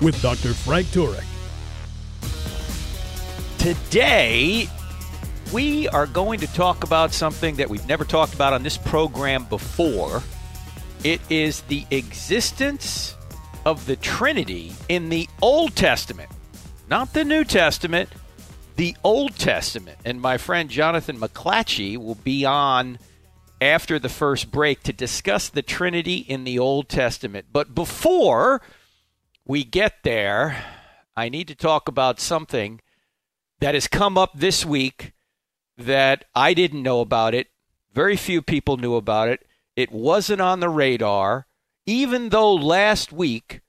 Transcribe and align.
with 0.00 0.20
Dr. 0.22 0.54
Frank 0.54 0.86
Turek. 0.88 1.24
Today, 3.58 4.68
we 5.52 5.88
are 5.88 6.06
going 6.06 6.40
to 6.40 6.46
talk 6.48 6.84
about 6.84 7.12
something 7.12 7.56
that 7.56 7.68
we've 7.68 7.86
never 7.88 8.04
talked 8.04 8.34
about 8.34 8.52
on 8.52 8.62
this 8.62 8.76
program 8.76 9.44
before. 9.44 10.22
It 11.04 11.20
is 11.30 11.62
the 11.62 11.86
existence 11.90 13.16
of 13.64 13.86
the 13.86 13.96
Trinity 13.96 14.72
in 14.88 15.08
the 15.08 15.28
Old 15.42 15.74
Testament, 15.74 16.30
not 16.88 17.12
the 17.12 17.24
New 17.24 17.44
Testament, 17.44 18.10
the 18.76 18.96
Old 19.02 19.36
Testament. 19.36 19.98
And 20.04 20.20
my 20.20 20.38
friend 20.38 20.70
Jonathan 20.70 21.18
McLatchie 21.18 21.96
will 21.96 22.14
be 22.14 22.44
on 22.44 22.98
after 23.60 23.98
the 23.98 24.08
first 24.08 24.50
break 24.50 24.82
to 24.84 24.92
discuss 24.92 25.48
the 25.48 25.62
Trinity 25.62 26.16
in 26.16 26.44
the 26.44 26.58
Old 26.58 26.88
Testament. 26.88 27.46
But 27.52 27.74
before 27.74 28.62
we 29.48 29.64
get 29.64 30.04
there, 30.04 30.62
I 31.16 31.30
need 31.30 31.48
to 31.48 31.54
talk 31.54 31.88
about 31.88 32.20
something 32.20 32.80
that 33.60 33.74
has 33.74 33.88
come 33.88 34.18
up 34.18 34.32
this 34.34 34.64
week 34.64 35.14
that 35.78 36.26
I 36.34 36.54
didn't 36.54 36.82
know 36.82 37.00
about 37.00 37.34
it. 37.34 37.48
Very 37.92 38.16
few 38.16 38.42
people 38.42 38.76
knew 38.76 38.94
about 38.94 39.28
it. 39.28 39.44
It 39.74 39.90
wasn't 39.90 40.42
on 40.42 40.60
the 40.60 40.68
radar, 40.68 41.46
even 41.86 42.28
though 42.28 42.54
last 42.54 43.10
week 43.10 43.62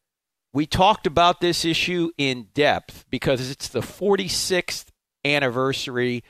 we 0.52 0.66
talked 0.66 1.08
about 1.08 1.40
this 1.40 1.64
issue 1.64 2.12
in 2.18 2.48
depth 2.54 3.06
because 3.10 3.50
it's 3.50 3.70
the 3.70 3.82
46th 3.82 4.88
anniversary 5.24 6.24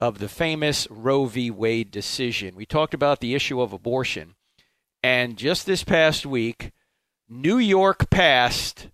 of 0.00 0.18
the 0.18 0.28
famous 0.28 0.86
Roe 0.90 1.24
v. 1.24 1.50
Wade 1.50 1.90
decision. 1.90 2.54
We 2.54 2.66
talked 2.66 2.94
about 2.94 3.20
the 3.20 3.34
issue 3.34 3.60
of 3.60 3.72
abortion. 3.72 4.34
And 5.02 5.36
just 5.36 5.66
this 5.66 5.82
past 5.82 6.24
week, 6.24 6.72
New 7.28 7.58
York 7.58 8.10
passed, 8.10 8.88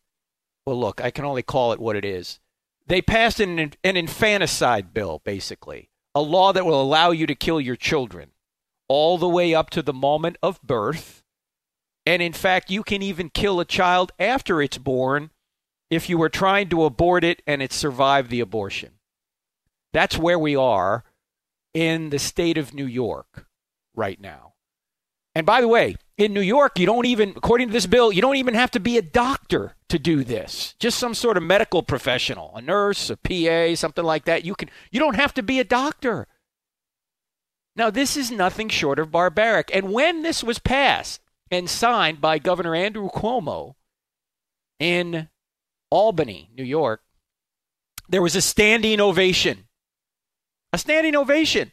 well, 0.64 0.78
look, 0.78 1.00
I 1.00 1.10
can 1.10 1.24
only 1.24 1.42
call 1.42 1.72
it 1.72 1.80
what 1.80 1.96
it 1.96 2.04
is. 2.04 2.40
They 2.86 3.02
passed 3.02 3.40
an, 3.40 3.58
an 3.58 3.96
infanticide 3.96 4.92
bill, 4.92 5.20
basically 5.24 5.90
a 6.14 6.20
law 6.20 6.52
that 6.52 6.66
will 6.66 6.80
allow 6.80 7.10
you 7.10 7.26
to 7.26 7.34
kill 7.34 7.60
your 7.60 7.76
children 7.76 8.30
all 8.88 9.18
the 9.18 9.28
way 9.28 9.54
up 9.54 9.70
to 9.70 9.82
the 9.82 9.92
moment 9.92 10.36
of 10.42 10.60
birth. 10.62 11.22
And 12.04 12.20
in 12.20 12.32
fact, 12.32 12.70
you 12.70 12.82
can 12.82 13.02
even 13.02 13.30
kill 13.30 13.60
a 13.60 13.64
child 13.64 14.12
after 14.18 14.60
it's 14.60 14.78
born 14.78 15.30
if 15.90 16.08
you 16.08 16.18
were 16.18 16.28
trying 16.28 16.68
to 16.70 16.84
abort 16.84 17.22
it 17.24 17.42
and 17.46 17.62
it 17.62 17.72
survived 17.72 18.30
the 18.30 18.40
abortion. 18.40 18.94
That's 19.92 20.18
where 20.18 20.38
we 20.38 20.56
are 20.56 21.04
in 21.74 22.10
the 22.10 22.18
state 22.18 22.58
of 22.58 22.74
New 22.74 22.86
York 22.86 23.46
right 23.94 24.20
now. 24.20 24.54
And 25.34 25.46
by 25.46 25.60
the 25.60 25.68
way, 25.68 25.96
in 26.20 26.34
New 26.34 26.40
York, 26.40 26.78
you 26.78 26.86
don't 26.86 27.06
even, 27.06 27.30
according 27.30 27.68
to 27.68 27.72
this 27.72 27.86
bill, 27.86 28.12
you 28.12 28.20
don't 28.20 28.36
even 28.36 28.54
have 28.54 28.70
to 28.72 28.80
be 28.80 28.98
a 28.98 29.02
doctor 29.02 29.74
to 29.88 29.98
do 29.98 30.22
this. 30.22 30.74
Just 30.78 30.98
some 30.98 31.14
sort 31.14 31.36
of 31.36 31.42
medical 31.42 31.82
professional, 31.82 32.52
a 32.54 32.60
nurse, 32.60 33.10
a 33.10 33.16
PA, 33.16 33.74
something 33.74 34.04
like 34.04 34.26
that. 34.26 34.44
You 34.44 34.54
can 34.54 34.70
you 34.90 35.00
don't 35.00 35.16
have 35.16 35.32
to 35.34 35.42
be 35.42 35.58
a 35.58 35.64
doctor. 35.64 36.28
Now, 37.76 37.88
this 37.88 38.16
is 38.16 38.30
nothing 38.30 38.68
short 38.68 38.98
of 38.98 39.10
barbaric. 39.10 39.70
And 39.74 39.92
when 39.92 40.22
this 40.22 40.44
was 40.44 40.58
passed 40.58 41.20
and 41.50 41.70
signed 41.70 42.20
by 42.20 42.38
Governor 42.38 42.74
Andrew 42.74 43.08
Cuomo 43.08 43.76
in 44.78 45.28
Albany, 45.90 46.50
New 46.54 46.64
York, 46.64 47.00
there 48.08 48.22
was 48.22 48.36
a 48.36 48.42
standing 48.42 49.00
ovation. 49.00 49.68
A 50.72 50.78
standing 50.78 51.16
ovation. 51.16 51.72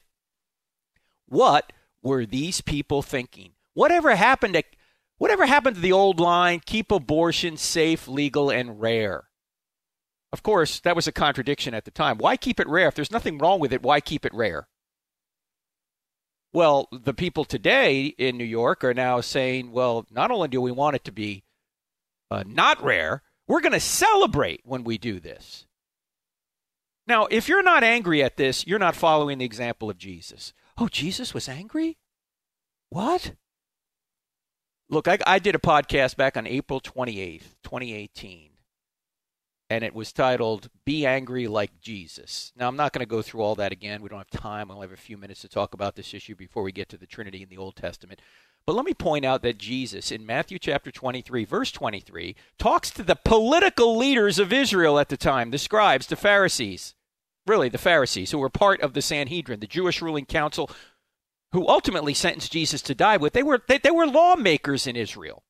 What 1.28 1.74
were 2.02 2.26
these 2.26 2.62
people 2.62 3.02
thinking? 3.02 3.52
Whatever 3.78 4.16
happened 4.16 4.56
to 4.56 4.64
whatever 5.20 5.46
happened 5.46 5.76
to 5.76 5.82
the 5.84 5.92
old 5.92 6.20
line, 6.20 6.62
keep 6.66 6.92
abortion 6.92 7.58
safe, 7.58 8.08
legal, 8.08 8.50
and 8.50 8.82
rare? 8.82 9.26
Of 10.34 10.42
course, 10.42 10.80
that 10.80 10.96
was 10.96 11.06
a 11.06 11.12
contradiction 11.12 11.76
at 11.76 11.86
the 11.86 11.92
time. 11.92 12.18
Why 12.18 12.38
keep 12.38 12.60
it 12.60 12.68
rare? 12.68 12.88
If 12.88 12.96
there's 12.96 13.12
nothing 13.12 13.38
wrong 13.38 13.60
with 13.60 13.72
it, 13.72 13.84
why 13.84 14.02
keep 14.02 14.26
it 14.26 14.34
rare? 14.34 14.68
Well, 16.52 16.88
the 16.92 17.14
people 17.14 17.46
today 17.46 18.06
in 18.18 18.36
New 18.36 18.46
York 18.46 18.84
are 18.84 18.96
now 18.96 19.22
saying, 19.22 19.72
well, 19.72 20.08
not 20.10 20.32
only 20.32 20.48
do 20.48 20.60
we 20.60 20.72
want 20.72 20.96
it 20.96 21.04
to 21.04 21.12
be 21.12 21.44
uh, 22.32 22.44
not 22.48 22.84
rare, 22.84 23.22
we're 23.48 23.62
going 23.62 23.74
to 23.74 23.80
celebrate 23.80 24.62
when 24.64 24.86
we 24.86 24.98
do 24.98 25.20
this. 25.20 25.68
Now, 27.06 27.28
if 27.28 27.48
you're 27.48 27.62
not 27.62 27.84
angry 27.84 28.24
at 28.24 28.38
this, 28.38 28.66
you're 28.66 28.80
not 28.80 28.96
following 28.96 29.38
the 29.38 29.46
example 29.46 29.88
of 29.88 30.00
Jesus. 30.00 30.52
Oh, 30.80 30.88
Jesus 30.88 31.36
was 31.36 31.48
angry? 31.48 32.00
What? 32.90 33.34
Look, 34.90 35.10
I, 35.10 35.18
I 35.28 35.40
did 35.40 35.54
a 35.54 35.60
podcast 35.60 36.16
back 36.16 36.38
on 36.38 36.48
April 36.48 36.80
28th, 36.80 37.56
2018, 37.62 38.52
and 39.70 39.84
it 39.84 39.94
was 39.94 40.14
titled 40.14 40.70
Be 40.86 41.06
Angry 41.06 41.46
Like 41.46 41.82
Jesus. 41.82 42.54
Now, 42.56 42.70
I'm 42.70 42.78
not 42.78 42.94
going 42.94 43.06
to 43.06 43.10
go 43.10 43.22
through 43.22 43.42
all 43.42 43.56
that 43.56 43.74
again. 43.74 44.02
We 44.02 44.08
don't 44.08 44.20
have 44.20 44.30
time. 44.30 44.70
We'll 44.70 44.80
have 44.80 44.94
a 44.94 44.98
few 44.98 45.18
minutes 45.18 45.42
to 45.42 45.50
talk 45.50 45.74
about 45.74 45.98
this 45.98 46.14
issue 46.14 46.36
before 46.36 46.64
we 46.64 46.72
get 46.72 46.88
to 46.88 46.98
the 46.98 47.06
Trinity 47.06 47.44
in 47.44 47.50
the 47.50 47.58
Old 47.58 47.76
Testament. 47.76 48.22
But 48.66 48.78
let 48.78 48.86
me 48.86 48.94
point 48.94 49.26
out 49.26 49.42
that 49.42 49.58
Jesus, 49.58 50.10
in 50.10 50.26
Matthew 50.26 50.58
chapter 50.58 50.90
23, 50.90 51.44
verse 51.44 51.72
23, 51.74 52.38
talks 52.58 52.90
to 52.92 53.04
the 53.04 53.18
political 53.18 53.98
leaders 53.98 54.40
of 54.40 54.54
Israel 54.54 55.00
at 55.00 55.10
the 55.10 55.18
time, 55.18 55.52
the 55.52 55.58
scribes, 55.58 56.08
the 56.08 56.16
Pharisees, 56.16 56.96
really 57.46 57.68
the 57.68 57.78
Pharisees, 57.78 58.32
who 58.32 58.38
were 58.38 58.50
part 58.50 58.80
of 58.80 58.94
the 58.94 59.02
Sanhedrin, 59.02 59.60
the 59.60 59.68
Jewish 59.68 60.02
ruling 60.02 60.26
council 60.26 60.72
who 61.52 61.68
ultimately 61.68 62.14
sentenced 62.14 62.52
Jesus 62.52 62.82
to 62.84 62.96
die 62.96 63.18
with, 63.18 63.34
they 63.34 63.44
were, 63.44 63.62
they, 63.68 63.78
they 63.78 63.92
were 63.92 64.08
lawmakers 64.08 64.88
in 64.88 64.96
Israel. 64.96 65.44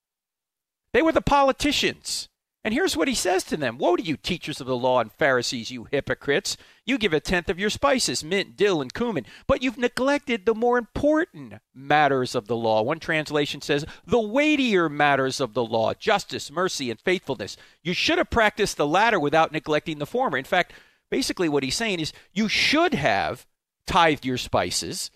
They 0.94 1.02
were 1.02 1.12
the 1.12 1.22
politicians. 1.22 2.30
And 2.64 2.74
here's 2.74 2.98
what 2.98 3.08
he 3.08 3.16
says 3.16 3.46
to 3.46 3.56
them 3.56 3.78
Woe 3.78 3.96
to 3.96 4.04
you, 4.04 4.18
teachers 4.18 4.60
of 4.60 4.68
the 4.68 4.76
law 4.76 5.00
and 5.00 5.12
Pharisees, 5.12 5.72
you 5.72 5.88
hypocrites! 5.90 6.58
You 6.86 6.98
give 6.98 7.14
a 7.14 7.22
tenth 7.22 7.50
of 7.50 7.60
your 7.60 7.70
spices, 7.70 8.24
mint, 8.26 8.58
dill, 8.58 8.82
and 8.82 8.94
cumin, 8.94 9.26
but 9.48 9.62
you've 9.62 9.78
neglected 9.78 10.46
the 10.46 10.54
more 10.54 10.78
important 10.78 11.54
matters 11.74 12.36
of 12.36 12.48
the 12.48 12.58
law. 12.58 12.82
One 12.82 13.00
translation 13.00 13.62
says, 13.62 13.86
the 14.06 14.20
weightier 14.20 14.90
matters 14.90 15.40
of 15.40 15.54
the 15.54 15.64
law, 15.64 15.94
justice, 15.94 16.52
mercy, 16.52 16.92
and 16.92 17.00
faithfulness. 17.00 17.56
You 17.84 17.94
should 17.94 18.18
have 18.18 18.30
practiced 18.30 18.76
the 18.76 18.88
latter 18.88 19.20
without 19.20 19.54
neglecting 19.54 20.00
the 20.00 20.06
former. 20.06 20.38
In 20.38 20.44
fact, 20.44 20.74
basically 21.10 21.48
what 21.48 21.64
he's 21.64 21.76
saying 21.76 22.02
is, 22.02 22.12
you 22.34 22.50
should 22.50 22.94
have 22.94 23.46
tithed 23.86 24.26
your 24.26 24.38
spices 24.38 25.10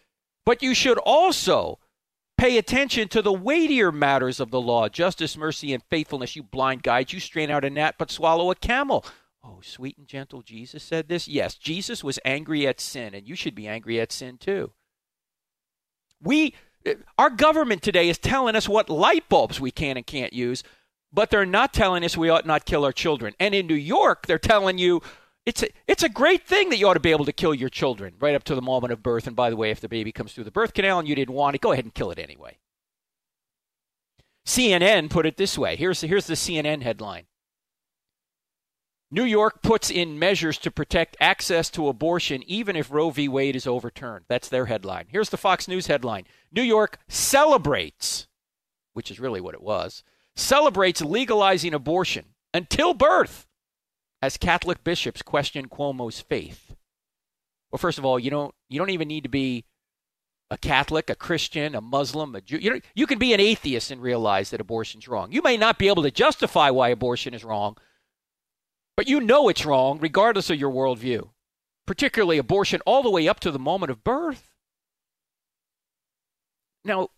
but 0.45 0.63
you 0.63 0.73
should 0.73 0.97
also 0.97 1.79
pay 2.37 2.57
attention 2.57 3.07
to 3.07 3.21
the 3.21 3.31
weightier 3.31 3.91
matters 3.91 4.39
of 4.39 4.49
the 4.49 4.61
law 4.61 4.89
justice, 4.89 5.37
mercy, 5.37 5.73
and 5.73 5.83
faithfulness. 5.89 6.35
You 6.35 6.43
blind 6.43 6.83
guides, 6.83 7.13
you 7.13 7.19
strain 7.19 7.51
out 7.51 7.65
a 7.65 7.69
gnat 7.69 7.95
but 7.97 8.11
swallow 8.11 8.49
a 8.51 8.55
camel. 8.55 9.05
Oh, 9.43 9.59
sweet 9.61 9.97
and 9.97 10.07
gentle 10.07 10.41
Jesus 10.41 10.83
said 10.83 11.07
this? 11.07 11.27
Yes, 11.27 11.55
Jesus 11.55 12.03
was 12.03 12.19
angry 12.23 12.67
at 12.67 12.79
sin, 12.79 13.13
and 13.13 13.27
you 13.27 13.35
should 13.35 13.55
be 13.55 13.67
angry 13.67 13.99
at 13.99 14.11
sin 14.11 14.37
too. 14.37 14.71
We, 16.21 16.53
our 17.17 17.31
government 17.31 17.81
today 17.81 18.07
is 18.09 18.19
telling 18.19 18.55
us 18.55 18.69
what 18.69 18.89
light 18.89 19.27
bulbs 19.29 19.59
we 19.59 19.71
can 19.71 19.97
and 19.97 20.05
can't 20.05 20.33
use, 20.33 20.63
but 21.11 21.29
they're 21.31 21.45
not 21.45 21.73
telling 21.73 22.03
us 22.03 22.15
we 22.15 22.29
ought 22.29 22.45
not 22.45 22.65
kill 22.65 22.85
our 22.85 22.91
children. 22.91 23.33
And 23.39 23.55
in 23.55 23.65
New 23.65 23.73
York, 23.73 24.27
they're 24.27 24.37
telling 24.37 24.77
you 24.77 25.01
it's 25.45 25.63
a, 25.63 25.69
it's 25.87 26.03
a 26.03 26.09
great 26.09 26.45
thing 26.45 26.69
that 26.69 26.77
you 26.77 26.87
ought 26.87 26.93
to 26.93 26.99
be 26.99 27.11
able 27.11 27.25
to 27.25 27.33
kill 27.33 27.53
your 27.53 27.69
children 27.69 28.13
right 28.19 28.35
up 28.35 28.43
to 28.45 28.55
the 28.55 28.61
moment 28.61 28.93
of 28.93 29.01
birth. 29.01 29.25
And 29.27 29.35
by 29.35 29.49
the 29.49 29.55
way, 29.55 29.71
if 29.71 29.79
the 29.79 29.89
baby 29.89 30.11
comes 30.11 30.33
through 30.33 30.43
the 30.43 30.51
birth 30.51 30.73
canal 30.73 30.99
and 30.99 31.07
you 31.07 31.15
didn't 31.15 31.33
want 31.33 31.55
it, 31.55 31.61
go 31.61 31.71
ahead 31.71 31.85
and 31.85 31.93
kill 31.93 32.11
it 32.11 32.19
anyway. 32.19 32.59
CNN 34.45 35.09
put 35.09 35.25
it 35.25 35.37
this 35.37 35.57
way. 35.57 35.75
Here's, 35.75 36.01
here's 36.01 36.27
the 36.27 36.33
CNN 36.33 36.81
headline 36.83 37.25
New 39.13 39.23
York 39.25 39.61
puts 39.61 39.91
in 39.91 40.17
measures 40.17 40.57
to 40.59 40.71
protect 40.71 41.17
access 41.19 41.69
to 41.71 41.89
abortion 41.89 42.43
even 42.47 42.75
if 42.75 42.91
Roe 42.91 43.09
v. 43.09 43.27
Wade 43.27 43.55
is 43.55 43.67
overturned. 43.67 44.25
That's 44.29 44.47
their 44.47 44.67
headline. 44.67 45.07
Here's 45.09 45.29
the 45.29 45.37
Fox 45.37 45.67
News 45.67 45.87
headline 45.87 46.25
New 46.51 46.61
York 46.61 46.97
celebrates, 47.07 48.27
which 48.93 49.11
is 49.11 49.19
really 49.19 49.41
what 49.41 49.55
it 49.55 49.61
was, 49.61 50.03
celebrates 50.35 51.01
legalizing 51.01 51.73
abortion 51.73 52.25
until 52.53 52.93
birth 52.93 53.47
as 54.21 54.37
Catholic 54.37 54.83
bishops 54.83 55.21
question 55.21 55.67
Cuomo's 55.67 56.21
faith? 56.21 56.75
Well, 57.71 57.79
first 57.79 57.97
of 57.97 58.05
all, 58.05 58.19
you 58.19 58.29
don't 58.29 58.55
you 58.69 58.79
don't 58.79 58.89
even 58.91 59.07
need 59.07 59.23
to 59.23 59.29
be 59.29 59.65
a 60.51 60.57
Catholic, 60.57 61.09
a 61.09 61.15
Christian, 61.15 61.75
a 61.75 61.81
Muslim, 61.81 62.35
a 62.35 62.41
Jew. 62.41 62.57
You, 62.57 62.81
you 62.93 63.07
can 63.07 63.19
be 63.19 63.33
an 63.33 63.39
atheist 63.39 63.91
and 63.91 64.01
realize 64.01 64.49
that 64.49 64.61
abortion's 64.61 65.07
wrong. 65.07 65.31
You 65.31 65.41
may 65.41 65.57
not 65.57 65.79
be 65.79 65.87
able 65.87 66.03
to 66.03 66.11
justify 66.11 66.69
why 66.69 66.89
abortion 66.89 67.33
is 67.33 67.43
wrong, 67.45 67.77
But 68.97 69.07
you 69.07 69.19
know 69.21 69.49
it's 69.49 69.65
wrong, 69.65 69.99
regardless 69.99 70.49
of 70.49 70.59
your 70.59 70.71
worldview, 70.71 71.29
particularly 71.87 72.37
abortion 72.37 72.81
all 72.85 73.03
the 73.03 73.09
way 73.09 73.27
up 73.27 73.39
to 73.41 73.51
the 73.51 73.59
moment 73.59 73.91
of 73.91 74.03
birth. 74.03 74.49
Now, 76.83 77.09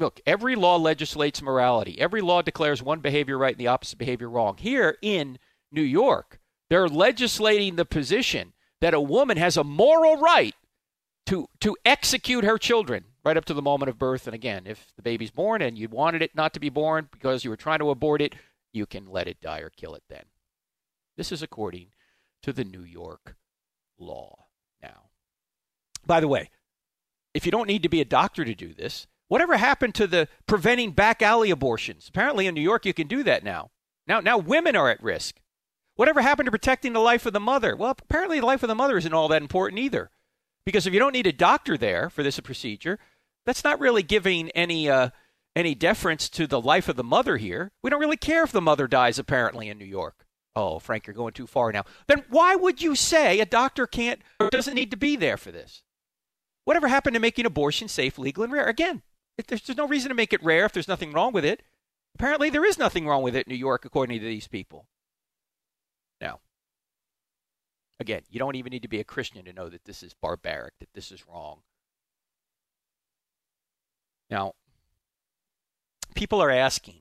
look, 0.00 0.20
every 0.26 0.56
law 0.56 0.76
legislates 0.76 1.42
morality. 1.42 2.00
Every 2.00 2.20
law 2.20 2.42
declares 2.42 2.82
one 2.82 3.00
behavior 3.00 3.38
right 3.38 3.54
and 3.54 3.60
the 3.60 3.68
opposite 3.68 3.98
behavior 3.98 4.28
wrong. 4.28 4.56
Here 4.56 4.96
in 5.02 5.38
New 5.72 5.82
York, 5.82 6.38
they're 6.70 6.88
legislating 6.88 7.76
the 7.76 7.84
position 7.84 8.52
that 8.80 8.94
a 8.94 9.00
woman 9.00 9.36
has 9.36 9.56
a 9.56 9.64
moral 9.64 10.16
right 10.16 10.54
to 11.26 11.48
to 11.60 11.76
execute 11.84 12.44
her 12.44 12.58
children 12.58 13.04
right 13.24 13.36
up 13.36 13.44
to 13.46 13.54
the 13.54 13.62
moment 13.62 13.88
of 13.88 13.98
birth. 13.98 14.26
And 14.26 14.34
again, 14.34 14.64
if 14.66 14.92
the 14.96 15.02
baby's 15.02 15.30
born 15.30 15.62
and 15.62 15.78
you 15.78 15.88
wanted 15.88 16.22
it 16.22 16.34
not 16.34 16.52
to 16.54 16.60
be 16.60 16.68
born 16.68 17.08
because 17.12 17.44
you 17.44 17.50
were 17.50 17.56
trying 17.56 17.78
to 17.78 17.90
abort 17.90 18.20
it, 18.20 18.34
you 18.72 18.86
can 18.86 19.06
let 19.06 19.28
it 19.28 19.40
die 19.40 19.60
or 19.60 19.70
kill 19.70 19.94
it 19.94 20.02
then. 20.08 20.24
This 21.16 21.30
is 21.30 21.42
according 21.42 21.88
to 22.42 22.52
the 22.52 22.64
New 22.64 22.82
York 22.82 23.36
law 23.98 24.46
now. 24.82 25.10
By 26.04 26.20
the 26.20 26.28
way, 26.28 26.50
if 27.34 27.46
you 27.46 27.52
don't 27.52 27.68
need 27.68 27.82
to 27.84 27.88
be 27.88 28.00
a 28.00 28.06
doctor 28.06 28.44
to 28.44 28.54
do 28.54 28.74
this, 28.74 29.06
whatever 29.28 29.56
happened 29.56 29.94
to 29.96 30.06
the 30.06 30.28
preventing 30.46 30.90
back 30.90 31.22
alley 31.22 31.50
abortions? 31.50 32.08
Apparently 32.08 32.46
in 32.46 32.54
New 32.54 32.60
York 32.62 32.84
you 32.84 32.94
can 32.94 33.06
do 33.06 33.22
that 33.22 33.44
now. 33.44 33.70
Now 34.06 34.20
now 34.20 34.38
women 34.38 34.74
are 34.74 34.90
at 34.90 35.02
risk. 35.02 35.36
Whatever 36.02 36.20
happened 36.20 36.48
to 36.48 36.50
protecting 36.50 36.94
the 36.94 36.98
life 36.98 37.26
of 37.26 37.32
the 37.32 37.38
mother? 37.38 37.76
Well, 37.76 37.92
apparently 37.96 38.40
the 38.40 38.46
life 38.46 38.64
of 38.64 38.68
the 38.68 38.74
mother 38.74 38.96
isn't 38.96 39.14
all 39.14 39.28
that 39.28 39.40
important 39.40 39.78
either. 39.78 40.10
Because 40.66 40.84
if 40.84 40.92
you 40.92 40.98
don't 40.98 41.12
need 41.12 41.28
a 41.28 41.32
doctor 41.32 41.78
there 41.78 42.10
for 42.10 42.24
this 42.24 42.40
procedure, 42.40 42.98
that's 43.46 43.62
not 43.62 43.78
really 43.78 44.02
giving 44.02 44.50
any 44.50 44.90
uh, 44.90 45.10
any 45.54 45.76
deference 45.76 46.28
to 46.30 46.48
the 46.48 46.60
life 46.60 46.88
of 46.88 46.96
the 46.96 47.04
mother 47.04 47.36
here. 47.36 47.70
We 47.84 47.90
don't 47.90 48.00
really 48.00 48.16
care 48.16 48.42
if 48.42 48.50
the 48.50 48.60
mother 48.60 48.88
dies, 48.88 49.16
apparently, 49.16 49.68
in 49.68 49.78
New 49.78 49.84
York. 49.84 50.26
Oh, 50.56 50.80
Frank, 50.80 51.06
you're 51.06 51.14
going 51.14 51.34
too 51.34 51.46
far 51.46 51.70
now. 51.70 51.84
Then 52.08 52.24
why 52.28 52.56
would 52.56 52.82
you 52.82 52.96
say 52.96 53.38
a 53.38 53.46
doctor 53.46 53.86
can't 53.86 54.22
or 54.40 54.50
doesn't 54.50 54.74
need 54.74 54.90
to 54.90 54.96
be 54.96 55.14
there 55.14 55.36
for 55.36 55.52
this? 55.52 55.84
Whatever 56.64 56.88
happened 56.88 57.14
to 57.14 57.20
making 57.20 57.46
abortion 57.46 57.86
safe, 57.86 58.18
legal, 58.18 58.42
and 58.42 58.52
rare? 58.52 58.66
Again, 58.66 59.02
there's, 59.46 59.62
there's 59.62 59.76
no 59.78 59.86
reason 59.86 60.08
to 60.08 60.16
make 60.16 60.32
it 60.32 60.42
rare 60.42 60.64
if 60.64 60.72
there's 60.72 60.88
nothing 60.88 61.12
wrong 61.12 61.32
with 61.32 61.44
it. 61.44 61.62
Apparently, 62.16 62.50
there 62.50 62.64
is 62.64 62.76
nothing 62.76 63.06
wrong 63.06 63.22
with 63.22 63.36
it 63.36 63.46
in 63.46 63.52
New 63.52 63.56
York, 63.56 63.84
according 63.84 64.18
to 64.18 64.26
these 64.26 64.48
people. 64.48 64.88
Now, 66.22 66.38
again, 68.02 68.22
you 68.28 68.38
don't 68.38 68.56
even 68.56 68.70
need 68.70 68.82
to 68.82 68.88
be 68.88 69.00
a 69.00 69.04
Christian 69.04 69.44
to 69.44 69.52
know 69.52 69.70
that 69.70 69.84
this 69.86 70.02
is 70.02 70.12
barbaric, 70.12 70.78
that 70.80 70.92
this 70.92 71.10
is 71.10 71.26
wrong. 71.26 71.60
Now, 74.28 74.54
people 76.14 76.42
are 76.42 76.50
asking, 76.50 77.00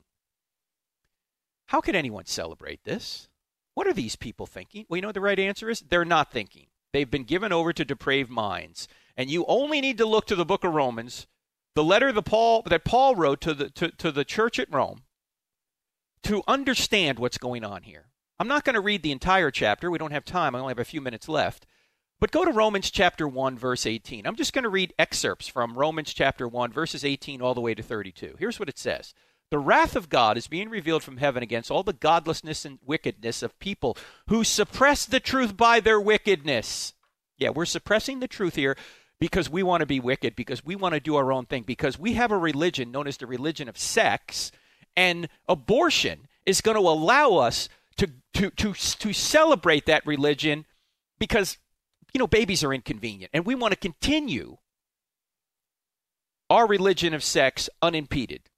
how 1.68 1.82
could 1.82 1.96
anyone 1.96 2.26
celebrate 2.26 2.84
this? 2.84 3.30
What 3.74 3.88
are 3.88 3.94
these 3.94 4.16
people 4.16 4.46
thinking? 4.46 4.86
Well, 4.88 4.98
you 4.98 5.02
know 5.02 5.08
what 5.08 5.16
the 5.16 5.22
right 5.22 5.40
answer 5.40 5.70
is? 5.70 5.82
They're 5.82 6.06
not 6.06 6.32
thinking. 6.32 6.68
They've 6.94 7.10
been 7.10 7.24
given 7.24 7.52
over 7.52 7.72
to 7.74 7.86
depraved 7.86 8.30
minds. 8.30 8.88
And 9.16 9.30
you 9.30 9.46
only 9.48 9.82
need 9.82 9.98
to 9.98 10.06
look 10.06 10.28
to 10.28 10.36
the 10.36 10.46
book 10.46 10.64
of 10.64 10.74
Romans, 10.74 11.28
the 11.74 11.84
letter 11.84 12.12
that 12.12 12.24
Paul, 12.24 12.64
that 12.64 12.84
Paul 12.84 13.16
wrote 13.16 13.42
to 13.42 13.54
the, 13.54 13.70
to, 13.72 13.92
to 13.92 14.12
the 14.12 14.26
church 14.26 14.60
at 14.60 14.72
Rome, 14.72 15.04
to 16.24 16.44
understand 16.48 17.18
what's 17.18 17.38
going 17.38 17.64
on 17.64 17.84
here. 17.84 18.11
I'm 18.42 18.48
not 18.48 18.64
going 18.64 18.74
to 18.74 18.82
read 18.82 19.04
the 19.04 19.12
entire 19.12 19.52
chapter. 19.52 19.92
We 19.92 20.00
don't 20.00 20.14
have 20.14 20.26
time. 20.26 20.56
I 20.56 20.60
only 20.60 20.72
have 20.72 20.80
a 20.80 20.84
few 20.84 21.00
minutes 21.00 21.30
left. 21.30 21.68
But 22.20 22.32
go 22.32 22.44
to 22.44 22.50
Romans 22.50 22.90
chapter 22.90 23.28
1, 23.28 23.56
verse 23.56 23.86
18. 23.86 24.26
I'm 24.26 24.36
just 24.36 24.52
going 24.52 24.64
to 24.64 24.70
read 24.70 24.96
excerpts 24.98 25.48
from 25.48 25.78
Romans 25.78 26.12
chapter 26.12 26.48
1, 26.48 26.72
verses 26.74 27.06
18 27.06 27.40
all 27.40 27.54
the 27.54 27.62
way 27.62 27.76
to 27.76 27.84
32. 27.84 28.38
Here's 28.40 28.60
what 28.60 28.68
it 28.68 28.80
says 28.80 29.14
The 29.52 29.60
wrath 29.60 29.96
of 29.96 30.10
God 30.10 30.38
is 30.38 30.48
being 30.48 30.70
revealed 30.70 31.04
from 31.04 31.18
heaven 31.18 31.44
against 31.44 31.70
all 31.70 31.84
the 31.84 31.94
godlessness 31.94 32.66
and 32.66 32.80
wickedness 32.84 33.44
of 33.44 33.60
people 33.60 33.96
who 34.28 34.44
suppress 34.44 35.06
the 35.06 35.20
truth 35.20 35.56
by 35.56 35.80
their 35.80 36.02
wickedness. 36.02 36.96
Yeah, 37.38 37.50
we're 37.50 37.66
suppressing 37.66 38.22
the 38.22 38.28
truth 38.28 38.56
here 38.56 38.76
because 39.20 39.52
we 39.52 39.62
want 39.62 39.82
to 39.82 39.86
be 39.86 40.00
wicked, 40.00 40.36
because 40.36 40.66
we 40.66 40.76
want 40.76 40.96
to 40.96 41.00
do 41.00 41.16
our 41.16 41.32
own 41.32 41.46
thing, 41.46 41.62
because 41.62 42.00
we 42.00 42.14
have 42.14 42.32
a 42.32 42.38
religion 42.40 42.90
known 42.90 43.06
as 43.06 43.18
the 43.18 43.28
religion 43.28 43.70
of 43.70 43.78
sex, 43.78 44.52
and 44.98 45.30
abortion 45.48 46.28
is 46.44 46.62
going 46.62 46.76
to 46.76 46.82
allow 46.82 47.36
us 47.36 47.70
to, 48.34 48.50
to, 48.52 48.74
to 48.74 49.14
celebrate 49.14 49.86
that 49.86 50.06
religion 50.06 50.66
because 51.20 51.58
you 52.14 52.20
know, 52.20 52.28
babies 52.28 52.64
are 52.64 52.74
inconvenient, 52.74 53.32
and 53.34 53.46
we 53.46 53.56
want 53.56 53.72
to 53.72 53.80
continue 53.80 54.58
our 56.50 56.68
religion 56.68 57.14
of 57.14 57.24
sex 57.24 57.70
unimpeded. 57.82 58.50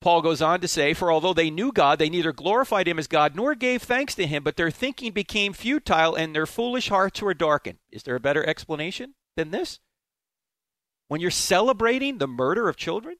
Paul 0.00 0.22
goes 0.22 0.42
on 0.42 0.60
to 0.60 0.68
say, 0.68 0.94
For 0.94 1.12
although 1.12 1.34
they 1.34 1.50
knew 1.50 1.72
God, 1.72 1.98
they 1.98 2.08
neither 2.08 2.32
glorified 2.32 2.88
him 2.88 2.98
as 2.98 3.06
God 3.06 3.36
nor 3.36 3.54
gave 3.54 3.82
thanks 3.82 4.14
to 4.16 4.26
him, 4.26 4.42
but 4.42 4.56
their 4.56 4.70
thinking 4.70 5.12
became 5.12 5.52
futile 5.52 6.14
and 6.14 6.34
their 6.34 6.46
foolish 6.46 6.88
hearts 6.88 7.20
were 7.22 7.34
darkened. 7.34 7.78
Is 7.92 8.02
there 8.02 8.16
a 8.16 8.20
better 8.20 8.44
explanation 8.44 9.14
than 9.36 9.50
this? 9.50 9.78
When 11.08 11.20
you're 11.20 11.30
celebrating 11.30 12.18
the 12.18 12.26
murder 12.26 12.68
of 12.68 12.76
children? 12.76 13.16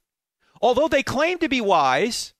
Although 0.63 0.89
they 0.89 1.03
claim 1.03 1.39
to 1.39 1.49
be 1.49 1.61
wise, 1.61 2.35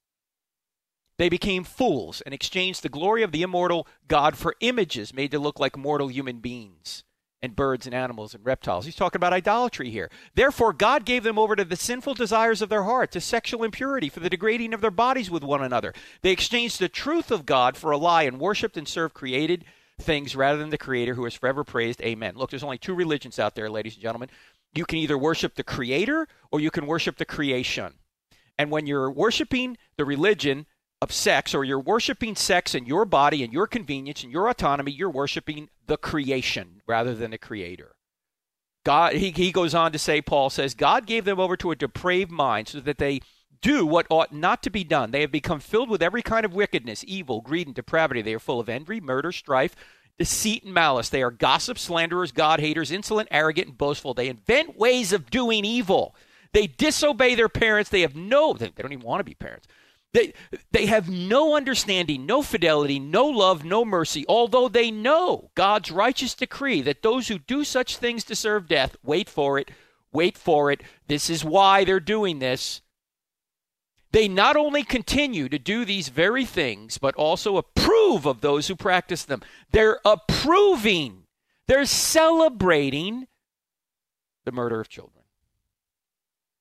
they 1.21 1.29
became 1.29 1.65
fools 1.65 2.23
and 2.23 2.33
exchanged 2.33 2.83
the 2.83 2.89
glory 2.89 3.23
of 3.23 3.31
the 3.31 3.43
immortal 3.43 3.87
God 4.09 4.39
for 4.39 4.55
images 4.61 5.13
made 5.13 5.31
to 5.33 5.39
look 5.39 5.61
like 5.61 5.77
mortal 5.77 6.09
human 6.09 6.39
beings 6.39 7.05
and 7.43 7.55
birds 7.55 7.85
and 7.85 7.95
animals 7.95 8.33
and 8.33 8.43
reptiles. 8.43 8.87
He's 8.87 8.97
talking 8.97 9.19
about 9.19 9.35
idolatry 9.35 9.91
here. 9.91 10.11
Therefore, 10.35 10.73
God 10.73 11.05
gave 11.05 11.23
them 11.23 11.39
over 11.39 11.55
to 11.57 11.65
the 11.67 11.77
sinful 11.77 12.15
desires 12.15 12.63
of 12.63 12.71
their 12.71 12.85
heart, 12.85 13.13
to 13.13 13.21
sexual 13.21 13.65
impurity, 13.65 14.09
for 14.09 14.21
the 14.21 14.31
degrading 14.31 14.73
of 14.73 14.81
their 14.81 14.91
bodies 14.91 15.31
with 15.31 15.45
one 15.45 15.63
another. 15.63 15.93
They 16.23 16.31
exchanged 16.31 16.81
the 16.81 16.89
truth 16.89 17.31
of 17.31 17.45
God 17.45 17.77
for 17.77 17.91
a 17.91 17.99
lie 17.99 18.23
and 18.23 18.41
worshiped 18.41 18.79
and 18.79 18.89
served 18.89 19.13
created 19.13 19.67
things 20.01 20.35
rather 20.35 20.59
than 20.59 20.71
the 20.71 20.79
Creator 20.79 21.17
who 21.17 21.27
is 21.27 21.35
forever 21.35 21.65
praised. 21.65 22.01
Amen. 22.01 22.33
Look, 22.35 22.49
there's 22.49 22.65
only 22.65 22.79
two 22.79 22.95
religions 22.95 23.39
out 23.39 23.55
there, 23.55 23.69
ladies 23.69 23.93
and 23.93 24.03
gentlemen. 24.03 24.31
You 24.75 24.87
can 24.87 24.97
either 24.97 25.19
worship 25.19 25.57
the 25.57 25.65
Creator 25.65 26.29
or 26.51 26.61
you 26.61 26.71
can 26.71 26.87
worship 26.87 27.19
the 27.19 27.27
creation. 27.27 27.97
And 28.59 28.71
when 28.71 28.87
you're 28.87 29.11
worshiping 29.11 29.77
the 29.99 30.07
religion 30.07 30.65
of 31.03 31.13
sex 31.13 31.55
or 31.55 31.65
you're 31.65 31.81
worshiping 31.81 32.37
sex 32.37 32.75
and 32.75 32.87
your 32.87 33.05
body 33.05 33.43
and 33.43 33.53
your 33.53 33.67
convenience 33.67 34.23
and 34.23 34.33
your 34.33 34.49
autonomy, 34.49 34.93
you're 34.93 35.11
worshiping 35.11 35.69
the 35.87 35.97
creation 35.97 36.83
rather 36.87 37.15
than 37.15 37.31
the 37.31 37.39
creator. 37.39 37.97
God 38.85 39.15
he, 39.15 39.31
he 39.31 39.53
goes 39.53 39.75
on 39.75 39.93
to 39.93 39.99
say, 39.99 40.21
Paul 40.21 40.51
says, 40.51 40.75
God 40.75 41.07
gave 41.07 41.25
them 41.25 41.41
over 41.41 41.57
to 41.57 41.71
a 41.71 41.77
depraved 41.77 42.31
mind 42.31 42.69
so 42.69 42.81
that 42.81 42.99
they 42.99 43.21
do 43.63 43.85
what 43.85 44.07
ought 44.11 44.33
not 44.33 44.63
to 44.63 44.71
be 44.71 44.85
done. 44.85 45.11
They 45.11 45.21
have 45.21 45.33
become 45.33 45.61
filled 45.61 45.91
with 45.91 46.03
every 46.03 46.23
kind 46.23 46.45
of 46.47 46.55
wickedness, 46.55 47.05
evil, 47.07 47.41
greed, 47.41 47.67
and 47.67 47.77
depravity. 47.77 48.23
They 48.23 48.35
are 48.35 48.39
full 48.39 48.61
of 48.61 48.69
envy, 48.69 49.01
murder, 49.01 49.33
strife, 49.33 49.77
deceit, 50.19 50.65
and 50.65 50.73
malice. 50.73 51.11
They 51.11 51.23
are 51.23 51.31
gossips, 51.31 51.83
slanderers, 51.83 52.33
God 52.33 52.61
haters, 52.61 52.91
insolent, 52.91 53.29
arrogant, 53.31 53.69
and 53.69 53.79
boastful. 53.79 54.15
They 54.15 54.29
invent 54.29 54.79
ways 54.79 55.13
of 55.13 55.31
doing 55.31 55.65
evil. 55.65 56.15
They 56.53 56.67
disobey 56.67 57.35
their 57.35 57.49
parents. 57.49 57.91
They 57.91 58.01
have 58.01 58.17
no, 58.17 58.55
they 58.55 58.71
don't 58.71 58.93
even 58.93 59.05
want 59.05 59.21
to 59.21 59.25
be 59.25 59.35
parents. 59.35 59.67
They, 60.13 60.35
they 60.73 60.87
have 60.87 61.09
no 61.09 61.55
understanding, 61.57 62.27
no 62.27 62.43
fidelity, 62.43 62.99
no 62.99 63.27
love, 63.27 63.65
no 63.65 63.85
mercy, 63.85 64.25
although 64.29 64.69
they 64.69 64.91
know 64.91 65.51
God's 65.55 65.91
righteous 65.91 66.35
decree 66.35 66.83
that 66.83 67.03
those 67.03 67.29
who 67.29 67.39
do 67.39 67.63
such 67.63 67.97
things 67.97 68.25
deserve 68.25 68.67
death. 68.67 68.97
Wait 69.05 69.29
for 69.29 69.59
it. 69.59 69.71
Wait 70.13 70.37
for 70.37 70.73
it. 70.73 70.83
This 71.07 71.31
is 71.31 71.45
why 71.45 71.85
they're 71.85 72.01
doing 72.01 72.41
this. 72.41 72.81
They 74.13 74.27
not 74.27 74.57
only 74.57 74.83
continue 74.83 75.49
to 75.49 75.59
do 75.59 75.85
these 75.85 76.09
very 76.09 76.45
things, 76.45 76.99
but 76.99 77.15
also 77.15 77.57
approve 77.57 78.27
of 78.27 78.41
those 78.41 78.67
who 78.67 78.75
practice 78.75 79.25
them. 79.25 79.43
They're 79.71 80.01
approving, 80.05 81.27
they're 81.69 81.85
celebrating 81.85 83.29
the 84.45 84.53
murder 84.53 84.81
of 84.81 84.89
children. 84.89 85.20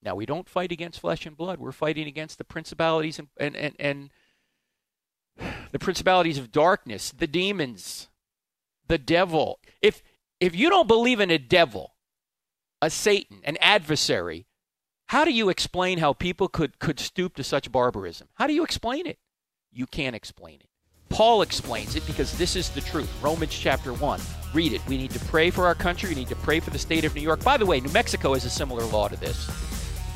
Now, 0.02 0.16
we 0.16 0.26
don't 0.26 0.48
fight 0.48 0.72
against 0.72 1.00
flesh 1.00 1.26
and 1.26 1.36
blood. 1.36 1.60
We're 1.60 1.72
fighting 1.72 2.08
against 2.08 2.38
the 2.38 2.44
principalities 2.44 3.20
and, 3.20 3.28
and, 3.38 3.56
and, 3.56 3.76
and 3.80 4.10
the 5.72 5.80
principalities 5.80 6.38
of 6.38 6.52
darkness, 6.52 7.12
the 7.12 7.28
demons, 7.28 8.08
the 8.88 8.98
devil. 8.98 9.60
If, 9.82 10.02
if 10.40 10.56
you 10.56 10.70
don't 10.70 10.88
believe 10.88 11.20
in 11.20 11.32
a 11.32 11.38
devil, 11.38 11.96
a 12.82 12.90
Satan, 12.90 13.42
an 13.44 13.58
adversary, 13.60 14.46
how 15.08 15.26
do 15.26 15.32
you 15.32 15.50
explain 15.50 15.98
how 15.98 16.14
people 16.14 16.48
could, 16.48 16.80
could 16.80 17.00
stoop 17.00 17.36
to 17.36 17.44
such 17.44 17.72
barbarism? 17.72 18.30
How 18.36 18.48
do 18.48 18.54
you 18.54 18.64
explain 18.64 19.06
it? 19.06 19.18
You 19.72 19.86
can't 19.86 20.16
explain 20.16 20.56
it. 20.62 20.70
Paul 21.10 21.42
explains 21.42 21.96
it 21.96 22.06
because 22.06 22.38
this 22.38 22.56
is 22.56 22.70
the 22.70 22.82
truth. 22.82 23.12
Romans 23.22 23.58
chapter 23.58 23.94
1. 23.94 24.22
Read 24.54 24.74
it. 24.74 24.82
We 24.88 24.98
need 24.98 25.12
to 25.12 25.20
pray 25.26 25.50
for 25.50 25.66
our 25.66 25.76
country. 25.76 26.10
We 26.10 26.16
need 26.16 26.28
to 26.28 26.36
pray 26.36 26.60
for 26.60 26.70
the 26.70 26.80
state 26.80 27.04
of 27.04 27.16
New 27.16 27.22
York. 27.22 27.44
By 27.44 27.58
the 27.58 27.66
way, 27.66 27.80
New 27.80 27.92
Mexico 27.92 28.34
has 28.36 28.46
a 28.46 28.50
similar 28.50 28.84
law 28.86 29.08
to 29.08 29.20
this. 29.20 29.50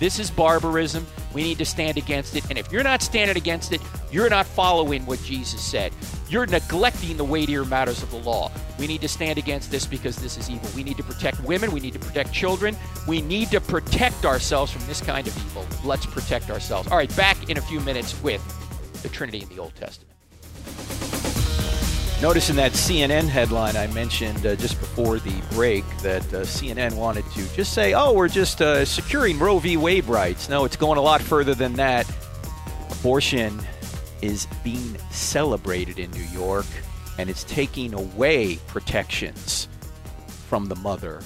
This 0.03 0.19
is 0.19 0.29
barbarism. 0.29 1.07
We 1.33 1.43
need 1.43 1.59
to 1.59 1.65
stand 1.65 1.97
against 1.97 2.35
it. 2.35 2.43
And 2.49 2.59
if 2.59 2.69
you're 2.73 2.83
not 2.83 3.01
standing 3.01 3.37
against 3.37 3.71
it, 3.71 3.79
you're 4.11 4.29
not 4.29 4.45
following 4.45 5.05
what 5.05 5.23
Jesus 5.23 5.61
said. 5.61 5.93
You're 6.27 6.45
neglecting 6.45 7.15
the 7.15 7.23
weightier 7.23 7.63
matters 7.63 8.03
of 8.03 8.11
the 8.11 8.17
law. 8.17 8.51
We 8.77 8.85
need 8.85 8.99
to 8.99 9.07
stand 9.07 9.39
against 9.39 9.71
this 9.71 9.85
because 9.85 10.17
this 10.17 10.37
is 10.37 10.49
evil. 10.49 10.69
We 10.75 10.83
need 10.83 10.97
to 10.97 11.03
protect 11.03 11.39
women. 11.45 11.71
We 11.71 11.79
need 11.79 11.93
to 11.93 11.99
protect 11.99 12.33
children. 12.33 12.75
We 13.07 13.21
need 13.21 13.49
to 13.51 13.61
protect 13.61 14.25
ourselves 14.25 14.73
from 14.73 14.85
this 14.87 14.99
kind 14.99 15.25
of 15.25 15.37
evil. 15.37 15.65
Let's 15.85 16.05
protect 16.05 16.49
ourselves. 16.49 16.89
All 16.91 16.97
right, 16.97 17.15
back 17.15 17.49
in 17.49 17.57
a 17.57 17.61
few 17.61 17.79
minutes 17.79 18.21
with 18.21 18.43
the 19.03 19.07
Trinity 19.07 19.43
in 19.43 19.47
the 19.47 19.59
Old 19.59 19.73
Testament. 19.75 21.12
Notice 22.23 22.49
in 22.49 22.55
that 22.55 22.71
CNN 22.71 23.27
headline 23.27 23.75
I 23.75 23.87
mentioned 23.87 24.45
uh, 24.45 24.55
just 24.55 24.79
before 24.79 25.19
the 25.19 25.41
break 25.51 25.83
that 25.97 26.23
uh, 26.33 26.43
CNN 26.43 26.93
wanted 26.93 27.29
to 27.31 27.53
just 27.53 27.73
say, 27.73 27.93
oh, 27.93 28.13
we're 28.13 28.29
just 28.29 28.61
uh, 28.61 28.85
securing 28.85 29.37
Roe 29.37 29.59
v. 29.59 29.75
Wade 29.75 30.05
rights. 30.05 30.47
No, 30.47 30.63
it's 30.63 30.77
going 30.77 30.97
a 30.97 31.01
lot 31.01 31.21
further 31.21 31.53
than 31.53 31.73
that. 31.73 32.09
Abortion 32.89 33.59
is 34.21 34.47
being 34.63 34.95
celebrated 35.11 35.99
in 35.99 36.09
New 36.11 36.23
York, 36.31 36.65
and 37.17 37.29
it's 37.29 37.43
taking 37.43 37.93
away 37.93 38.55
protections 38.67 39.67
from 40.47 40.67
the 40.67 40.77
mother 40.77 41.21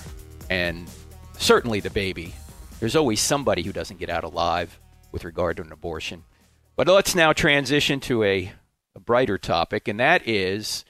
and 0.50 0.89
certainly 1.38 1.80
the 1.80 1.92
baby. 1.92 2.34
There's 2.80 2.96
always 2.96 3.22
somebody 3.22 3.62
who 3.62 3.72
doesn't 3.72 4.00
get 4.00 4.10
out 4.10 4.24
alive 4.24 4.80
with 5.12 5.25
regard 5.25 5.58
to 5.58 5.63
an 5.63 5.72
abortion. 5.72 6.24
But 6.75 6.88
let's 6.88 7.13
now 7.13 7.34
transition 7.34 8.00
to 8.00 8.24
a, 8.24 8.51
a 8.96 9.00
brighter 9.00 9.38
topic, 9.38 9.88
and 9.88 10.00
that 10.00 10.27
is 10.27 10.86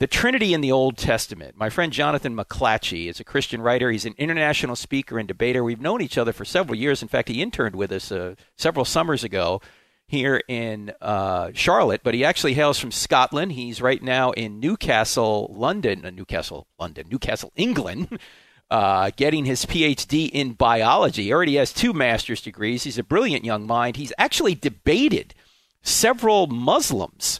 the 0.00 0.06
Trinity 0.06 0.54
in 0.54 0.62
the 0.62 0.72
Old 0.72 0.96
Testament. 0.96 1.58
My 1.58 1.68
friend 1.68 1.92
Jonathan 1.92 2.34
McLatchie 2.34 3.08
is 3.08 3.20
a 3.20 3.24
Christian 3.24 3.60
writer. 3.60 3.90
He's 3.90 4.06
an 4.06 4.14
international 4.16 4.74
speaker 4.74 5.18
and 5.18 5.28
debater. 5.28 5.62
We've 5.62 5.80
known 5.80 6.00
each 6.00 6.16
other 6.16 6.32
for 6.32 6.46
several 6.46 6.74
years. 6.74 7.02
In 7.02 7.08
fact, 7.08 7.28
he 7.28 7.42
interned 7.42 7.76
with 7.76 7.92
us 7.92 8.10
uh, 8.10 8.34
several 8.56 8.86
summers 8.86 9.24
ago 9.24 9.60
here 10.06 10.42
in 10.48 10.90
uh, 11.02 11.50
Charlotte, 11.52 12.00
but 12.02 12.14
he 12.14 12.24
actually 12.24 12.54
hails 12.54 12.78
from 12.78 12.90
Scotland. 12.90 13.52
He's 13.52 13.82
right 13.82 14.02
now 14.02 14.30
in 14.30 14.58
Newcastle, 14.58 15.54
London, 15.54 16.06
uh, 16.06 16.10
Newcastle, 16.10 16.66
London, 16.78 17.06
Newcastle, 17.10 17.52
England, 17.54 18.18
uh, 18.70 19.10
getting 19.16 19.44
his 19.44 19.66
PhD 19.66 20.30
in 20.30 20.54
biology. 20.54 21.24
He 21.24 21.32
already 21.32 21.56
has 21.56 21.74
two 21.74 21.92
master's 21.92 22.40
degrees. 22.40 22.84
He's 22.84 22.98
a 22.98 23.04
brilliant 23.04 23.44
young 23.44 23.66
mind. 23.66 23.96
He's 23.96 24.14
actually 24.16 24.54
debated 24.54 25.34
several 25.82 26.46
Muslims 26.46 27.38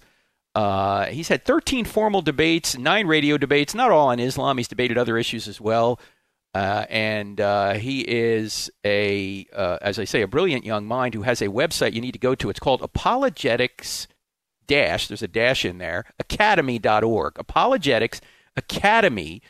uh, 0.55 1.07
he's 1.07 1.29
had 1.29 1.45
13 1.45 1.85
formal 1.85 2.23
debates, 2.23 2.77
nine 2.77 3.07
radio 3.07 3.39
debates, 3.39 3.75
not 3.75 3.91
all 3.91 4.09
on 4.09 4.19
Islam. 4.19 4.57
He's 4.59 4.69
debated 4.69 4.99
other 4.99 5.17
issues 5.17 5.47
as 5.49 5.61
well. 5.61 6.01
Uh, 6.53 6.85
and 6.91 7.41
uh, 7.41 7.75
he 7.75 8.01
is 8.01 8.69
a, 8.85 9.47
uh, 9.55 9.79
as 9.81 10.01
I 10.01 10.05
say, 10.05 10.23
a 10.23 10.29
brilliant 10.29 10.65
young 10.65 10.87
mind 10.87 11.15
who 11.15 11.23
has 11.23 11.41
a 11.41 11.47
website 11.47 11.93
you 11.93 12.01
need 12.01 12.11
to 12.13 12.19
go 12.19 12.35
to. 12.35 12.51
It's 12.51 12.59
called 12.59 12.83
Apologetics 12.83 14.09
Dash. 14.67 15.07
There's 15.07 15.23
a 15.23 15.29
dash 15.29 15.65
in 15.65 15.79
there. 15.79 16.07
Academy.org. 16.19 17.39
Apologetics 17.39 18.21
Academy.org. 18.57 19.45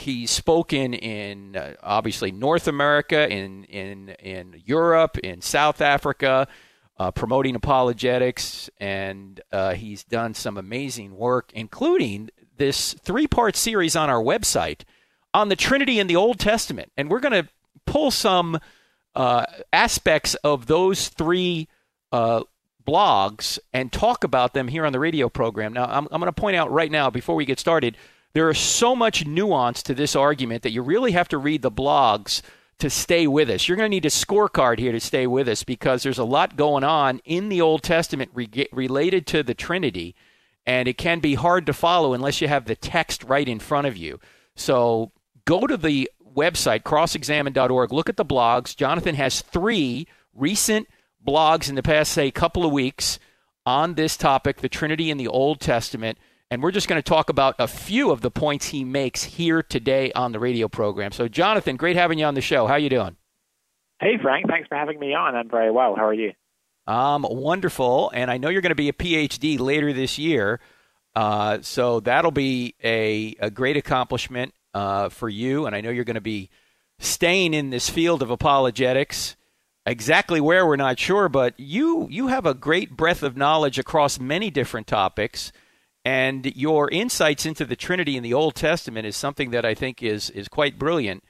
He's 0.00 0.30
spoken 0.30 0.94
in 0.94 1.56
uh, 1.56 1.74
obviously 1.82 2.30
North 2.30 2.68
America, 2.68 3.28
in 3.28 3.64
in 3.64 4.10
in 4.20 4.62
Europe, 4.64 5.18
in 5.18 5.40
South 5.40 5.80
Africa 5.80 6.46
uh, 6.98 7.10
promoting 7.10 7.54
apologetics, 7.54 8.70
and 8.80 9.40
uh, 9.52 9.74
he's 9.74 10.04
done 10.04 10.34
some 10.34 10.56
amazing 10.56 11.16
work, 11.16 11.50
including 11.54 12.30
this 12.56 12.94
three 12.94 13.26
part 13.26 13.56
series 13.56 13.94
on 13.96 14.08
our 14.08 14.22
website 14.22 14.80
on 15.34 15.48
the 15.48 15.56
Trinity 15.56 15.98
in 15.98 16.06
the 16.06 16.16
Old 16.16 16.38
Testament. 16.38 16.90
And 16.96 17.10
we're 17.10 17.20
going 17.20 17.44
to 17.44 17.48
pull 17.84 18.10
some 18.10 18.58
uh, 19.14 19.44
aspects 19.72 20.34
of 20.36 20.66
those 20.66 21.08
three 21.08 21.68
uh, 22.12 22.42
blogs 22.86 23.58
and 23.72 23.92
talk 23.92 24.24
about 24.24 24.54
them 24.54 24.68
here 24.68 24.86
on 24.86 24.92
the 24.92 25.00
radio 25.00 25.28
program. 25.28 25.72
Now, 25.72 25.84
I'm, 25.84 26.08
I'm 26.10 26.20
going 26.20 26.32
to 26.32 26.32
point 26.32 26.56
out 26.56 26.70
right 26.70 26.90
now, 26.90 27.10
before 27.10 27.34
we 27.34 27.44
get 27.44 27.60
started, 27.60 27.96
there 28.32 28.48
is 28.50 28.58
so 28.58 28.94
much 28.94 29.26
nuance 29.26 29.82
to 29.84 29.94
this 29.94 30.14
argument 30.14 30.62
that 30.62 30.70
you 30.70 30.82
really 30.82 31.12
have 31.12 31.28
to 31.28 31.38
read 31.38 31.62
the 31.62 31.70
blogs 31.70 32.42
to 32.78 32.90
stay 32.90 33.26
with 33.26 33.48
us. 33.48 33.66
You're 33.66 33.76
going 33.76 33.90
to 33.90 33.94
need 33.94 34.04
a 34.04 34.10
scorecard 34.10 34.78
here 34.78 34.92
to 34.92 35.00
stay 35.00 35.26
with 35.26 35.48
us 35.48 35.64
because 35.64 36.02
there's 36.02 36.18
a 36.18 36.24
lot 36.24 36.56
going 36.56 36.84
on 36.84 37.20
in 37.24 37.48
the 37.48 37.60
Old 37.60 37.82
Testament 37.82 38.30
re- 38.34 38.68
related 38.72 39.26
to 39.28 39.42
the 39.42 39.54
Trinity, 39.54 40.14
and 40.66 40.86
it 40.86 40.98
can 40.98 41.20
be 41.20 41.34
hard 41.34 41.66
to 41.66 41.72
follow 41.72 42.12
unless 42.12 42.40
you 42.40 42.48
have 42.48 42.66
the 42.66 42.76
text 42.76 43.24
right 43.24 43.48
in 43.48 43.58
front 43.58 43.86
of 43.86 43.96
you. 43.96 44.20
So 44.54 45.12
go 45.46 45.66
to 45.66 45.76
the 45.76 46.10
website, 46.34 46.82
crossexamine.org, 46.82 47.92
look 47.92 48.08
at 48.08 48.16
the 48.16 48.24
blogs. 48.24 48.76
Jonathan 48.76 49.14
has 49.14 49.40
three 49.40 50.06
recent 50.34 50.86
blogs 51.26 51.68
in 51.68 51.76
the 51.76 51.82
past, 51.82 52.12
say, 52.12 52.30
couple 52.30 52.64
of 52.64 52.72
weeks 52.72 53.18
on 53.64 53.94
this 53.94 54.16
topic, 54.16 54.58
the 54.58 54.68
Trinity 54.68 55.10
in 55.10 55.16
the 55.16 55.28
Old 55.28 55.60
Testament 55.60 56.18
and 56.50 56.62
we're 56.62 56.70
just 56.70 56.88
going 56.88 57.00
to 57.00 57.08
talk 57.08 57.28
about 57.28 57.56
a 57.58 57.66
few 57.66 58.10
of 58.10 58.20
the 58.20 58.30
points 58.30 58.68
he 58.68 58.84
makes 58.84 59.24
here 59.24 59.62
today 59.62 60.12
on 60.12 60.32
the 60.32 60.38
radio 60.38 60.68
program. 60.68 61.12
So, 61.12 61.28
Jonathan, 61.28 61.76
great 61.76 61.96
having 61.96 62.18
you 62.18 62.24
on 62.24 62.34
the 62.34 62.40
show. 62.40 62.66
How 62.66 62.74
are 62.74 62.78
you 62.78 62.90
doing? 62.90 63.16
Hey, 64.00 64.18
Frank. 64.20 64.46
Thanks 64.48 64.68
for 64.68 64.76
having 64.76 65.00
me 65.00 65.14
on. 65.14 65.34
I'm 65.34 65.48
very 65.48 65.70
well. 65.70 65.96
How 65.96 66.06
are 66.06 66.14
you? 66.14 66.32
Um, 66.86 67.26
wonderful. 67.28 68.10
And 68.14 68.30
I 68.30 68.38
know 68.38 68.48
you're 68.48 68.62
going 68.62 68.70
to 68.70 68.76
be 68.76 68.88
a 68.88 68.92
PhD 68.92 69.58
later 69.58 69.92
this 69.92 70.18
year. 70.18 70.60
Uh, 71.14 71.58
so 71.62 72.00
that'll 72.00 72.30
be 72.30 72.74
a, 72.84 73.34
a 73.40 73.50
great 73.50 73.76
accomplishment 73.76 74.54
uh, 74.74 75.08
for 75.08 75.28
you. 75.28 75.66
And 75.66 75.74
I 75.74 75.80
know 75.80 75.90
you're 75.90 76.04
going 76.04 76.14
to 76.14 76.20
be 76.20 76.50
staying 76.98 77.54
in 77.54 77.70
this 77.70 77.88
field 77.88 78.22
of 78.22 78.30
apologetics. 78.30 79.36
Exactly 79.84 80.40
where 80.40 80.66
we're 80.66 80.76
not 80.76 80.98
sure, 80.98 81.28
but 81.28 81.54
you 81.58 82.08
you 82.10 82.26
have 82.26 82.44
a 82.44 82.54
great 82.54 82.96
breadth 82.96 83.22
of 83.22 83.36
knowledge 83.36 83.78
across 83.78 84.18
many 84.18 84.50
different 84.50 84.88
topics. 84.88 85.52
And 86.06 86.54
your 86.54 86.88
insights 86.88 87.46
into 87.46 87.64
the 87.64 87.74
Trinity 87.74 88.16
in 88.16 88.22
the 88.22 88.32
Old 88.32 88.54
Testament 88.54 89.08
is 89.08 89.16
something 89.16 89.50
that 89.50 89.64
I 89.64 89.74
think 89.74 90.04
is 90.04 90.30
is 90.30 90.46
quite 90.46 90.78
brilliant. 90.78 91.24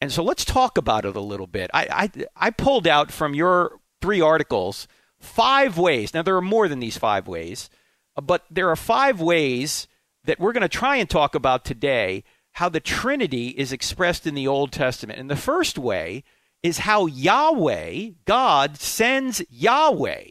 And 0.00 0.10
so 0.10 0.22
let's 0.22 0.46
talk 0.46 0.78
about 0.78 1.04
it 1.04 1.14
a 1.14 1.20
little 1.20 1.46
bit. 1.46 1.70
I, 1.74 2.08
I, 2.16 2.26
I 2.34 2.50
pulled 2.50 2.86
out 2.86 3.12
from 3.12 3.34
your 3.34 3.78
three 4.00 4.22
articles 4.22 4.88
five 5.20 5.76
ways. 5.76 6.14
Now 6.14 6.22
there 6.22 6.34
are 6.34 6.40
more 6.40 6.66
than 6.66 6.80
these 6.80 6.96
five 6.96 7.28
ways, 7.28 7.68
but 8.16 8.46
there 8.50 8.70
are 8.70 8.74
five 8.74 9.20
ways 9.20 9.86
that 10.24 10.40
we're 10.40 10.54
going 10.54 10.62
to 10.62 10.68
try 10.68 10.96
and 10.96 11.10
talk 11.10 11.34
about 11.34 11.66
today 11.66 12.24
how 12.52 12.70
the 12.70 12.80
Trinity 12.80 13.48
is 13.48 13.70
expressed 13.70 14.26
in 14.26 14.34
the 14.34 14.48
Old 14.48 14.72
Testament. 14.72 15.20
And 15.20 15.28
the 15.28 15.36
first 15.36 15.76
way 15.76 16.24
is 16.62 16.78
how 16.78 17.04
Yahweh, 17.04 18.12
God, 18.24 18.78
sends 18.78 19.42
Yahweh 19.50 20.24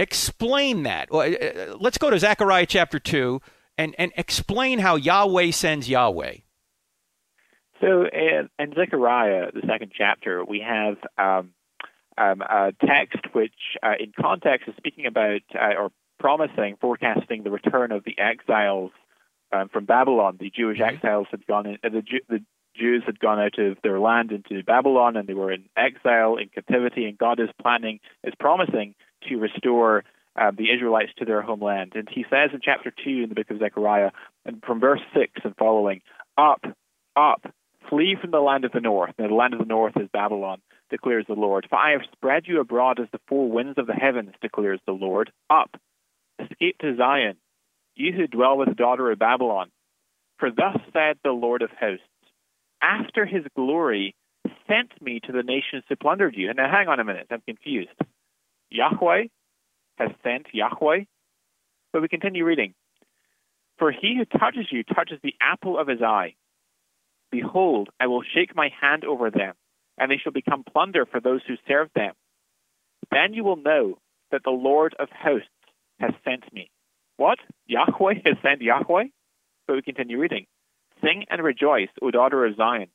Explain 0.00 0.84
that. 0.84 1.12
Uh, 1.12 1.18
uh, 1.18 1.76
let's 1.78 1.98
go 1.98 2.08
to 2.08 2.18
Zechariah 2.18 2.64
chapter 2.64 2.98
2 2.98 3.42
and, 3.76 3.94
and 3.98 4.12
explain 4.16 4.78
how 4.78 4.96
Yahweh 4.96 5.50
sends 5.50 5.90
Yahweh. 5.90 6.36
So 7.82 8.06
in, 8.10 8.48
in 8.58 8.72
Zechariah, 8.72 9.52
the 9.52 9.60
second 9.68 9.92
chapter, 9.94 10.42
we 10.42 10.64
have 10.66 10.96
um, 11.18 11.50
um, 12.16 12.40
a 12.40 12.72
text 12.80 13.18
which, 13.34 13.52
uh, 13.82 13.92
in 14.00 14.12
context, 14.18 14.68
is 14.68 14.74
speaking 14.78 15.04
about 15.04 15.42
uh, 15.54 15.74
or 15.78 15.90
promising, 16.18 16.78
forecasting 16.80 17.42
the 17.42 17.50
return 17.50 17.92
of 17.92 18.02
the 18.04 18.18
exiles 18.18 18.92
um, 19.52 19.68
from 19.68 19.84
Babylon. 19.84 20.38
The 20.40 20.50
Jewish 20.50 20.78
mm-hmm. 20.78 20.96
exiles 20.96 21.26
had 21.30 21.46
gone 21.46 21.66
in, 21.66 21.74
uh, 21.84 21.90
the, 21.90 22.02
the 22.30 22.42
Jews 22.74 23.02
had 23.04 23.20
gone 23.20 23.38
out 23.38 23.58
of 23.58 23.76
their 23.82 24.00
land 24.00 24.32
into 24.32 24.64
Babylon, 24.64 25.18
and 25.18 25.28
they 25.28 25.34
were 25.34 25.52
in 25.52 25.64
exile, 25.76 26.38
in 26.38 26.48
captivity, 26.48 27.04
and 27.04 27.18
God 27.18 27.38
is 27.38 27.50
planning, 27.60 28.00
is 28.24 28.32
promising 28.40 28.94
to 29.28 29.36
restore 29.36 30.04
uh, 30.36 30.50
the 30.56 30.70
Israelites 30.72 31.12
to 31.18 31.24
their 31.24 31.42
homeland. 31.42 31.92
And 31.94 32.08
he 32.10 32.24
says 32.30 32.50
in 32.52 32.60
chapter 32.62 32.92
2 33.04 33.10
in 33.10 33.28
the 33.28 33.34
book 33.34 33.50
of 33.50 33.58
Zechariah, 33.58 34.10
and 34.44 34.62
from 34.64 34.80
verse 34.80 35.00
6 35.14 35.32
and 35.44 35.56
following, 35.56 36.02
Up, 36.38 36.64
up, 37.16 37.42
flee 37.88 38.16
from 38.20 38.30
the 38.30 38.40
land 38.40 38.64
of 38.64 38.72
the 38.72 38.80
north. 38.80 39.12
Now, 39.18 39.28
the 39.28 39.34
land 39.34 39.52
of 39.52 39.60
the 39.60 39.66
north 39.66 39.96
is 39.96 40.08
Babylon, 40.12 40.60
declares 40.88 41.26
the 41.28 41.34
Lord. 41.34 41.66
For 41.68 41.76
I 41.76 41.92
have 41.92 42.02
spread 42.12 42.44
you 42.46 42.60
abroad 42.60 43.00
as 43.00 43.08
the 43.12 43.20
four 43.28 43.50
winds 43.50 43.78
of 43.78 43.86
the 43.86 43.94
heavens, 43.94 44.32
declares 44.40 44.80
the 44.86 44.92
Lord. 44.92 45.32
Up, 45.50 45.70
escape 46.38 46.78
to 46.78 46.96
Zion, 46.96 47.36
you 47.96 48.12
who 48.12 48.26
dwell 48.26 48.56
with 48.56 48.68
the 48.68 48.74
daughter 48.74 49.10
of 49.10 49.18
Babylon. 49.18 49.70
For 50.38 50.50
thus 50.50 50.78
said 50.92 51.18
the 51.22 51.32
Lord 51.32 51.62
of 51.62 51.70
hosts, 51.78 52.04
after 52.82 53.26
his 53.26 53.44
glory 53.54 54.14
sent 54.66 54.90
me 55.02 55.20
to 55.24 55.32
the 55.32 55.42
nations 55.42 55.84
to 55.88 55.96
plunder 55.96 56.30
you. 56.32 56.48
And 56.48 56.56
now 56.56 56.70
hang 56.70 56.88
on 56.88 57.00
a 57.00 57.04
minute, 57.04 57.26
I'm 57.30 57.42
confused. 57.42 57.90
Yahweh 58.70 59.24
has 59.98 60.10
sent 60.22 60.46
Yahweh. 60.52 61.04
But 61.92 62.02
we 62.02 62.08
continue 62.08 62.44
reading. 62.44 62.74
For 63.78 63.90
he 63.90 64.16
who 64.16 64.38
touches 64.38 64.66
you 64.70 64.84
touches 64.84 65.18
the 65.22 65.34
apple 65.40 65.78
of 65.78 65.88
his 65.88 66.02
eye. 66.02 66.34
Behold, 67.32 67.90
I 67.98 68.06
will 68.06 68.22
shake 68.22 68.54
my 68.54 68.70
hand 68.80 69.04
over 69.04 69.30
them, 69.30 69.54
and 69.98 70.10
they 70.10 70.18
shall 70.18 70.32
become 70.32 70.64
plunder 70.64 71.06
for 71.06 71.20
those 71.20 71.40
who 71.46 71.54
serve 71.66 71.88
them. 71.94 72.14
Then 73.10 73.34
you 73.34 73.44
will 73.44 73.56
know 73.56 73.98
that 74.30 74.42
the 74.44 74.50
Lord 74.50 74.94
of 74.98 75.08
hosts 75.10 75.48
has 75.98 76.12
sent 76.24 76.52
me. 76.52 76.70
What? 77.16 77.38
Yahweh 77.66 78.14
has 78.24 78.36
sent 78.42 78.62
Yahweh? 78.62 79.04
But 79.66 79.76
we 79.76 79.82
continue 79.82 80.18
reading. 80.18 80.46
Sing 81.02 81.24
and 81.30 81.42
rejoice, 81.42 81.88
O 82.02 82.10
daughter 82.10 82.44
of 82.44 82.56
Zion. 82.56 82.88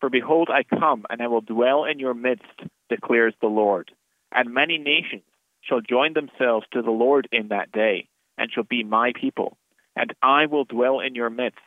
For 0.00 0.08
behold, 0.08 0.48
I 0.52 0.62
come, 0.62 1.04
and 1.10 1.20
I 1.20 1.26
will 1.26 1.40
dwell 1.40 1.84
in 1.84 1.98
your 1.98 2.14
midst, 2.14 2.44
declares 2.88 3.34
the 3.40 3.48
Lord 3.48 3.90
and 4.32 4.54
many 4.54 4.78
nations 4.78 5.22
shall 5.62 5.80
join 5.80 6.14
themselves 6.14 6.66
to 6.72 6.82
the 6.82 6.90
Lord 6.90 7.28
in 7.32 7.48
that 7.48 7.72
day, 7.72 8.08
and 8.36 8.50
shall 8.50 8.64
be 8.64 8.84
my 8.84 9.12
people, 9.18 9.56
and 9.96 10.14
I 10.22 10.46
will 10.46 10.64
dwell 10.64 11.00
in 11.00 11.14
your 11.14 11.30
midst. 11.30 11.58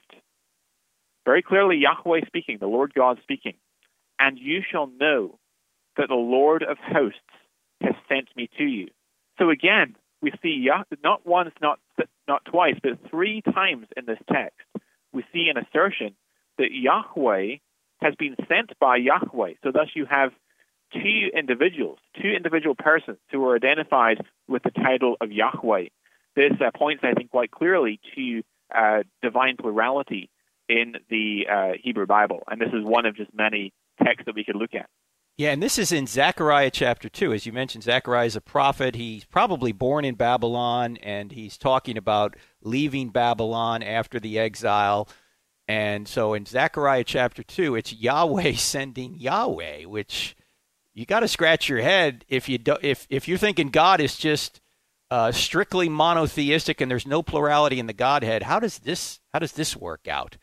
Very 1.25 1.41
clearly, 1.41 1.77
Yahweh 1.77 2.21
speaking, 2.25 2.57
the 2.59 2.67
Lord 2.67 2.93
God 2.93 3.19
speaking. 3.21 3.53
And 4.19 4.37
you 4.39 4.61
shall 4.69 4.87
know 4.87 5.39
that 5.97 6.07
the 6.07 6.15
Lord 6.15 6.63
of 6.63 6.77
hosts 6.77 7.19
has 7.81 7.95
sent 8.07 8.29
me 8.35 8.49
to 8.57 8.63
you. 8.63 8.87
So 9.39 9.49
again, 9.49 9.95
we 10.21 10.31
see 10.41 10.67
not 11.03 11.25
once, 11.25 11.51
not 11.61 11.79
not 12.27 12.45
twice, 12.45 12.75
but 12.81 13.09
three 13.09 13.41
times 13.41 13.87
in 13.97 14.05
this 14.05 14.19
text, 14.31 14.59
we 15.11 15.25
see 15.33 15.49
an 15.49 15.57
assertion 15.57 16.15
that 16.57 16.71
Yahweh 16.71 17.55
has 18.01 18.15
been 18.15 18.35
sent 18.47 18.77
by 18.79 18.97
Yahweh. 18.97 19.53
So 19.63 19.71
thus 19.71 19.89
you 19.95 20.05
have 20.05 20.31
two 20.93 21.29
individuals, 21.33 21.99
two 22.21 22.29
individual 22.29 22.75
persons 22.75 23.17
who 23.31 23.43
are 23.45 23.55
identified 23.55 24.25
with 24.47 24.63
the 24.63 24.71
title 24.71 25.15
of 25.21 25.31
Yahweh. 25.31 25.85
This 26.35 26.53
uh, 26.61 26.71
points, 26.77 27.03
I 27.03 27.13
think, 27.13 27.31
quite 27.31 27.51
clearly 27.51 27.99
to 28.15 28.41
uh, 28.73 29.03
divine 29.21 29.57
plurality 29.57 30.29
in 30.69 30.95
the 31.09 31.47
uh, 31.51 31.71
Hebrew 31.81 32.05
Bible, 32.05 32.43
and 32.47 32.61
this 32.61 32.69
is 32.69 32.83
one 32.83 33.05
of 33.05 33.15
just 33.15 33.33
many 33.33 33.73
texts 34.01 34.23
that 34.25 34.35
we 34.35 34.43
could 34.43 34.55
look 34.55 34.73
at. 34.73 34.87
Yeah, 35.37 35.51
and 35.51 35.63
this 35.63 35.77
is 35.77 35.91
in 35.91 36.07
Zechariah 36.07 36.71
chapter 36.71 37.09
2. 37.09 37.33
As 37.33 37.45
you 37.45 37.51
mentioned, 37.51 37.83
Zechariah 37.83 38.27
is 38.27 38.35
a 38.35 38.41
prophet. 38.41 38.95
He's 38.95 39.25
probably 39.25 39.71
born 39.71 40.05
in 40.05 40.15
Babylon, 40.15 40.97
and 40.97 41.31
he's 41.31 41.57
talking 41.57 41.97
about 41.97 42.35
leaving 42.61 43.09
Babylon 43.09 43.81
after 43.81 44.19
the 44.19 44.37
exile. 44.37 45.07
And 45.67 46.07
so 46.07 46.33
in 46.33 46.45
Zechariah 46.45 47.05
chapter 47.05 47.43
2, 47.43 47.75
it's 47.75 47.93
Yahweh 47.93 48.53
sending 48.55 49.15
Yahweh, 49.15 49.85
which 49.85 50.35
you 50.93 51.05
got 51.05 51.21
to 51.21 51.27
scratch 51.27 51.69
your 51.69 51.81
head 51.81 52.25
if 52.27 52.49
you 52.49 52.57
do, 52.57 52.77
if 52.81 53.07
if 53.09 53.27
you're 53.27 53.37
thinking 53.37 53.69
God 53.69 54.01
is 54.01 54.17
just 54.17 54.61
uh, 55.09 55.31
strictly 55.31 55.89
monotheistic 55.89 56.81
and 56.81 56.89
there's 56.89 57.07
no 57.07 57.21
plurality 57.21 57.79
in 57.79 57.87
the 57.87 57.93
Godhead. 57.93 58.43
How 58.43 58.59
does 58.59 58.79
this 58.79 59.19
how 59.33 59.39
does 59.39 59.53
this 59.53 59.75
work 59.75 60.07
out? 60.07 60.37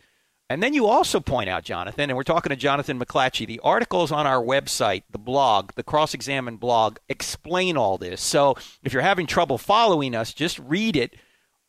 And 0.50 0.62
then 0.62 0.72
you 0.72 0.86
also 0.86 1.20
point 1.20 1.50
out, 1.50 1.62
Jonathan, 1.62 2.08
and 2.08 2.16
we're 2.16 2.22
talking 2.22 2.48
to 2.48 2.56
Jonathan 2.56 2.98
McLatchie, 2.98 3.46
the 3.46 3.60
articles 3.60 4.10
on 4.10 4.26
our 4.26 4.42
website, 4.42 5.02
the 5.10 5.18
blog, 5.18 5.72
the 5.74 5.82
Cross 5.82 6.14
Examine 6.14 6.56
blog, 6.56 6.96
explain 7.06 7.76
all 7.76 7.98
this. 7.98 8.22
So 8.22 8.56
if 8.82 8.94
you're 8.94 9.02
having 9.02 9.26
trouble 9.26 9.58
following 9.58 10.14
us, 10.14 10.32
just 10.32 10.58
read 10.60 10.96
it 10.96 11.16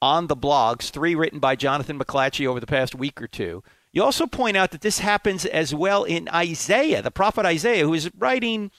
on 0.02 0.28
the 0.28 0.38
blogs, 0.38 0.92
three 0.92 1.14
written 1.14 1.40
by 1.40 1.58
Jonathan 1.58 2.00
McLatchie 2.00 2.48
over 2.48 2.62
the 2.62 2.68
past 2.68 2.96
week 2.96 3.22
or 3.22 3.28
two. 3.28 3.64
You 3.92 4.04
also 4.04 4.28
point 4.28 4.56
out 4.56 4.72
that 4.72 4.82
this 4.82 5.00
happens 5.00 5.46
as 5.46 5.74
well 5.74 6.04
in 6.04 6.30
Isaiah, 6.30 7.02
the 7.02 7.12
prophet 7.12 7.46
Isaiah, 7.46 7.86
who 7.86 7.94
is 7.94 8.10
writing, 8.18 8.72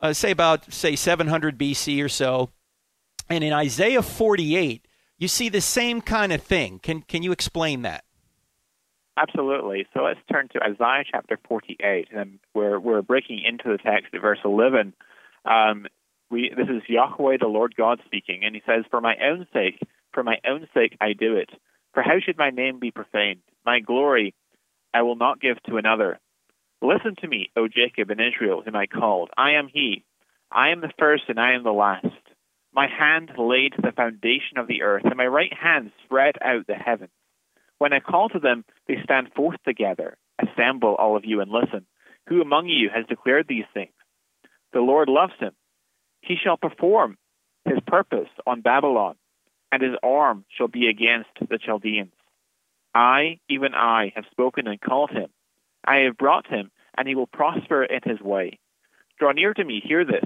uh, 0.00 0.12
say, 0.12 0.30
about, 0.30 0.72
say, 0.72 0.96
700 0.96 1.58
BC 1.58 2.02
or 2.02 2.08
so. 2.08 2.50
And 3.28 3.44
in 3.44 3.52
Isaiah 3.52 4.02
48, 4.02 4.86
you 5.18 5.28
see 5.28 5.48
the 5.48 5.60
same 5.60 6.00
kind 6.00 6.32
of 6.32 6.42
thing. 6.42 6.78
Can, 6.78 7.02
can 7.02 7.22
you 7.22 7.32
explain 7.32 7.82
that? 7.82 8.04
Absolutely. 9.16 9.86
So 9.94 10.02
let's 10.02 10.20
turn 10.32 10.48
to 10.54 10.62
Isaiah 10.62 11.04
chapter 11.10 11.38
48, 11.48 12.08
and 12.10 12.40
we're 12.52 12.80
we're 12.80 13.02
breaking 13.02 13.42
into 13.46 13.64
the 13.68 13.78
text 13.78 14.12
at 14.12 14.20
verse 14.20 14.40
11. 14.44 14.92
Um, 15.44 15.86
we 16.30 16.50
this 16.56 16.66
is 16.68 16.82
Yahweh 16.88 17.36
the 17.38 17.46
Lord 17.46 17.76
God 17.76 18.00
speaking, 18.06 18.40
and 18.44 18.56
he 18.56 18.62
says, 18.66 18.84
"For 18.90 19.00
my 19.00 19.14
own 19.22 19.46
sake, 19.52 19.78
for 20.12 20.24
my 20.24 20.38
own 20.44 20.66
sake, 20.74 20.96
I 21.00 21.12
do 21.12 21.36
it. 21.36 21.50
For 21.92 22.02
how 22.02 22.18
should 22.18 22.36
my 22.36 22.50
name 22.50 22.80
be 22.80 22.90
profaned? 22.90 23.42
My 23.64 23.78
glory 23.78 24.34
I 24.94 25.02
will 25.02 25.16
not 25.16 25.40
give 25.40 25.60
to 25.64 25.76
another. 25.76 26.20
Listen 26.80 27.14
to 27.20 27.28
me, 27.28 27.50
O 27.56 27.66
Jacob 27.68 28.10
and 28.10 28.20
Israel, 28.20 28.62
whom 28.62 28.76
I 28.76 28.86
called. 28.86 29.30
I 29.36 29.52
am 29.52 29.68
He. 29.68 30.04
I 30.52 30.68
am 30.68 30.80
the 30.80 30.92
first, 30.98 31.24
and 31.28 31.40
I 31.40 31.52
am 31.54 31.64
the 31.64 31.72
last. 31.72 32.06
My 32.72 32.86
hand 32.86 33.32
laid 33.36 33.74
the 33.76 33.92
foundation 33.92 34.56
of 34.56 34.68
the 34.68 34.82
earth, 34.82 35.04
and 35.04 35.16
my 35.16 35.26
right 35.26 35.52
hand 35.52 35.92
spread 36.04 36.36
out 36.40 36.66
the 36.66 36.74
heavens." 36.74 37.10
When 37.78 37.92
I 37.92 38.00
call 38.00 38.28
to 38.30 38.38
them, 38.38 38.64
they 38.86 39.02
stand 39.02 39.32
forth 39.34 39.62
together. 39.64 40.16
Assemble, 40.38 40.94
all 40.94 41.16
of 41.16 41.24
you, 41.24 41.40
and 41.40 41.50
listen. 41.50 41.86
Who 42.28 42.40
among 42.40 42.68
you 42.68 42.88
has 42.90 43.06
declared 43.06 43.48
these 43.48 43.66
things? 43.74 43.92
The 44.72 44.80
Lord 44.80 45.08
loves 45.08 45.34
him. 45.38 45.54
He 46.20 46.36
shall 46.36 46.56
perform 46.56 47.18
his 47.64 47.80
purpose 47.86 48.30
on 48.46 48.60
Babylon, 48.60 49.16
and 49.70 49.82
his 49.82 49.96
arm 50.02 50.44
shall 50.48 50.68
be 50.68 50.88
against 50.88 51.30
the 51.48 51.58
Chaldeans. 51.58 52.14
I, 52.94 53.40
even 53.48 53.74
I, 53.74 54.12
have 54.14 54.24
spoken 54.30 54.66
and 54.66 54.80
called 54.80 55.10
him. 55.10 55.28
I 55.84 55.98
have 55.98 56.16
brought 56.16 56.46
him, 56.46 56.70
and 56.96 57.08
he 57.08 57.14
will 57.14 57.26
prosper 57.26 57.84
in 57.84 58.00
his 58.04 58.20
way. 58.20 58.58
Draw 59.18 59.32
near 59.32 59.54
to 59.54 59.64
me, 59.64 59.82
hear 59.84 60.04
this. 60.04 60.24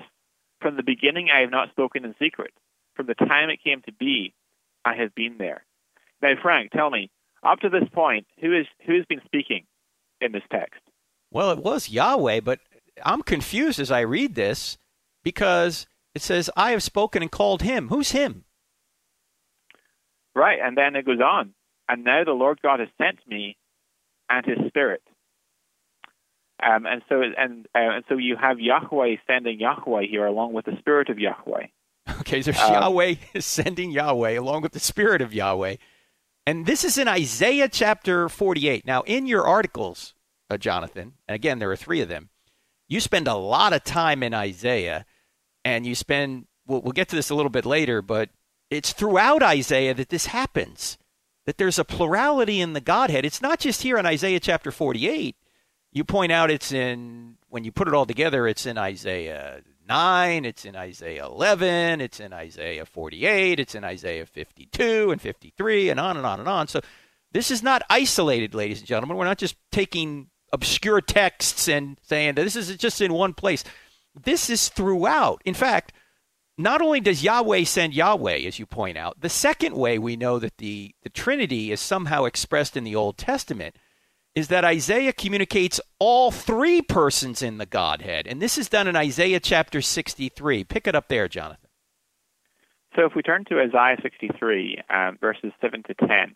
From 0.61 0.77
the 0.77 0.83
beginning 0.83 1.29
I 1.35 1.40
have 1.40 1.51
not 1.51 1.71
spoken 1.71 2.05
in 2.05 2.14
secret. 2.21 2.53
From 2.95 3.07
the 3.07 3.14
time 3.14 3.49
it 3.49 3.62
came 3.62 3.81
to 3.83 3.92
be, 3.92 4.35
I 4.85 4.97
have 4.97 5.14
been 5.14 5.37
there. 5.38 5.64
Now, 6.21 6.35
Frank, 6.42 6.73
tell 6.73 6.90
me, 6.90 7.11
up 7.42 7.61
to 7.61 7.69
this 7.69 7.88
point, 7.92 8.27
who 8.40 8.53
is 8.53 8.66
who 8.85 8.97
has 8.97 9.05
been 9.07 9.21
speaking 9.25 9.64
in 10.21 10.33
this 10.33 10.42
text? 10.51 10.81
Well, 11.31 11.51
it 11.53 11.59
was 11.59 11.88
Yahweh, 11.88 12.40
but 12.40 12.61
I'm 13.05 13.23
confused 13.23 13.79
as 13.79 13.90
I 13.90 14.01
read 14.01 14.35
this 14.35 14.79
because 15.23 15.87
it 16.14 16.23
says, 16.23 16.51
"I 16.57 16.73
have 16.73 16.83
spoken 16.83 17.23
and 17.23 17.31
called 17.31 17.62
him." 17.62 17.88
Who's 17.88 18.11
him? 18.11 18.45
Right, 20.35 20.59
and 20.61 20.77
then 20.77 20.97
it 20.97 21.05
goes 21.05 21.21
on, 21.21 21.55
and 21.88 22.05
now 22.05 22.24
the 22.24 22.33
Lord 22.33 22.61
God 22.62 22.81
has 22.81 22.88
sent 22.98 23.18
me, 23.27 23.57
and 24.29 24.44
His 24.44 24.59
Spirit. 24.68 25.03
Um, 26.61 26.87
and 26.87 27.03
so, 27.09 27.22
and 27.22 27.66
uh, 27.74 27.96
and 27.96 28.05
so 28.09 28.16
you 28.16 28.37
have 28.37 28.59
Yahweh 28.59 29.16
sending 29.27 29.61
Yahweh 29.61 30.07
here, 30.11 30.27
along 30.27 30.53
with 30.55 30.64
the 30.64 30.77
Spirit 30.79 31.09
of 31.09 31.18
Yahweh. 31.18 31.66
Okay, 32.20 32.42
so 32.42 32.51
um, 32.51 32.72
Yahweh 32.72 33.14
is 33.35 33.46
sending 33.46 33.90
Yahweh 33.90 34.38
along 34.38 34.62
with 34.62 34.72
the 34.72 34.81
Spirit 34.81 35.22
of 35.22 35.33
Yahweh. 35.33 35.77
And 36.46 36.64
this 36.64 36.83
is 36.83 36.96
in 36.96 37.09
Isaiah 37.09 37.68
chapter 37.68 38.29
48. 38.29 38.87
Now, 38.87 39.03
in 39.03 39.27
your 39.27 39.46
articles, 39.46 40.14
uh, 40.48 40.57
Jonathan, 40.57 41.12
and 41.29 41.35
again, 41.35 41.59
there 41.59 41.70
are 41.70 41.77
three 41.77 42.01
of 42.01 42.09
them, 42.09 42.31
you 42.88 43.01
spend 43.01 43.29
a 43.29 43.35
lot 43.35 43.74
of 43.74 43.85
time 43.85 44.22
in 44.22 44.33
Isaiah, 44.33 45.05
and 45.62 45.87
you 45.87 45.94
spend, 45.94 46.46
we'll, 46.66 46.81
we'll 46.81 46.92
get 46.92 47.09
to 47.09 47.16
this 47.16 47.29
a 47.29 47.35
little 47.35 47.51
bit 47.51 47.66
later, 47.66 48.01
but 48.01 48.31
it's 48.70 48.92
throughout 48.92 49.42
Isaiah 49.42 49.92
that 49.92 50.09
this 50.09 50.27
happens, 50.27 50.96
that 51.49 51.57
there's 51.57 51.79
a 51.79 51.85
plurality 51.85 52.61
in 52.61 52.75
the 52.75 52.81
Godhead. 52.81 53.25
It's 53.25 53.41
not 53.41 53.59
just 53.59 53.81
here 53.81 53.97
in 53.97 54.05
Isaiah 54.05 54.39
chapter 54.39 54.71
48. 54.71 55.35
You 55.91 56.05
point 56.05 56.31
out 56.31 56.51
it's 56.51 56.73
in, 56.73 57.37
when 57.49 57.65
you 57.65 57.73
put 57.73 57.89
it 57.89 57.95
all 57.95 58.05
together, 58.05 58.47
it's 58.47 58.67
in 58.67 58.77
Isaiah 58.77 59.63
9, 59.89 60.45
it's 60.45 60.67
in 60.67 60.77
Isaiah 60.77 61.25
11, 61.25 62.03
it's 62.03 62.21
in 62.21 62.35
Isaiah 62.35 62.85
48, 62.85 63.61
it's 63.61 63.75
in 63.75 63.83
Isaiah 63.83 64.27
52 64.27 65.11
and 65.11 65.23
53, 65.23 65.89
and 65.89 65.99
on 65.99 66.19
and 66.19 66.27
on 66.27 66.39
and 66.39 66.51
on. 66.51 66.69
So 66.69 66.83
this 67.33 67.51
is 67.51 67.63
not 67.63 67.81
isolated, 67.89 68.55
ladies 68.55 68.81
and 68.81 68.87
gentlemen. 68.87 69.17
We're 69.17 69.25
not 69.25 69.39
just 69.39 69.57
taking 69.73 70.29
obscure 70.53 71.01
texts 71.01 71.67
and 71.67 71.99
saying 72.03 72.35
that 72.35 72.43
this 72.43 72.57
is 72.57 72.77
just 72.77 73.01
in 73.01 73.15
one 73.15 73.33
place. 73.33 73.65
This 74.15 74.51
is 74.51 74.69
throughout. 74.69 75.41
In 75.47 75.55
fact, 75.55 75.95
not 76.59 76.83
only 76.83 77.01
does 77.01 77.23
Yahweh 77.23 77.64
send 77.64 77.94
Yahweh, 77.94 78.47
as 78.47 78.59
you 78.59 78.66
point 78.66 78.99
out, 78.99 79.21
the 79.21 79.29
second 79.29 79.77
way 79.77 79.99
we 79.99 80.16
know 80.16 80.38
that 80.38 80.59
the, 80.59 80.94
the 81.03 81.11
Trinity 81.11 81.73
is 81.73 81.81
somehow 81.81 82.25
expressed 82.25 82.77
in 82.77 82.85
the 82.85 82.97
Old 82.97 83.16
Testament– 83.16 83.77
is 84.38 84.49
that 84.49 84.64
Isaiah 84.64 85.12
communicates 85.12 85.81
all 85.99 86.31
three 86.31 86.81
persons 86.81 87.42
in 87.42 87.59
the 87.59 87.66
Godhead. 87.66 88.29
And 88.29 88.40
this 88.40 88.57
is 88.57 88.68
done 88.68 88.87
in 88.87 88.94
Isaiah 88.94 89.40
chapter 89.40 89.83
63. 89.83 90.62
Pick 90.62 90.87
it 90.87 90.94
up 90.94 91.09
there, 91.09 91.29
Jonathan. 91.29 91.68
So 92.94 93.05
if 93.05 93.16
we 93.16 93.23
turn 93.23 93.44
to 93.47 93.61
Isaiah 93.61 93.97
63, 94.01 94.83
um, 94.90 95.18
verses 95.21 95.53
7 95.61 95.83
to 95.85 95.94
10, 95.94 96.35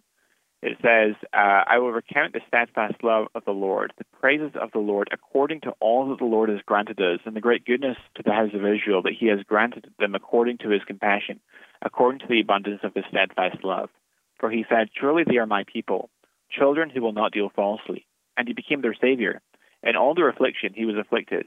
it 0.63 0.79
says, 0.81 1.15
uh, 1.33 1.65
I 1.67 1.79
will 1.79 1.91
recount 1.91 2.33
the 2.33 2.41
steadfast 2.47 3.03
love 3.03 3.27
of 3.35 3.45
the 3.45 3.53
Lord, 3.53 3.93
the 3.99 4.05
praises 4.21 4.53
of 4.55 4.71
the 4.73 4.79
Lord, 4.79 5.09
according 5.13 5.61
to 5.63 5.73
all 5.81 6.09
that 6.09 6.19
the 6.19 6.25
Lord 6.25 6.49
has 6.49 6.61
granted 6.65 7.01
us, 7.01 7.21
and 7.25 7.35
the 7.35 7.41
great 7.41 7.65
goodness 7.65 7.97
to 8.15 8.23
the 8.23 8.33
house 8.33 8.51
of 8.55 8.65
Israel, 8.65 9.03
that 9.03 9.17
he 9.19 9.27
has 9.27 9.41
granted 9.43 9.91
them 9.99 10.15
according 10.15 10.59
to 10.59 10.69
his 10.71 10.83
compassion, 10.85 11.41
according 11.83 12.21
to 12.21 12.27
the 12.29 12.41
abundance 12.41 12.81
of 12.85 12.95
his 12.95 13.05
steadfast 13.09 13.65
love. 13.65 13.91
For 14.39 14.51
he 14.51 14.65
said, 14.69 14.89
Surely 14.99 15.25
they 15.27 15.39
are 15.39 15.47
my 15.47 15.65
people 15.65 16.11
children 16.53 16.91
who 16.91 17.03
will 17.03 17.13
not 17.13 17.33
deal 17.33 17.51
falsely. 17.55 18.07
And 18.37 18.49
he 18.49 18.55
became 18.55 18.83
their 18.83 18.95
Savior. 18.95 19.41
In 19.83 19.97
all 19.97 20.15
their 20.15 20.29
affliction, 20.29 20.73
he 20.75 20.85
was 20.85 20.97
afflicted. 20.97 21.47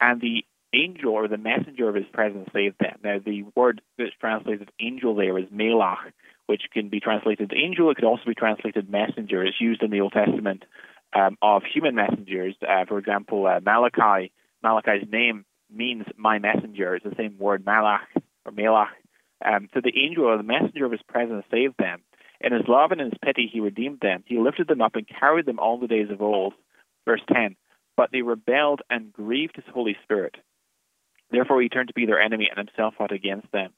And 0.00 0.20
the 0.20 0.44
angel 0.72 1.12
or 1.12 1.28
the 1.28 1.38
messenger 1.38 1.88
of 1.88 1.94
his 1.94 2.06
presence 2.12 2.48
saved 2.52 2.76
them. 2.78 2.98
Now, 3.02 3.18
the 3.24 3.44
word 3.54 3.80
that's 3.96 4.10
translated 4.20 4.70
angel 4.80 5.14
there 5.14 5.38
is 5.38 5.46
malach, 5.46 6.12
which 6.46 6.62
can 6.72 6.88
be 6.88 7.00
translated 7.00 7.52
angel. 7.54 7.90
It 7.90 7.96
could 7.96 8.04
also 8.04 8.24
be 8.26 8.34
translated 8.34 8.90
messenger. 8.90 9.44
It's 9.44 9.60
used 9.60 9.82
in 9.82 9.90
the 9.90 10.00
Old 10.00 10.12
Testament 10.12 10.64
um, 11.14 11.36
of 11.42 11.62
human 11.64 11.94
messengers. 11.94 12.54
Uh, 12.62 12.84
for 12.86 12.98
example, 12.98 13.46
uh, 13.46 13.60
Malachi, 13.60 14.32
Malachi's 14.62 15.08
name 15.10 15.44
means 15.72 16.04
my 16.16 16.38
messenger. 16.38 16.94
It's 16.94 17.04
the 17.04 17.14
same 17.16 17.38
word, 17.38 17.64
malach 17.64 18.06
or 18.44 18.52
malach. 18.52 18.88
Um, 19.44 19.68
so 19.74 19.80
the 19.82 19.92
angel 19.98 20.24
or 20.24 20.36
the 20.36 20.42
messenger 20.42 20.86
of 20.86 20.92
his 20.92 21.02
presence 21.08 21.44
saved 21.50 21.74
them. 21.78 22.02
In 22.40 22.52
his 22.52 22.68
love 22.68 22.92
and 22.92 23.00
in 23.00 23.10
his 23.10 23.18
pity, 23.24 23.48
he 23.50 23.60
redeemed 23.60 24.00
them. 24.00 24.22
He 24.26 24.38
lifted 24.38 24.68
them 24.68 24.82
up 24.82 24.94
and 24.94 25.06
carried 25.08 25.46
them 25.46 25.58
all 25.58 25.78
the 25.78 25.86
days 25.86 26.10
of 26.10 26.22
old. 26.22 26.54
Verse 27.04 27.22
10 27.32 27.56
But 27.96 28.10
they 28.12 28.22
rebelled 28.22 28.82
and 28.90 29.12
grieved 29.12 29.56
his 29.56 29.64
Holy 29.72 29.96
Spirit. 30.04 30.36
Therefore, 31.30 31.60
he 31.60 31.68
turned 31.68 31.88
to 31.88 31.94
be 31.94 32.06
their 32.06 32.20
enemy 32.20 32.48
and 32.48 32.68
himself 32.68 32.94
fought 32.96 33.12
against 33.12 33.50
them. 33.52 33.72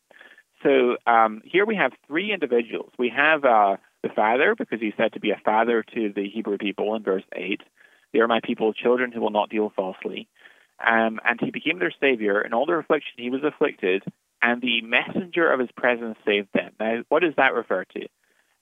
So 0.62 0.96
um, 1.06 1.42
here 1.44 1.64
we 1.64 1.76
have 1.76 1.92
three 2.06 2.32
individuals. 2.32 2.90
We 2.98 3.12
have 3.14 3.44
uh, 3.44 3.76
the 4.02 4.08
Father, 4.08 4.54
because 4.56 4.80
he's 4.80 4.94
said 4.96 5.12
to 5.12 5.20
be 5.20 5.30
a 5.30 5.40
father 5.44 5.84
to 5.94 6.12
the 6.14 6.28
Hebrew 6.28 6.58
people 6.58 6.94
in 6.94 7.02
verse 7.02 7.24
8. 7.34 7.60
They 8.12 8.20
are 8.20 8.28
my 8.28 8.40
people, 8.42 8.72
children 8.72 9.12
who 9.12 9.20
will 9.20 9.30
not 9.30 9.50
deal 9.50 9.72
falsely. 9.74 10.28
Um, 10.84 11.20
and 11.24 11.40
he 11.40 11.50
became 11.50 11.78
their 11.78 11.92
Savior. 12.00 12.40
In 12.40 12.54
all 12.54 12.66
their 12.66 12.78
affliction, 12.78 13.14
he 13.16 13.30
was 13.30 13.42
afflicted, 13.42 14.04
and 14.40 14.62
the 14.62 14.80
messenger 14.82 15.52
of 15.52 15.60
his 15.60 15.70
presence 15.76 16.16
saved 16.24 16.48
them. 16.54 16.72
Now, 16.78 17.02
what 17.08 17.22
does 17.22 17.34
that 17.36 17.54
refer 17.54 17.84
to? 17.84 18.02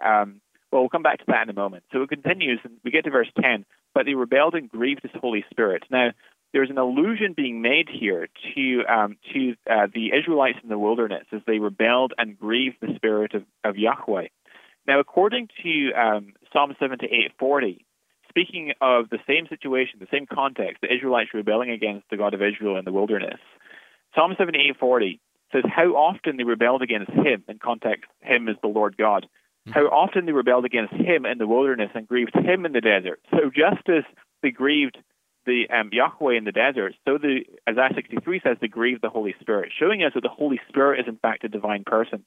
Um, 0.05 0.41
well, 0.73 0.83
we'll 0.83 0.89
come 0.89 1.03
back 1.03 1.19
to 1.19 1.25
that 1.29 1.45
in 1.45 1.51
a 1.51 1.55
moment. 1.55 1.85
So 1.93 2.03
it 2.03 2.09
continues, 2.09 2.61
and 2.65 2.79
we 2.85 2.91
get 2.91 3.05
to 3.05 3.11
verse 3.11 3.31
10. 3.41 3.65
But 3.95 4.07
they 4.07 4.15
rebelled 4.15 4.55
and 4.55 4.69
grieved 4.69 5.03
His 5.03 5.13
Holy 5.21 5.45
Spirit. 5.51 5.85
Now, 5.91 6.11
there's 6.57 6.71
an 6.71 6.79
allusion 6.79 7.35
being 7.37 7.61
made 7.61 7.87
here 7.87 8.29
to 8.55 8.83
um, 8.89 9.19
to 9.35 9.55
uh, 9.71 9.89
the 9.93 10.13
Israelites 10.19 10.57
in 10.63 10.71
the 10.71 10.79
wilderness 10.79 11.27
as 11.31 11.43
they 11.47 11.59
rebelled 11.59 12.15
and 12.17 12.39
grieved 12.39 12.77
the 12.81 12.95
Spirit 12.97 13.35
of, 13.35 13.45
of 13.63 13.77
Yahweh. 13.77 14.29
Now, 14.87 14.99
according 14.99 15.49
to 15.63 15.93
um, 15.93 16.33
Psalm 16.51 16.75
78, 16.81 17.33
40, 17.39 17.85
speaking 18.31 18.73
of 18.81 19.11
the 19.11 19.19
same 19.27 19.47
situation, 19.49 19.99
the 20.01 20.07
same 20.11 20.25
context, 20.25 20.79
the 20.81 20.91
Israelites 20.91 21.35
rebelling 21.35 21.69
against 21.69 22.09
the 22.11 22.17
God 22.17 22.33
of 22.33 22.41
Israel 22.41 22.79
in 22.79 22.87
the 22.87 22.93
wilderness, 22.93 23.39
Psalm 24.15 24.35
78, 24.39 24.79
40 24.81 25.21
says 25.53 25.65
how 25.69 25.89
often 25.95 26.39
they 26.39 26.45
rebelled 26.45 26.81
against 26.81 27.11
Him. 27.11 27.45
In 27.49 27.59
context, 27.59 28.11
Him 28.23 28.49
is 28.49 28.57
the 28.63 28.69
Lord 28.69 28.97
God. 28.97 29.27
Hmm. 29.67 29.73
How 29.73 29.87
often 29.89 30.25
they 30.25 30.33
rebelled 30.33 30.65
against 30.65 30.95
Him 30.95 31.27
in 31.27 31.37
the 31.37 31.47
wilderness 31.47 31.91
and 31.95 32.09
grieved 32.09 32.35
Him 32.35 32.65
in 32.65 32.73
the 32.73 32.81
desert. 32.81 33.21
So 33.31 33.51
just 33.55 33.87
as 33.91 34.05
they 34.43 34.53
grieved 34.53 34.97
the 35.47 35.69
um, 35.71 35.91
Yahweh 35.93 36.37
in 36.37 36.45
the 36.45 36.53
desert, 36.53 36.95
so 37.07 37.19
the 37.19 37.41
Isaiah 37.69 37.91
63 37.95 38.41
says 38.43 38.57
they 38.61 38.69
grieved 38.69 39.03
the 39.03 39.09
Holy 39.09 39.35
Spirit, 39.41 39.73
showing 39.79 40.03
us 40.03 40.13
that 40.15 40.23
the 40.23 40.29
Holy 40.29 40.61
Spirit 40.69 41.01
is 41.01 41.07
in 41.09 41.17
fact 41.17 41.45
a 41.45 41.49
divine 41.49 41.85
person. 41.85 42.25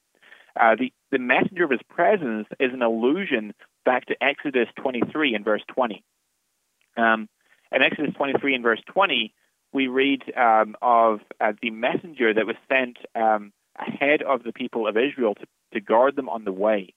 Uh, 0.58 0.74
the, 0.78 0.92
the 1.12 1.18
messenger 1.18 1.64
of 1.64 1.70
his 1.70 1.80
presence 1.88 2.48
is 2.58 2.72
an 2.72 2.82
allusion 2.82 3.54
back 3.84 4.06
to 4.06 4.16
Exodus 4.22 4.68
23 4.82 5.34
and 5.34 5.44
verse 5.44 5.62
20. 5.74 6.02
Um, 6.96 7.28
in 7.72 7.82
Exodus 7.82 8.14
23 8.16 8.54
and 8.56 8.62
verse 8.64 8.80
20, 8.92 9.32
we 9.72 9.86
read 9.86 10.22
um, 10.36 10.74
of 10.82 11.20
uh, 11.40 11.52
the 11.62 11.70
messenger 11.70 12.34
that 12.34 12.46
was 12.46 12.56
sent 12.68 12.98
um, 13.14 13.52
ahead 13.78 14.22
of 14.22 14.42
the 14.42 14.52
people 14.52 14.88
of 14.88 14.96
Israel 14.96 15.34
to, 15.36 15.46
to 15.74 15.80
guard 15.80 16.16
them 16.16 16.28
on 16.28 16.44
the 16.44 16.52
way. 16.52 16.94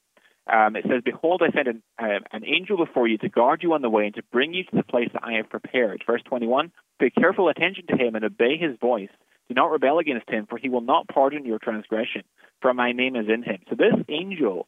Um, 0.52 0.76
it 0.76 0.84
says, 0.90 1.02
Behold, 1.06 1.42
I 1.42 1.52
send 1.56 1.68
an, 1.68 1.84
uh, 1.98 2.20
an, 2.32 2.44
angel 2.46 2.76
before 2.78 3.08
you 3.08 3.18
to 3.20 3.30
guard 3.30 3.64
you 3.64 3.74
on 3.74 3.82
the 3.82 3.90
way 3.90 4.06
and 4.06 4.16
to 4.16 4.24
bring 4.32 4.54
you 4.54 4.64
to 4.66 4.76
the 4.76 4.84
place 4.84 5.10
that 5.14 5.24
I 5.24 5.34
have 5.34 5.50
prepared. 5.50 6.04
Verse 6.06 6.22
21 6.26 6.72
Pay 7.00 7.12
careful 7.12 7.48
attention 7.48 7.86
to 7.88 7.96
him 7.96 8.16
and 8.16 8.26
obey 8.26 8.58
his 8.58 8.78
voice. 8.80 9.10
Do 9.48 9.56
not 9.56 9.72
rebel 9.72 10.00
against 10.00 10.30
him, 10.30 10.46
for 10.50 10.58
he 10.58 10.70
will 10.70 10.82
not 10.82 11.08
pardon 11.08 11.46
your 11.46 11.60
transgression, 11.60 12.24
for 12.62 12.74
my 12.74 12.92
name 12.92 13.16
is 13.16 13.28
in 13.30 13.44
him. 13.44 13.60
So 13.70 13.76
this 13.76 13.94
angel, 14.10 14.68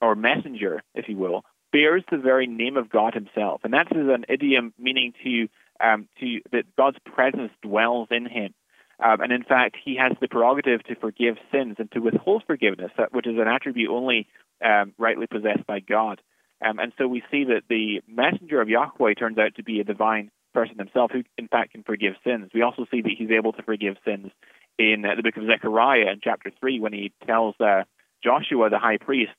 or 0.00 0.14
messenger, 0.14 0.82
if 0.94 1.08
you 1.08 1.16
will, 1.16 1.44
bears 1.72 2.02
the 2.10 2.18
very 2.18 2.46
name 2.46 2.76
of 2.76 2.90
God 2.90 3.14
himself. 3.14 3.60
And 3.64 3.72
that 3.74 3.88
is 3.92 4.08
an 4.08 4.24
idiom 4.28 4.72
meaning 4.78 5.12
to, 5.22 5.48
um, 5.84 6.08
to 6.20 6.40
that 6.52 6.64
God's 6.76 6.98
presence 7.04 7.52
dwells 7.62 8.08
in 8.10 8.26
him. 8.26 8.54
Um, 9.02 9.20
and 9.20 9.32
in 9.32 9.42
fact, 9.42 9.76
he 9.82 9.96
has 9.96 10.12
the 10.20 10.28
prerogative 10.28 10.82
to 10.84 10.94
forgive 10.94 11.36
sins 11.50 11.76
and 11.78 11.90
to 11.92 12.00
withhold 12.00 12.44
forgiveness, 12.46 12.90
which 13.12 13.26
is 13.26 13.38
an 13.38 13.48
attribute 13.48 13.90
only 13.90 14.26
um, 14.64 14.92
rightly 14.98 15.26
possessed 15.26 15.66
by 15.66 15.80
God. 15.80 16.20
Um, 16.64 16.78
and 16.78 16.92
so 16.98 17.08
we 17.08 17.22
see 17.30 17.44
that 17.44 17.62
the 17.68 18.02
messenger 18.06 18.60
of 18.60 18.68
Yahweh 18.68 19.14
turns 19.14 19.38
out 19.38 19.54
to 19.56 19.62
be 19.62 19.80
a 19.80 19.84
divine 19.84 20.30
person 20.52 20.78
himself 20.78 21.10
who, 21.12 21.22
in 21.38 21.48
fact, 21.48 21.72
can 21.72 21.82
forgive 21.82 22.14
sins. 22.24 22.50
We 22.52 22.62
also 22.62 22.86
see 22.90 23.00
that 23.00 23.12
he's 23.16 23.30
able 23.30 23.52
to 23.54 23.62
forgive 23.62 23.96
sins 24.04 24.30
in 24.78 25.04
uh, 25.04 25.14
the 25.14 25.22
book 25.22 25.36
of 25.36 25.46
Zechariah 25.46 26.10
in 26.12 26.20
chapter 26.22 26.50
3 26.60 26.80
when 26.80 26.92
he 26.92 27.12
tells 27.26 27.54
uh, 27.60 27.84
Joshua, 28.22 28.68
the 28.68 28.78
high 28.78 28.98
priest, 28.98 29.32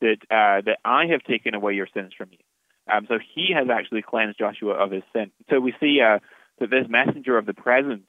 that, 0.00 0.18
uh, 0.30 0.62
that 0.64 0.78
I 0.84 1.06
have 1.06 1.22
taken 1.22 1.54
away 1.54 1.74
your 1.74 1.88
sins 1.92 2.12
from 2.16 2.28
you. 2.30 2.38
Um, 2.92 3.06
so 3.08 3.18
he 3.34 3.52
has 3.54 3.68
actually 3.70 4.02
cleansed 4.02 4.38
Joshua 4.38 4.74
of 4.74 4.90
his 4.90 5.02
sin. 5.12 5.30
So 5.50 5.60
we 5.60 5.74
see 5.80 6.00
uh, 6.00 6.20
that 6.60 6.70
this 6.70 6.86
messenger 6.88 7.36
of 7.36 7.46
the 7.46 7.54
presence, 7.54 8.07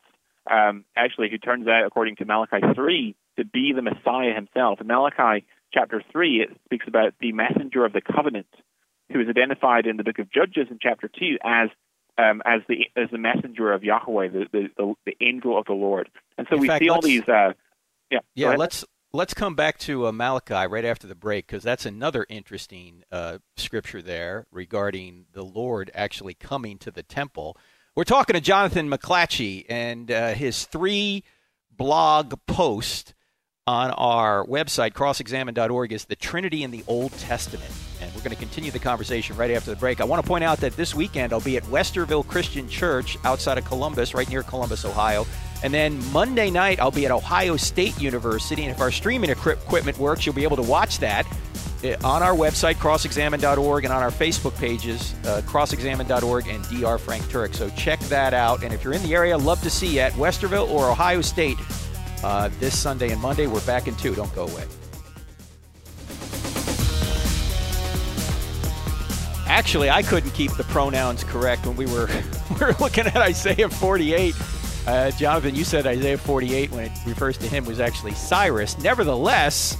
um, 0.49 0.85
actually, 0.95 1.29
who 1.29 1.37
turns 1.37 1.67
out, 1.67 1.85
according 1.85 2.15
to 2.17 2.25
Malachi 2.25 2.61
3, 2.75 3.15
to 3.37 3.45
be 3.45 3.73
the 3.75 3.81
Messiah 3.81 4.33
himself. 4.33 4.81
In 4.81 4.87
Malachi 4.87 5.45
chapter 5.73 6.01
3, 6.11 6.41
it 6.41 6.57
speaks 6.65 6.85
about 6.87 7.13
the 7.19 7.31
messenger 7.31 7.85
of 7.85 7.93
the 7.93 8.01
covenant, 8.01 8.47
who 9.11 9.19
is 9.21 9.27
identified 9.29 9.85
in 9.85 9.97
the 9.97 10.03
book 10.03 10.19
of 10.19 10.31
Judges 10.31 10.67
in 10.69 10.79
chapter 10.81 11.07
2 11.07 11.37
as 11.43 11.69
um, 12.17 12.41
as 12.45 12.61
the 12.67 12.87
as 12.97 13.09
the 13.11 13.17
messenger 13.17 13.71
of 13.71 13.83
Yahweh, 13.83 14.27
the, 14.29 14.45
the, 14.51 14.93
the, 15.05 15.13
angel 15.21 15.57
of 15.57 15.65
the 15.65 15.73
Lord. 15.73 16.09
And 16.37 16.47
so 16.49 16.55
in 16.55 16.61
we 16.61 16.67
fact, 16.67 16.83
see 16.83 16.89
all 16.89 17.01
these. 17.01 17.27
Uh, 17.27 17.53
yeah, 18.11 18.19
yeah. 18.35 18.55
Let's 18.55 18.83
let's 19.13 19.33
come 19.33 19.55
back 19.55 19.77
to 19.79 20.07
uh, 20.07 20.11
Malachi 20.11 20.67
right 20.67 20.85
after 20.85 21.07
the 21.07 21.15
break 21.15 21.47
because 21.47 21.63
that's 21.63 21.85
another 21.85 22.25
interesting 22.29 23.03
uh, 23.11 23.37
scripture 23.55 24.01
there 24.01 24.47
regarding 24.51 25.27
the 25.31 25.43
Lord 25.43 25.91
actually 25.93 26.33
coming 26.33 26.77
to 26.79 26.91
the 26.91 27.03
temple. 27.03 27.57
We're 27.95 28.03
talking 28.03 28.35
to 28.35 28.41
Jonathan 28.41 28.89
McLatchie 28.89 29.65
and 29.67 30.11
uh, 30.11 30.33
his 30.33 30.65
three 30.65 31.23
blog 31.75 32.35
post 32.45 33.15
on 33.65 33.91
our 33.91 34.45
website, 34.45 34.93
crossexamine.org, 34.93 35.91
is 35.91 36.05
the 36.05 36.15
Trinity 36.15 36.63
in 36.63 36.71
the 36.71 36.83
Old 36.87 37.11
Testament. 37.13 37.71
And 37.99 38.13
we're 38.13 38.21
going 38.21 38.31
to 38.31 38.37
continue 38.37 38.71
the 38.71 38.79
conversation 38.79 39.35
right 39.37 39.51
after 39.51 39.71
the 39.71 39.75
break. 39.75 40.01
I 40.01 40.05
want 40.05 40.23
to 40.23 40.27
point 40.27 40.43
out 40.43 40.59
that 40.59 40.75
this 40.75 40.93
weekend 40.93 41.33
I'll 41.33 41.41
be 41.41 41.57
at 41.57 41.63
Westerville 41.63 42.27
Christian 42.27 42.69
Church 42.69 43.17
outside 43.25 43.57
of 43.57 43.65
Columbus, 43.65 44.13
right 44.13 44.29
near 44.29 44.43
Columbus, 44.43 44.85
Ohio. 44.85 45.25
And 45.63 45.73
then 45.73 45.99
Monday 46.11 46.49
night, 46.49 46.79
I'll 46.79 46.91
be 46.91 47.05
at 47.05 47.11
Ohio 47.11 47.57
State 47.57 47.99
University. 47.99 48.63
And 48.63 48.71
if 48.71 48.79
our 48.79 48.91
streaming 48.91 49.29
equipment 49.29 49.97
works, 49.97 50.25
you'll 50.25 50.35
be 50.35 50.43
able 50.43 50.57
to 50.57 50.63
watch 50.63 50.99
that 50.99 51.27
on 52.03 52.21
our 52.21 52.33
website, 52.33 52.75
crossexamine.org, 52.75 53.85
and 53.85 53.93
on 53.93 54.03
our 54.03 54.11
Facebook 54.11 54.57
pages, 54.57 55.13
uh, 55.25 55.41
crossexamine.org 55.45 56.47
and 56.47 56.63
Dr. 56.69 56.97
Frank 56.97 57.23
Turek. 57.25 57.55
So 57.55 57.69
check 57.71 57.99
that 58.01 58.33
out. 58.33 58.63
And 58.63 58.73
if 58.73 58.83
you're 58.83 58.93
in 58.93 59.03
the 59.03 59.15
area, 59.15 59.37
love 59.37 59.61
to 59.61 59.69
see 59.69 59.95
you 59.95 59.99
at 60.01 60.13
Westerville 60.13 60.69
or 60.69 60.89
Ohio 60.89 61.21
State 61.21 61.57
uh, 62.23 62.49
this 62.59 62.77
Sunday 62.77 63.11
and 63.11 63.21
Monday. 63.21 63.47
We're 63.47 63.65
back 63.65 63.87
in 63.87 63.95
two. 63.95 64.13
Don't 64.13 64.33
go 64.35 64.43
away. 64.43 64.65
Actually, 69.47 69.89
I 69.89 70.03
couldn't 70.03 70.31
keep 70.31 70.51
the 70.53 70.63
pronouns 70.65 71.23
correct 71.23 71.65
when 71.65 71.75
we 71.75 71.85
were 71.87 72.07
we 72.51 72.65
were 72.65 72.75
looking 72.79 73.07
at 73.07 73.17
Isaiah 73.17 73.69
48. 73.69 74.35
Uh, 74.85 75.11
Jonathan, 75.11 75.55
you 75.55 75.63
said 75.63 75.85
Isaiah 75.87 76.17
48 76.17 76.71
when 76.71 76.85
it 76.85 76.91
refers 77.05 77.37
to 77.37 77.47
him 77.47 77.65
was 77.65 77.79
actually 77.79 78.13
Cyrus. 78.13 78.77
Nevertheless, 78.79 79.77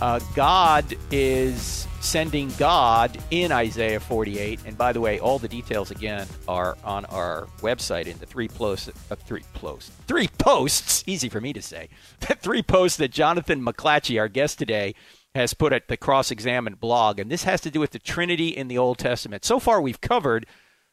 uh, 0.00 0.20
God 0.34 0.96
is 1.10 1.86
sending 2.00 2.50
God 2.58 3.18
in 3.30 3.50
Isaiah 3.50 4.00
48. 4.00 4.60
And 4.66 4.76
by 4.76 4.92
the 4.92 5.00
way, 5.00 5.18
all 5.18 5.38
the 5.38 5.48
details 5.48 5.90
again 5.90 6.26
are 6.46 6.76
on 6.84 7.04
our 7.06 7.46
website 7.60 8.06
in 8.06 8.18
the 8.18 8.26
three 8.26 8.48
posts, 8.48 8.90
uh, 9.10 9.14
three 9.16 9.42
posts, 9.54 9.90
three 10.06 10.28
posts. 10.38 11.02
Easy 11.06 11.28
for 11.28 11.40
me 11.40 11.52
to 11.52 11.62
say. 11.62 11.88
The 12.20 12.34
three 12.34 12.62
posts 12.62 12.98
that 12.98 13.10
Jonathan 13.10 13.64
McLatchie, 13.64 14.18
our 14.18 14.28
guest 14.28 14.58
today, 14.58 14.94
has 15.34 15.54
put 15.54 15.72
at 15.72 15.88
the 15.88 15.96
Cross 15.96 16.30
Examined 16.30 16.78
blog, 16.78 17.18
and 17.18 17.30
this 17.30 17.44
has 17.44 17.60
to 17.62 17.70
do 17.70 17.80
with 17.80 17.90
the 17.90 17.98
Trinity 17.98 18.48
in 18.48 18.68
the 18.68 18.78
Old 18.78 18.98
Testament. 18.98 19.44
So 19.44 19.58
far, 19.58 19.80
we've 19.80 20.00
covered 20.00 20.46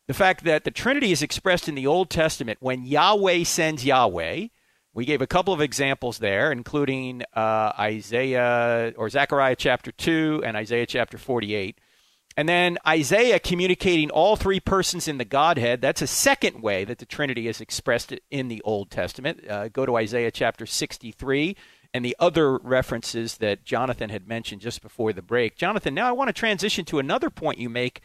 the 0.07 0.13
fact 0.13 0.43
that 0.45 0.63
the 0.63 0.71
Trinity 0.71 1.11
is 1.11 1.21
expressed 1.21 1.69
in 1.69 1.75
the 1.75 1.87
Old 1.87 2.09
Testament 2.09 2.57
when 2.59 2.83
Yahweh 2.83 3.43
sends 3.43 3.85
Yahweh 3.85 4.47
we 4.93 5.05
gave 5.05 5.21
a 5.21 5.27
couple 5.27 5.53
of 5.53 5.61
examples 5.61 6.19
there, 6.19 6.51
including 6.51 7.23
uh, 7.33 7.71
Isaiah 7.79 8.93
or 8.97 9.09
Zechariah 9.09 9.55
chapter 9.55 9.91
2 9.91 10.43
and 10.45 10.57
Isaiah 10.57 10.85
chapter 10.85 11.17
48. 11.17 11.79
And 12.37 12.47
then 12.47 12.77
Isaiah 12.87 13.39
communicating 13.39 14.09
all 14.09 14.35
three 14.35 14.59
persons 14.59 15.07
in 15.07 15.17
the 15.17 15.25
Godhead. 15.25 15.81
That's 15.81 16.01
a 16.01 16.07
second 16.07 16.61
way 16.61 16.85
that 16.85 16.97
the 16.97 17.05
Trinity 17.05 17.47
is 17.47 17.61
expressed 17.61 18.13
in 18.29 18.47
the 18.47 18.61
Old 18.63 18.89
Testament. 18.89 19.47
Uh, 19.47 19.67
go 19.67 19.85
to 19.85 19.97
Isaiah 19.97 20.31
chapter 20.31 20.65
63 20.65 21.55
and 21.93 22.05
the 22.05 22.15
other 22.19 22.57
references 22.57 23.37
that 23.37 23.65
Jonathan 23.65 24.09
had 24.09 24.27
mentioned 24.27 24.61
just 24.61 24.81
before 24.81 25.11
the 25.11 25.21
break. 25.21 25.57
Jonathan, 25.57 25.93
now 25.93 26.07
I 26.07 26.13
want 26.13 26.29
to 26.29 26.33
transition 26.33 26.85
to 26.85 26.99
another 26.99 27.29
point 27.29 27.59
you 27.59 27.69
make 27.69 28.01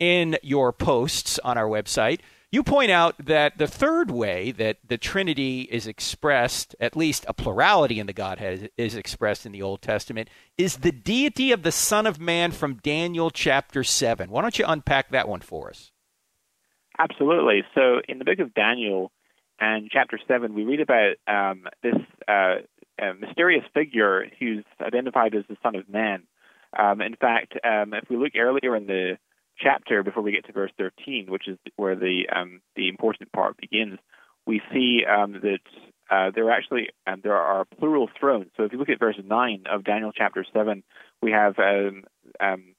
in 0.00 0.36
your 0.42 0.72
posts 0.72 1.38
on 1.40 1.56
our 1.56 1.68
website 1.68 2.20
you 2.50 2.62
point 2.62 2.90
out 2.90 3.14
that 3.18 3.58
the 3.58 3.66
third 3.66 4.10
way 4.10 4.52
that 4.52 4.78
the 4.86 4.96
Trinity 4.96 5.62
is 5.62 5.86
expressed, 5.86 6.74
at 6.80 6.96
least 6.96 7.26
a 7.28 7.34
plurality 7.34 7.98
in 7.98 8.06
the 8.06 8.12
Godhead 8.12 8.70
is 8.76 8.94
expressed 8.94 9.44
in 9.44 9.52
the 9.52 9.60
Old 9.60 9.82
Testament, 9.82 10.30
is 10.56 10.78
the 10.78 10.92
deity 10.92 11.52
of 11.52 11.62
the 11.62 11.72
Son 11.72 12.06
of 12.06 12.18
Man 12.18 12.52
from 12.52 12.76
Daniel 12.76 13.30
chapter 13.30 13.84
7. 13.84 14.30
Why 14.30 14.40
don't 14.40 14.58
you 14.58 14.64
unpack 14.66 15.10
that 15.10 15.28
one 15.28 15.40
for 15.40 15.68
us? 15.68 15.92
Absolutely. 16.98 17.62
So, 17.74 18.00
in 18.08 18.18
the 18.18 18.24
book 18.24 18.38
of 18.38 18.54
Daniel 18.54 19.12
and 19.60 19.90
chapter 19.90 20.18
7, 20.26 20.54
we 20.54 20.64
read 20.64 20.80
about 20.80 21.16
um, 21.28 21.66
this 21.82 21.94
uh, 22.26 22.56
mysterious 23.20 23.64
figure 23.74 24.26
who's 24.38 24.64
identified 24.80 25.34
as 25.34 25.44
the 25.48 25.56
Son 25.62 25.76
of 25.76 25.88
Man. 25.88 26.22
Um, 26.76 27.00
in 27.00 27.14
fact, 27.14 27.54
um, 27.62 27.94
if 27.94 28.08
we 28.10 28.16
look 28.16 28.32
earlier 28.36 28.74
in 28.74 28.86
the 28.86 29.18
chapter 29.58 30.02
before 30.02 30.22
we 30.22 30.32
get 30.32 30.46
to 30.46 30.52
verse 30.52 30.72
13, 30.78 31.26
which 31.28 31.48
is 31.48 31.58
where 31.76 31.96
the 31.96 32.28
um, 32.34 32.60
the 32.76 32.88
important 32.88 33.32
part 33.32 33.56
begins, 33.56 33.98
we 34.46 34.60
see 34.72 35.02
um, 35.04 35.32
that 35.42 35.60
uh, 36.10 36.30
there 36.34 36.46
are 36.46 36.52
actually 36.52 36.88
um, 37.06 37.20
there 37.22 37.36
are 37.36 37.64
plural 37.78 38.08
thrones. 38.18 38.50
So 38.56 38.64
if 38.64 38.72
you 38.72 38.78
look 38.78 38.88
at 38.88 38.98
verse 38.98 39.18
9 39.22 39.64
of 39.70 39.84
Daniel 39.84 40.12
chapter 40.12 40.44
7, 40.52 40.82
we 41.22 41.32
have 41.32 41.58
um, 41.58 42.04
um, 42.40 42.74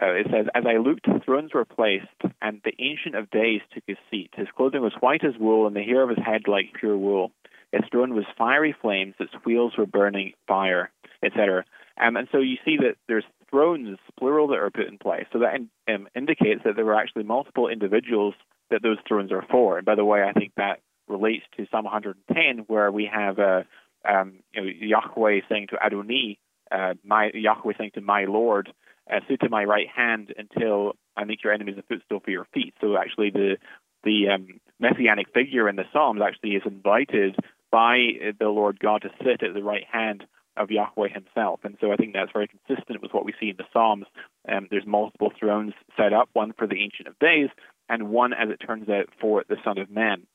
uh, 0.00 0.12
it 0.12 0.26
says, 0.30 0.46
As 0.54 0.64
I 0.66 0.78
looked, 0.78 1.06
thrones 1.24 1.52
were 1.52 1.66
placed, 1.66 2.06
and 2.40 2.60
the 2.64 2.72
Ancient 2.78 3.14
of 3.14 3.30
Days 3.30 3.60
took 3.74 3.84
his 3.86 3.98
seat. 4.10 4.30
His 4.34 4.48
clothing 4.56 4.80
was 4.80 4.94
white 5.00 5.24
as 5.24 5.38
wool, 5.38 5.66
and 5.66 5.76
the 5.76 5.82
hair 5.82 6.02
of 6.02 6.08
his 6.08 6.24
head 6.24 6.42
like 6.48 6.72
pure 6.78 6.96
wool. 6.96 7.30
Its 7.72 7.86
throne 7.90 8.14
was 8.14 8.24
fiery 8.36 8.74
flames, 8.80 9.14
its 9.18 9.32
wheels 9.44 9.74
were 9.76 9.86
burning 9.86 10.32
fire, 10.46 10.90
etc. 11.22 11.64
Um, 12.00 12.16
and 12.16 12.28
so 12.32 12.38
you 12.38 12.56
see 12.64 12.76
that 12.78 12.96
there's 13.06 13.24
thrones, 13.52 13.98
plural, 14.18 14.48
that 14.48 14.58
are 14.58 14.70
put 14.70 14.88
in 14.88 14.98
place. 14.98 15.26
So 15.32 15.38
that 15.38 15.54
um, 15.92 16.08
indicates 16.16 16.62
that 16.64 16.74
there 16.74 16.84
were 16.84 16.96
actually 16.96 17.22
multiple 17.22 17.68
individuals 17.68 18.34
that 18.70 18.82
those 18.82 18.98
thrones 19.06 19.30
are 19.30 19.44
for. 19.48 19.76
And 19.76 19.86
by 19.86 19.94
the 19.94 20.04
way, 20.04 20.24
I 20.24 20.32
think 20.32 20.52
that 20.56 20.80
relates 21.06 21.44
to 21.56 21.66
Psalm 21.70 21.84
110, 21.84 22.64
where 22.66 22.90
we 22.90 23.08
have 23.12 23.38
uh, 23.38 23.62
um, 24.08 24.40
you 24.52 24.62
know, 24.62 24.70
Yahweh 24.80 25.40
saying 25.48 25.68
to 25.68 25.76
Adoni, 25.76 26.38
uh, 26.72 26.94
my 27.04 27.30
Yahweh 27.32 27.74
saying 27.78 27.92
to 27.94 28.00
my 28.00 28.24
Lord, 28.24 28.72
uh, 29.10 29.20
sit 29.28 29.40
to 29.40 29.48
my 29.48 29.64
right 29.64 29.88
hand 29.94 30.32
until 30.36 30.92
I 31.16 31.24
make 31.24 31.44
your 31.44 31.52
enemies 31.52 31.76
a 31.78 31.82
footstool 31.82 32.20
for 32.20 32.30
your 32.30 32.46
feet. 32.54 32.74
So 32.80 32.96
actually, 32.96 33.30
the 33.30 33.56
the 34.04 34.30
um, 34.34 34.60
messianic 34.80 35.28
figure 35.32 35.68
in 35.68 35.76
the 35.76 35.84
Psalms 35.92 36.20
actually 36.26 36.56
is 36.56 36.62
invited 36.64 37.36
by 37.70 37.96
the 38.38 38.48
Lord 38.48 38.80
God 38.80 39.02
to 39.02 39.10
sit 39.22 39.42
at 39.42 39.54
the 39.54 39.62
right 39.62 39.84
hand 39.90 40.24
of 40.56 40.70
Yahweh 40.70 41.08
himself. 41.08 41.60
And 41.64 41.76
so 41.80 41.92
I 41.92 41.96
think 41.96 42.12
that's 42.12 42.32
very 42.32 42.48
consistent 42.48 43.02
with 43.02 43.12
what 43.12 43.24
we 43.24 43.34
see 43.40 43.50
in 43.50 43.56
the 43.56 43.64
Psalms. 43.72 44.06
Um, 44.48 44.68
there's 44.70 44.86
multiple 44.86 45.32
thrones 45.38 45.72
set 45.96 46.12
up, 46.12 46.28
one 46.32 46.52
for 46.56 46.66
the 46.66 46.82
Ancient 46.82 47.08
of 47.08 47.18
Days, 47.18 47.48
and 47.88 48.10
one, 48.10 48.32
as 48.32 48.48
it 48.50 48.64
turns 48.64 48.88
out, 48.88 49.08
for 49.20 49.44
the 49.48 49.56
Son 49.64 49.78
of 49.78 49.90
Man. 49.90 50.26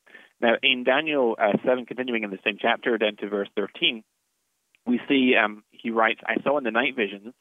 Now, 0.42 0.56
in 0.62 0.84
Daniel 0.84 1.36
uh, 1.40 1.58
7, 1.66 1.86
continuing 1.86 2.24
in 2.24 2.30
the 2.30 2.40
same 2.44 2.58
chapter, 2.60 2.98
down 2.98 3.16
to 3.18 3.30
verse 3.30 3.50
13, 3.56 4.04
we 4.86 5.02
see 5.10 5.34
um, 5.36 5.64
he 5.72 5.90
writes, 5.90 6.22
I 6.26 6.42
saw 6.44 6.58
in 6.58 6.64
the 6.64 6.72
night 6.72 6.96
visions, 6.96 7.34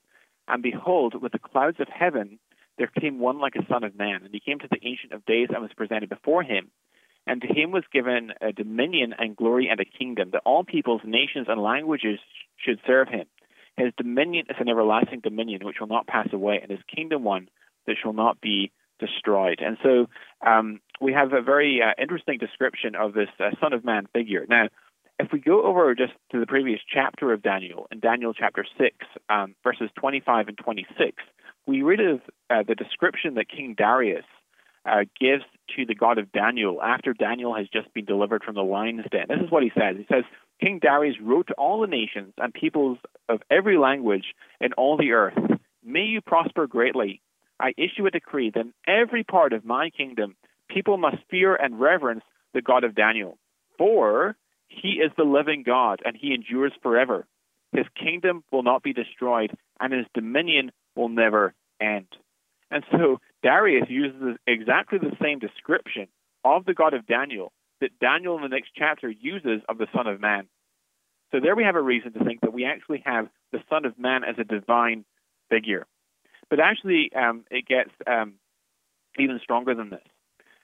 and 0.48 0.62
behold, 0.62 1.20
with 1.20 1.32
the 1.32 1.38
clouds 1.38 1.78
of 1.80 1.88
heaven, 1.88 2.38
there 2.78 2.90
came 3.00 3.18
one 3.18 3.38
like 3.38 3.54
a 3.56 3.66
son 3.68 3.84
of 3.84 3.96
man, 3.96 4.22
and 4.24 4.32
he 4.32 4.40
came 4.40 4.58
to 4.58 4.68
the 4.70 4.80
Ancient 4.82 5.12
of 5.12 5.24
Days 5.24 5.48
and 5.50 5.62
was 5.62 5.72
presented 5.76 6.08
before 6.08 6.42
him. 6.42 6.70
And 7.26 7.42
to 7.42 7.48
him 7.48 7.72
was 7.72 7.82
given 7.92 8.32
a 8.40 8.52
dominion 8.52 9.14
and 9.18 9.36
glory 9.36 9.68
and 9.68 9.80
a 9.80 9.84
kingdom, 9.84 10.30
that 10.32 10.42
all 10.44 10.62
peoples, 10.62 11.00
nations, 11.04 11.46
and 11.48 11.60
languages 11.60 12.20
should 12.56 12.80
serve 12.86 13.08
him. 13.08 13.26
His 13.76 13.92
dominion 13.96 14.46
is 14.48 14.56
an 14.58 14.68
everlasting 14.68 15.20
dominion 15.20 15.64
which 15.64 15.76
will 15.80 15.86
not 15.86 16.06
pass 16.06 16.28
away, 16.32 16.58
and 16.62 16.70
his 16.70 16.80
kingdom 16.94 17.24
one 17.24 17.48
that 17.86 17.96
shall 18.02 18.14
not 18.14 18.40
be 18.40 18.72
destroyed. 18.98 19.60
And 19.60 19.76
so 19.82 20.06
um, 20.46 20.80
we 21.00 21.12
have 21.12 21.32
a 21.32 21.42
very 21.42 21.82
uh, 21.82 21.92
interesting 22.00 22.38
description 22.38 22.94
of 22.94 23.12
this 23.12 23.28
uh, 23.38 23.50
Son 23.60 23.72
of 23.72 23.84
Man 23.84 24.06
figure. 24.14 24.46
Now, 24.48 24.68
if 25.18 25.28
we 25.32 25.40
go 25.40 25.62
over 25.62 25.94
just 25.94 26.12
to 26.32 26.40
the 26.40 26.46
previous 26.46 26.80
chapter 26.92 27.32
of 27.32 27.42
Daniel, 27.42 27.86
in 27.90 28.00
Daniel 28.00 28.34
chapter 28.34 28.64
6, 28.78 28.96
um, 29.28 29.54
verses 29.62 29.90
25 29.98 30.48
and 30.48 30.58
26, 30.58 31.22
we 31.66 31.82
read 31.82 32.00
of 32.00 32.20
uh, 32.50 32.62
the 32.66 32.74
description 32.74 33.34
that 33.34 33.48
King 33.48 33.74
Darius 33.76 34.24
uh, 34.84 35.04
gives 35.18 35.42
to 35.74 35.84
the 35.84 35.94
God 35.94 36.18
of 36.18 36.30
Daniel 36.32 36.82
after 36.82 37.12
Daniel 37.12 37.54
has 37.54 37.66
just 37.68 37.92
been 37.92 38.04
delivered 38.04 38.44
from 38.44 38.54
the 38.54 38.62
lion's 38.62 39.04
den. 39.10 39.26
This 39.28 39.40
is 39.40 39.50
what 39.50 39.62
he 39.62 39.72
says. 39.74 39.96
He 39.96 40.06
says, 40.08 40.24
King 40.60 40.78
Darius 40.80 41.16
wrote 41.20 41.48
to 41.48 41.54
all 41.54 41.80
the 41.80 41.86
nations 41.86 42.32
and 42.38 42.52
peoples 42.52 42.98
of 43.28 43.40
every 43.50 43.76
language 43.76 44.34
in 44.60 44.72
all 44.74 44.96
the 44.96 45.12
earth, 45.12 45.38
May 45.84 46.02
you 46.02 46.20
prosper 46.20 46.66
greatly. 46.66 47.20
I 47.60 47.72
issue 47.76 48.06
a 48.06 48.10
decree 48.10 48.50
that 48.50 48.60
in 48.60 48.74
every 48.88 49.22
part 49.22 49.52
of 49.52 49.64
my 49.64 49.90
kingdom 49.90 50.34
people 50.68 50.96
must 50.96 51.18
fear 51.30 51.54
and 51.54 51.80
reverence 51.80 52.24
the 52.54 52.60
God 52.60 52.82
of 52.82 52.96
Daniel. 52.96 53.38
For 53.78 54.36
he 54.68 54.94
is 54.94 55.12
the 55.16 55.24
living 55.24 55.62
God, 55.62 56.00
and 56.04 56.16
he 56.16 56.34
endures 56.34 56.72
forever. 56.82 57.24
His 57.72 57.86
kingdom 57.94 58.42
will 58.50 58.64
not 58.64 58.82
be 58.82 58.92
destroyed, 58.92 59.56
and 59.78 59.92
his 59.92 60.06
dominion 60.12 60.72
will 60.96 61.08
never 61.08 61.54
end. 61.80 62.08
And 62.70 62.84
so 62.90 63.20
Darius 63.44 63.88
uses 63.88 64.36
exactly 64.46 64.98
the 64.98 65.16
same 65.22 65.38
description 65.38 66.08
of 66.44 66.64
the 66.64 66.74
God 66.74 66.94
of 66.94 67.06
Daniel 67.06 67.52
that 67.80 67.98
Daniel 68.00 68.36
in 68.36 68.42
the 68.42 68.48
next 68.48 68.70
chapter 68.76 69.10
uses 69.10 69.62
of 69.68 69.78
the 69.78 69.86
Son 69.94 70.06
of 70.06 70.20
Man. 70.20 70.46
So 71.32 71.40
there 71.40 71.56
we 71.56 71.64
have 71.64 71.76
a 71.76 71.82
reason 71.82 72.12
to 72.12 72.24
think 72.24 72.40
that 72.40 72.52
we 72.52 72.64
actually 72.64 73.02
have 73.04 73.28
the 73.52 73.58
Son 73.68 73.84
of 73.84 73.98
Man 73.98 74.22
as 74.24 74.36
a 74.38 74.44
divine 74.44 75.04
figure. 75.50 75.86
But 76.48 76.60
actually, 76.60 77.10
um, 77.14 77.44
it 77.50 77.66
gets 77.66 77.90
um, 78.06 78.34
even 79.18 79.40
stronger 79.42 79.74
than 79.74 79.90
this. 79.90 80.04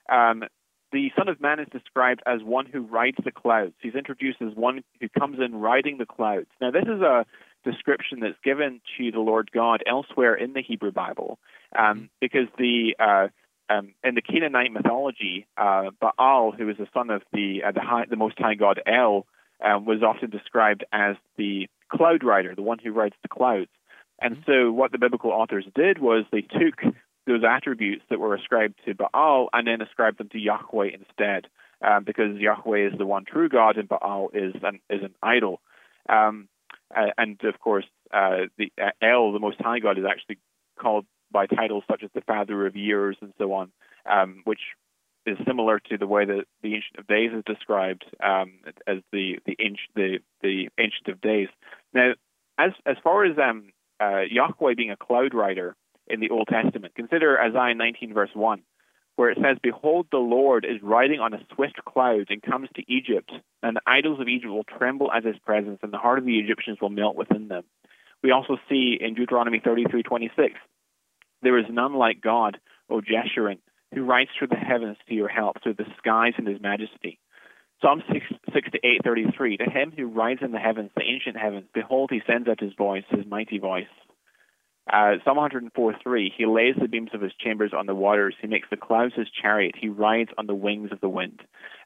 Um, 0.09 0.45
the 0.93 1.11
Son 1.17 1.29
of 1.29 1.41
Man 1.41 1.59
is 1.59 1.69
described 1.73 2.23
as 2.27 2.43
one 2.43 2.67
who 2.67 2.83
rides 2.83 3.17
the 3.25 3.33
clouds. 3.33 3.75
He's 3.81 3.95
introduced 3.95 4.43
as 4.43 4.55
one 4.55 4.85
who 5.01 5.09
comes 5.09 5.39
in 5.41 5.57
riding 5.57 5.99
the 5.99 6.07
clouds. 6.07 6.49
Now, 6.61 6.71
this 6.71 6.85
is 6.85 7.01
a 7.01 7.25
description 7.65 8.21
that's 8.21 8.37
given 8.45 8.81
to 8.99 9.11
the 9.11 9.21
Lord 9.21 9.51
God 9.53 9.83
elsewhere 9.87 10.35
in 10.35 10.53
the 10.53 10.63
Hebrew 10.63 10.93
Bible, 10.93 11.39
um, 11.77 11.85
mm-hmm. 11.85 12.05
because 12.21 12.49
the 12.59 12.95
uh, 12.99 13.29
um, 13.69 13.95
in 14.05 14.15
the 14.15 14.23
Canaanite 14.23 14.73
mythology, 14.73 15.47
uh, 15.57 15.91
Baal, 16.01 16.53
who 16.53 16.69
is 16.69 16.77
the 16.79 16.89
son 16.93 17.11
of 17.11 17.23
the 17.33 17.63
uh, 17.67 17.73
the, 17.73 17.81
high, 17.81 18.05
the 18.09 18.17
Most 18.17 18.39
High 18.39 18.55
God 18.55 18.81
El, 18.87 19.27
um, 19.65 19.85
was 19.85 20.03
often 20.03 20.31
described 20.31 20.85
as 20.93 21.17
the 21.37 21.69
cloud 21.91 22.25
rider, 22.25 22.55
the 22.55 22.63
one 22.63 22.79
who 22.79 22.93
rides 22.93 23.15
the 23.23 23.29
clouds. 23.29 23.71
And 24.21 24.37
mm-hmm. 24.37 24.51
so, 24.51 24.73
what 24.73 24.93
the 24.93 24.99
biblical 24.99 25.31
authors 25.31 25.67
did 25.75 25.99
was 25.99 26.25
they 26.31 26.43
took 26.43 26.95
those 27.27 27.43
attributes 27.49 28.03
that 28.11 28.19
were 28.19 28.35
ascribed 28.35 28.75
to 28.85 28.95
Baal 28.95 29.49
and 29.53 29.67
then 29.67 29.81
ascribed 29.81 30.19
them 30.19 30.29
to 30.31 30.39
Yahweh 30.39 30.89
instead, 30.93 31.47
um, 31.81 32.05
because 32.05 32.37
Yahweh 32.37 32.89
is 32.89 32.99
the 32.99 33.07
one 33.07 33.25
true 33.25 33.49
God 33.49 33.77
and 33.77 33.89
Baal 33.89 34.31
is 34.35 34.55
an 34.63 34.81
is 34.91 35.03
an 35.03 35.15
idol. 35.23 35.61
Um, 36.09 36.49
and 36.95 37.41
of 37.45 37.59
course, 37.61 37.87
uh, 38.13 38.47
the 38.59 38.73
uh, 38.81 38.91
El, 39.01 39.33
the 39.33 39.39
Most 39.39 39.61
High 39.61 39.79
God, 39.79 39.99
is 39.99 40.05
actually 40.09 40.39
called 40.79 41.07
by 41.33 41.47
titles 41.47 41.85
such 41.91 42.03
as 42.03 42.11
the 42.15 42.21
Father 42.23 42.67
of 42.67 42.77
Years 42.77 43.17
and 43.21 43.33
so 43.39 43.53
on, 43.53 43.73
um, 44.11 44.43
which 44.45 44.61
is 45.25 45.39
similar 45.47 45.79
to 45.79 45.97
the 45.97 46.07
way 46.07 46.25
that 46.25 46.45
the 46.63 46.75
Ancient 46.75 46.99
of 46.99 47.07
Days 47.07 47.31
is 47.33 47.45
described 47.47 48.05
um, 48.23 48.59
as 48.87 48.99
the 49.13 49.39
the 49.47 49.57
ancient 49.61 49.95
the, 49.95 50.19
the 50.43 50.69
Ancient 50.79 51.09
of 51.09 51.21
Days. 51.21 51.49
Now, 51.95 52.13
as 52.59 52.73
as 52.87 52.97
far 53.03 53.25
as 53.25 53.37
um, 53.39 53.73
uh, 54.01 54.23
Yahweh 54.31 54.75
being 54.77 54.91
a 54.91 54.97
cloud 54.97 55.35
rider 55.35 55.77
in 56.09 56.21
the 56.21 56.31
Old 56.31 56.49
Testament, 56.49 56.95
consider 56.95 57.41
Isaiah 57.41 57.75
19 57.75 58.13
verse 58.15 58.31
1 58.35 58.63
where 59.17 59.31
it 59.31 59.39
says, 59.43 59.59
Behold, 59.63 60.07
the 60.11 60.19
Lord 60.19 60.65
is 60.65 60.83
riding 60.83 61.21
on 61.21 61.35
a 61.35 61.41
swift 61.55 61.85
cloud 61.85 62.27
and 62.31 62.43
comes 62.43 62.69
to 62.75 62.93
Egypt, 62.93 63.31
and 63.63 63.77
the 63.77 63.83
idols 63.87 64.21
of 64.21 64.29
Egypt 64.29 64.53
will 64.53 64.65
tremble 64.65 65.13
at 65.13 65.25
his 65.25 65.39
presence, 65.45 65.79
and 65.83 65.93
the 65.93 65.99
heart 65.99 66.19
of 66.19 66.25
the 66.25 66.39
Egyptians 66.39 66.79
will 66.81 66.91
melt 66.91 67.17
within 67.17 67.49
them. 67.49 67.65
We 68.23 68.31
also 68.31 68.57
see 68.69 68.97
in 69.01 69.15
Deuteronomy 69.15 69.61
33:26, 69.61 70.55
There 71.43 71.59
is 71.59 71.67
none 71.71 71.95
like 71.95 72.21
God, 72.21 72.59
O 72.89 73.01
Jeshurun, 73.01 73.59
who 73.95 74.05
rides 74.05 74.31
through 74.39 74.49
the 74.49 74.57
heavens 74.57 74.97
to 75.09 75.15
your 75.15 75.29
help, 75.29 75.63
through 75.63 75.75
the 75.75 75.87
skies 75.99 76.35
in 76.39 76.47
his 76.47 76.61
majesty. 76.61 77.19
Psalm 77.81 78.03
6, 78.13 78.25
6 78.55 78.71
to 78.71 78.79
8:33, 78.87 79.59
To 79.59 79.71
him 79.71 79.93
who 79.97 80.07
rides 80.07 80.41
in 80.41 80.53
the 80.53 80.59
heavens, 80.59 80.91
the 80.95 81.03
ancient 81.03 81.37
heavens, 81.37 81.67
behold, 81.75 82.11
he 82.13 82.23
sends 82.27 82.49
out 82.49 82.61
his 82.61 82.75
voice, 82.75 83.05
his 83.11 83.27
mighty 83.27 83.59
voice. 83.59 83.89
Uh, 84.91 85.15
Psalm 85.25 85.37
104:3, 85.37 86.33
he 86.37 86.47
lays 86.47 86.77
the 86.77 86.89
beams 86.89 87.11
of 87.13 87.21
his 87.21 87.33
chambers 87.35 87.73
on 87.73 87.87
the 87.87 87.95
waters. 87.95 88.35
He 88.41 88.47
makes 88.47 88.69
the 88.71 88.77
clouds 88.77 89.15
his 89.15 89.29
chariot. 89.31 89.75
He 89.77 89.89
rides 89.89 90.31
on 90.39 90.47
the 90.47 90.55
wings 90.55 90.91
of 90.93 91.01
the 91.01 91.09
wind. 91.09 91.41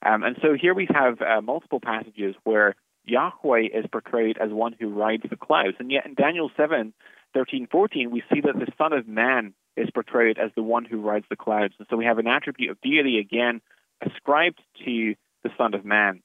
Um, 0.04 0.22
and 0.22 0.36
so 0.42 0.54
here 0.54 0.74
we 0.74 0.86
have 0.92 1.20
uh, 1.20 1.40
multiple 1.40 1.80
passages 1.80 2.34
where 2.44 2.74
Yahweh 3.04 3.68
is 3.72 3.86
portrayed 3.90 4.36
as 4.38 4.50
one 4.50 4.74
who 4.78 4.88
rides 4.88 5.24
the 5.28 5.36
clouds. 5.36 5.76
And 5.78 5.90
yet 5.90 6.06
in 6.06 6.14
Daniel 6.14 6.50
7, 6.56 6.92
13, 7.37 7.68
14, 7.70 8.11
we 8.11 8.22
see 8.33 8.40
that 8.40 8.59
the 8.59 8.72
Son 8.79 8.94
of 8.94 9.07
Man 9.07 9.53
is 9.77 9.90
portrayed 9.90 10.38
as 10.38 10.51
the 10.57 10.62
one 10.62 10.87
who 10.87 11.03
rides 11.03 11.27
the 11.29 11.37
clouds. 11.37 11.75
And 11.79 11.87
so 11.90 11.96
we 11.96 12.07
have 12.07 12.18
an 12.18 12.27
attribute 12.27 12.70
of 12.70 12.81
deity 12.81 13.18
again 13.18 13.61
ascribed 14.01 14.59
to 14.87 15.14
the 15.42 15.51
Son 15.59 15.75
of 15.75 15.85
Man. 15.85 16.22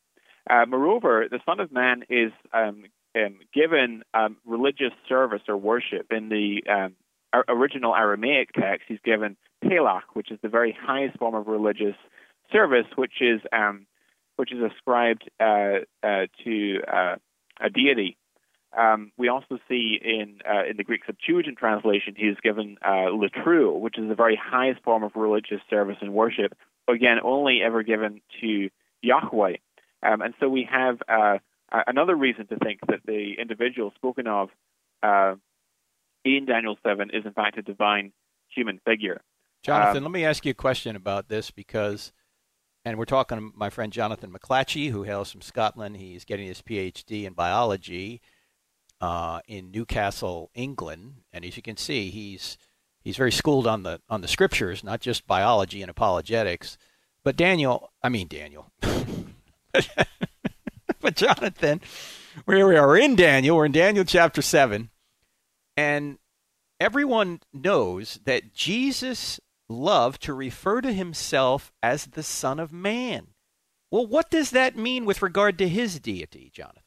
Uh, 0.50 0.66
moreover, 0.66 1.28
the 1.30 1.42
Son 1.46 1.60
of 1.60 1.70
Man 1.70 2.04
is 2.10 2.32
um, 2.54 2.86
um, 3.14 3.40
given 3.54 4.04
um, 4.14 4.38
religious 4.46 4.94
service 5.10 5.42
or 5.50 5.58
worship 5.58 6.08
in 6.12 6.30
the 6.30 6.64
um, 6.72 6.96
original 7.50 7.94
Aramaic 7.94 8.54
text, 8.54 8.86
he's 8.88 9.00
given 9.04 9.36
pelach, 9.64 10.04
which 10.14 10.32
is 10.32 10.40
the 10.42 10.50
very 10.50 10.76
highest 10.80 11.18
form 11.18 11.36
of 11.36 11.48
religious 11.48 11.96
service, 12.54 12.86
which 12.96 13.22
is 13.22 13.42
um, 13.52 13.86
which 14.38 14.54
is 14.54 14.60
ascribed 14.62 15.30
uh, 15.42 15.80
uh, 16.04 16.28
to 16.46 16.80
uh, 16.88 17.16
a 17.60 17.70
deity. 17.70 18.18
Um, 18.78 19.12
we 19.18 19.28
also 19.28 19.60
see 19.68 20.00
in 20.02 20.40
uh, 20.50 20.64
in 20.70 20.78
the 20.78 20.84
Greek 20.84 21.02
Septuagint 21.06 21.58
translation, 21.58 22.16
he 22.16 22.28
is 22.28 22.38
given 22.42 22.78
uh, 22.84 23.12
latru, 23.12 23.78
which 23.80 23.98
is 23.98 24.08
the 24.08 24.16
very 24.16 24.40
highest 24.42 24.82
form 24.84 25.04
of 25.04 25.12
religious 25.16 25.60
service 25.70 25.98
and 26.02 26.14
worship. 26.14 26.54
Again, 26.88 27.18
only 27.24 27.62
ever 27.62 27.84
given 27.84 28.22
to 28.40 28.70
Yahweh. 29.02 29.58
Um, 30.04 30.22
and 30.22 30.34
so 30.40 30.48
we 30.50 30.68
have 30.72 31.00
uh, 31.08 31.38
uh, 31.72 31.84
another 31.88 32.16
reason 32.16 32.48
to 32.48 32.58
think 32.58 32.80
that 32.88 33.02
the 33.06 33.36
individual 33.40 33.92
spoken 33.96 34.26
of 34.28 34.50
uh, 35.04 35.36
in 36.24 36.46
Daniel 36.46 36.78
7 36.86 37.10
is 37.14 37.26
in 37.26 37.34
fact 37.34 37.58
a 37.58 37.62
divine 37.62 38.14
human 38.48 38.80
figure. 38.86 39.22
Jonathan, 39.64 39.98
um, 39.98 40.04
let 40.04 40.12
me 40.12 40.26
ask 40.26 40.46
you 40.46 40.52
a 40.52 40.56
question 40.56 40.96
about 40.96 41.28
this 41.28 41.52
because, 41.52 42.12
and 42.84 42.98
we're 42.98 43.06
talking 43.06 43.38
to 43.38 43.52
my 43.56 43.70
friend 43.70 43.94
Jonathan 43.94 44.32
McLatchie, 44.32 44.90
who 44.90 45.04
hails 45.04 45.32
from 45.32 45.42
Scotland. 45.42 45.98
He's 45.98 46.26
getting 46.26 46.48
his 46.48 46.62
PhD 46.62 47.26
in 47.26 47.34
biology 47.34 48.22
uh, 49.02 49.42
in 49.48 49.72
Newcastle, 49.72 50.52
England, 50.54 51.16
and 51.34 51.44
as 51.44 51.58
you 51.58 51.64
can 51.64 51.76
see, 51.76 52.10
he's 52.10 52.58
he's 53.04 53.18
very 53.18 53.32
schooled 53.32 53.68
on 53.68 53.84
the 53.84 54.00
on 54.10 54.22
the 54.22 54.28
scriptures, 54.28 54.84
not 54.84 55.02
just 55.02 55.28
biology 55.28 55.82
and 55.82 55.90
apologetics. 55.90 56.78
But 57.24 57.36
Daniel, 57.36 57.92
I 58.02 58.10
mean 58.10 58.28
Daniel. 58.28 58.72
but 61.00 61.16
Jonathan, 61.16 61.82
where 62.46 62.68
we 62.68 62.76
are 62.78 62.98
in 62.98 63.16
Daniel, 63.16 63.58
we're 63.58 63.66
in 63.66 63.72
Daniel 63.72 64.06
chapter 64.06 64.42
7. 64.42 64.90
And 65.78 66.18
everyone 66.80 67.42
knows 67.54 68.20
that 68.26 68.54
Jesus 68.54 69.40
loved 69.70 70.22
to 70.24 70.34
refer 70.34 70.82
to 70.82 70.92
himself 70.92 71.72
as 71.82 72.08
the 72.08 72.24
Son 72.24 72.60
of 72.60 72.74
Man. 72.74 73.28
Well, 73.90 74.06
what 74.06 74.30
does 74.30 74.52
that 74.52 74.76
mean 74.76 75.06
with 75.06 75.22
regard 75.22 75.58
to 75.60 75.68
his 75.68 76.00
deity, 76.00 76.50
Jonathan? 76.54 76.81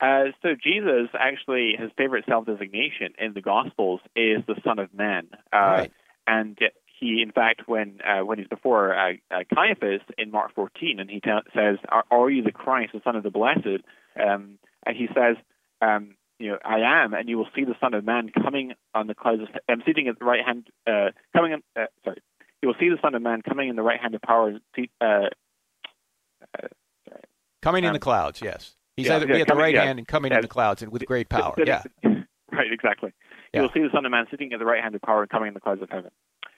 Uh, 0.00 0.24
so 0.42 0.50
Jesus 0.62 1.08
actually 1.18 1.74
his 1.78 1.90
favorite 1.96 2.24
self-designation 2.28 3.14
in 3.18 3.32
the 3.32 3.40
Gospels 3.40 4.00
is 4.14 4.42
the 4.46 4.56
Son 4.64 4.78
of 4.78 4.92
Man, 4.92 5.28
uh, 5.52 5.56
right. 5.58 5.92
and 6.26 6.58
he, 7.00 7.22
in 7.22 7.32
fact, 7.32 7.62
when 7.66 8.00
uh, 8.06 8.24
when 8.24 8.38
he's 8.38 8.46
before 8.48 8.94
uh, 8.94 9.12
uh, 9.30 9.40
Caiaphas 9.54 10.02
in 10.18 10.30
Mark 10.30 10.54
14, 10.54 11.00
and 11.00 11.08
he 11.10 11.20
t- 11.20 11.30
says, 11.54 11.76
are, 11.88 12.04
"Are 12.10 12.30
you 12.30 12.42
the 12.42 12.52
Christ, 12.52 12.92
the 12.92 13.00
Son 13.04 13.16
of 13.16 13.22
the 13.22 13.30
Blessed?" 13.30 13.82
Um, 14.22 14.58
and 14.84 14.96
he 14.96 15.06
says, 15.14 15.36
um, 15.80 16.14
"You 16.38 16.52
know, 16.52 16.58
I 16.64 16.80
am, 17.02 17.14
and 17.14 17.28
you 17.28 17.38
will 17.38 17.48
see 17.54 17.64
the 17.64 17.76
Son 17.80 17.94
of 17.94 18.04
Man 18.04 18.30
coming 18.30 18.72
on 18.94 19.06
the 19.06 19.14
clouds. 19.14 19.42
Of, 19.42 19.48
I'm 19.68 19.82
sitting 19.86 20.08
at 20.08 20.18
the 20.18 20.24
right 20.26 20.44
hand, 20.44 20.68
uh, 20.86 21.10
coming. 21.34 21.52
In, 21.52 21.62
uh, 21.74 21.86
sorry, 22.04 22.18
you 22.62 22.68
will 22.68 22.76
see 22.80 22.88
the 22.90 22.98
Son 23.02 23.14
of 23.14 23.22
Man 23.22 23.40
coming 23.42 23.68
in 23.68 23.76
the 23.76 23.82
right 23.82 24.00
hand 24.00 24.14
of 24.14 24.20
power. 24.22 24.52
Uh, 24.78 25.04
uh, 25.04 25.28
sorry. 27.08 27.22
Coming 27.62 27.84
in 27.84 27.88
Um, 27.88 27.94
the 27.94 27.98
clouds, 28.00 28.40
yes. 28.42 28.76
He's 28.96 29.06
yeah, 29.06 29.16
either 29.16 29.26
yeah, 29.26 29.34
be 29.34 29.40
at 29.42 29.48
the 29.48 29.54
right 29.54 29.74
yeah. 29.74 29.84
hand 29.84 29.98
and 29.98 30.08
coming 30.08 30.32
Yeah. 30.32 30.38
in 30.38 30.42
the 30.42 30.48
clouds 30.48 30.82
and 30.82 30.90
with 30.90 31.04
great 31.06 31.28
power. 31.28 31.54
Yeah. 31.58 31.82
right, 32.04 32.72
exactly. 32.72 33.12
Yeah. 33.52 33.60
You 33.60 33.62
will 33.62 33.72
see 33.72 33.80
the 33.80 33.90
Son 33.92 34.04
of 34.04 34.10
Man 34.10 34.26
sitting 34.30 34.52
at 34.52 34.58
the 34.58 34.64
right 34.64 34.82
hand 34.82 34.94
of 34.94 35.02
power 35.02 35.22
and 35.22 35.30
coming 35.30 35.48
in 35.48 35.54
the 35.54 35.60
clouds 35.60 35.82
of 35.82 35.90
heaven. 35.90 36.10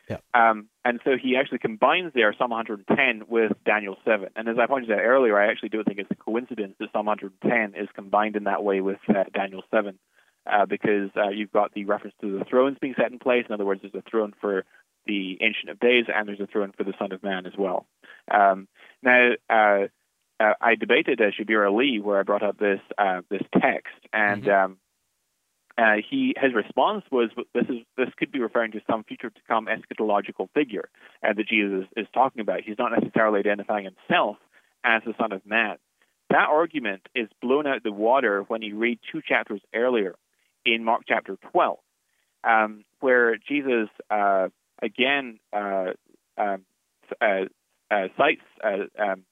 Yeah. 0.09 0.19
Um, 0.33 0.69
and 0.85 1.01
so 1.05 1.17
he 1.21 1.37
actually 1.37 1.59
combines 1.59 2.13
there 2.15 2.35
Psalm 2.39 2.51
110 2.51 3.29
with 3.29 3.53
Daniel 3.65 3.97
7. 4.05 4.29
And 4.37 4.49
as 4.49 4.57
I 4.59 4.67
pointed 4.67 4.91
out 4.91 5.01
earlier, 5.01 5.39
I 5.39 5.51
actually 5.51 5.69
don't 5.69 5.85
think 5.85 5.99
it's 5.99 6.11
a 6.11 6.15
coincidence 6.15 6.77
that 6.81 6.93
Psalm 6.93 7.07
110 7.07 7.81
is 7.81 7.89
combined 7.95 8.37
in 8.37 8.45
that 8.45 8.65
way 8.65 8.81
with 8.81 9.01
uh, 9.09 9.25
Daniel 9.35 9.63
7, 9.71 9.99
uh, 10.51 10.65
because 10.65 11.11
uh, 11.17 11.29
you've 11.29 11.53
got 11.53 11.75
the 11.75 11.85
reference 11.85 12.15
to 12.23 12.39
the 12.39 12.45
thrones 12.47 12.79
being 12.81 12.95
set 12.97 13.13
in 13.13 13.19
place. 13.19 13.45
In 13.49 13.53
other 13.53 13.67
words, 13.67 13.83
there's 13.83 13.95
a 13.95 14.09
throne 14.09 14.33
for 14.41 14.65
the 15.07 15.37
Ancient 15.43 15.69
of 15.71 15.79
Days, 15.79 16.07
and 16.15 16.27
there's 16.27 16.41
a 16.41 16.47
throne 16.47 16.73
for 16.77 16.85
the 16.85 16.95
Son 16.99 17.13
of 17.13 17.23
Man 17.23 17.45
as 17.47 17.55
well. 17.59 17.87
Um, 18.31 18.67
now, 19.03 19.33
uh, 20.41 20.55
I 20.61 20.75
debated 20.75 21.21
uh, 21.21 21.31
Shabir 21.31 21.67
Ali 21.67 22.01
where 22.01 22.19
I 22.19 22.23
brought 22.23 22.43
up 22.43 22.59
this 22.59 22.81
uh, 22.97 23.23
this 23.31 23.43
text, 23.61 23.95
and 24.13 24.49
um, 24.49 24.79
uh, 25.77 25.97
he 26.09 26.35
his 26.41 26.55
response 26.55 27.05
was 27.11 27.31
this 27.55 27.65
is 27.69 27.79
this 27.97 28.09
could 28.17 28.33
be 28.33 28.41
referring 28.41 28.73
to 28.73 28.81
some 28.91 29.05
future 29.05 29.31
to 29.31 29.41
come 29.47 29.67
eschatological 29.67 30.49
figure 30.55 30.89
uh, 31.25 31.33
that 31.33 31.49
Jesus 31.49 31.87
is 31.97 32.07
talking 32.13 32.41
about. 32.41 32.63
He's 32.65 32.79
not 32.79 32.93
necessarily 32.93 33.41
identifying 33.41 33.85
himself 33.85 34.37
as 34.85 35.03
the 35.05 35.15
Son 35.19 35.33
of 35.33 35.45
Man. 35.47 35.77
That 36.31 36.49
argument 36.51 37.03
is 37.15 37.29
blown 37.41 37.67
out 37.67 37.83
the 37.83 37.93
water 37.93 38.43
when 38.49 38.63
you 38.63 38.77
read 38.77 38.99
two 39.11 39.23
chapters 39.27 39.61
earlier 39.75 40.15
in 40.67 40.85
Mark 40.85 41.03
chapter 41.09 41.39
12, 41.53 41.79
um, 42.45 42.85
where 43.01 43.37
Jesus 43.37 43.89
uh, 44.11 44.49
again 44.83 45.39
uh, 45.53 45.93
um, 46.37 46.65
uh, 47.21 47.45
uh, 47.91 48.09
cites 48.17 48.43
uh, 48.63 49.03
um, 49.03 49.25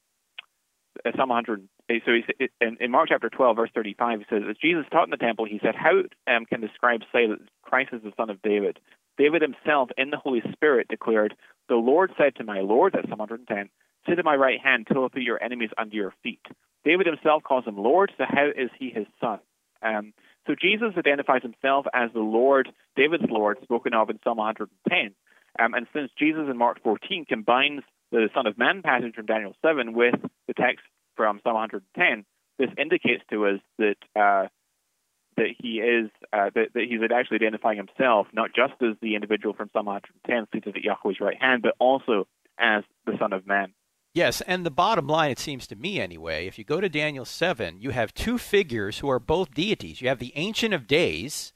Psalm 1.16 1.28
100. 1.28 1.68
So 1.88 2.12
he's, 2.12 2.48
in, 2.60 2.76
in 2.80 2.90
Mark 2.90 3.08
chapter 3.08 3.28
12, 3.30 3.56
verse 3.56 3.70
35, 3.74 4.20
he 4.20 4.26
says, 4.28 4.42
As 4.48 4.56
Jesus 4.56 4.84
taught 4.90 5.04
in 5.04 5.10
the 5.10 5.16
temple, 5.16 5.44
he 5.44 5.60
said, 5.62 5.74
How 5.74 6.02
um, 6.32 6.46
can 6.46 6.60
the 6.60 6.68
scribes 6.74 7.04
say 7.12 7.26
that 7.26 7.38
Christ 7.62 7.90
is 7.92 8.02
the 8.02 8.12
son 8.16 8.30
of 8.30 8.42
David? 8.42 8.78
David 9.18 9.42
himself, 9.42 9.90
in 9.96 10.10
the 10.10 10.16
Holy 10.16 10.42
Spirit, 10.52 10.88
declared, 10.88 11.34
The 11.68 11.76
Lord 11.76 12.12
said 12.18 12.36
to 12.36 12.44
my 12.44 12.60
Lord, 12.60 12.92
that's 12.94 13.08
Psalm 13.08 13.18
110, 13.18 13.70
Sit 14.08 14.18
at 14.18 14.24
my 14.24 14.36
right 14.36 14.60
hand 14.60 14.86
till 14.86 15.04
I 15.04 15.08
put 15.08 15.22
your 15.22 15.42
enemies 15.42 15.70
under 15.78 15.96
your 15.96 16.14
feet. 16.22 16.44
David 16.84 17.06
himself 17.06 17.42
calls 17.42 17.64
him 17.64 17.76
Lord, 17.76 18.12
so 18.16 18.24
how 18.28 18.46
is 18.48 18.70
he 18.78 18.90
his 18.90 19.06
son? 19.20 19.40
Um, 19.82 20.12
so 20.46 20.54
Jesus 20.60 20.92
identifies 20.96 21.42
himself 21.42 21.86
as 21.92 22.10
the 22.12 22.20
Lord, 22.20 22.68
David's 22.94 23.28
Lord, 23.28 23.58
spoken 23.62 23.94
of 23.94 24.10
in 24.10 24.20
Psalm 24.22 24.38
110. 24.38 25.14
Um, 25.58 25.74
and 25.74 25.86
since 25.92 26.10
Jesus 26.18 26.42
in 26.48 26.56
Mark 26.56 26.82
14 26.82 27.24
combines 27.24 27.82
the 28.12 28.28
Son 28.34 28.46
of 28.46 28.58
Man 28.58 28.82
passage 28.82 29.14
from 29.14 29.26
Daniel 29.26 29.54
7 29.62 29.92
with 29.92 30.14
the 30.46 30.54
text 30.54 30.84
from 31.16 31.40
Psalm 31.42 31.54
110, 31.54 32.24
this 32.58 32.70
indicates 32.78 33.22
to 33.30 33.46
us 33.46 33.60
that 33.78 33.96
uh, 34.14 34.48
that 35.36 35.48
he 35.58 35.80
is 35.80 36.10
uh, 36.32 36.50
that, 36.54 36.68
that 36.74 36.84
he's 36.88 37.00
actually 37.14 37.36
identifying 37.36 37.76
himself 37.76 38.26
not 38.32 38.50
just 38.54 38.74
as 38.82 38.96
the 39.02 39.14
individual 39.14 39.54
from 39.54 39.70
Psalm 39.72 39.86
110 39.86 40.46
seated 40.52 40.76
at 40.76 40.82
Yahweh's 40.82 41.20
right 41.20 41.36
hand, 41.40 41.62
but 41.62 41.74
also 41.78 42.26
as 42.58 42.84
the 43.04 43.12
Son 43.18 43.32
of 43.32 43.46
Man. 43.46 43.72
Yes, 44.14 44.40
and 44.42 44.64
the 44.64 44.70
bottom 44.70 45.06
line, 45.06 45.30
it 45.30 45.38
seems 45.38 45.66
to 45.66 45.76
me 45.76 46.00
anyway, 46.00 46.46
if 46.46 46.58
you 46.58 46.64
go 46.64 46.80
to 46.80 46.88
Daniel 46.88 47.26
7, 47.26 47.80
you 47.80 47.90
have 47.90 48.14
two 48.14 48.38
figures 48.38 49.00
who 49.00 49.10
are 49.10 49.18
both 49.18 49.52
deities. 49.52 50.00
You 50.00 50.08
have 50.08 50.20
the 50.20 50.32
Ancient 50.36 50.72
of 50.72 50.86
Days, 50.86 51.52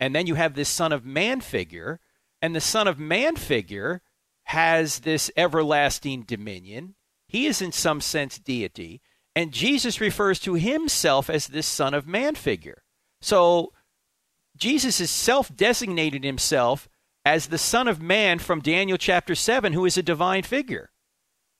and 0.00 0.12
then 0.12 0.26
you 0.26 0.34
have 0.34 0.54
this 0.54 0.68
Son 0.68 0.90
of 0.90 1.04
Man 1.04 1.40
figure, 1.40 2.00
and 2.40 2.56
the 2.56 2.60
Son 2.60 2.88
of 2.88 2.98
Man 2.98 3.36
figure 3.36 4.02
has 4.44 5.00
this 5.00 5.30
everlasting 5.36 6.22
dominion. 6.22 6.94
He 7.28 7.46
is, 7.46 7.62
in 7.62 7.72
some 7.72 8.00
sense, 8.00 8.38
deity, 8.38 9.00
and 9.34 9.52
Jesus 9.52 10.00
refers 10.00 10.38
to 10.40 10.54
himself 10.54 11.30
as 11.30 11.46
this 11.46 11.66
Son 11.66 11.94
of 11.94 12.06
Man 12.06 12.34
figure. 12.34 12.82
So 13.20 13.72
Jesus 14.56 14.98
has 14.98 15.10
self 15.10 15.54
designated 15.54 16.24
himself 16.24 16.88
as 17.24 17.46
the 17.46 17.58
Son 17.58 17.88
of 17.88 18.02
Man 18.02 18.38
from 18.38 18.60
Daniel 18.60 18.98
chapter 18.98 19.34
7, 19.34 19.72
who 19.72 19.86
is 19.86 19.96
a 19.96 20.02
divine 20.02 20.42
figure. 20.42 20.90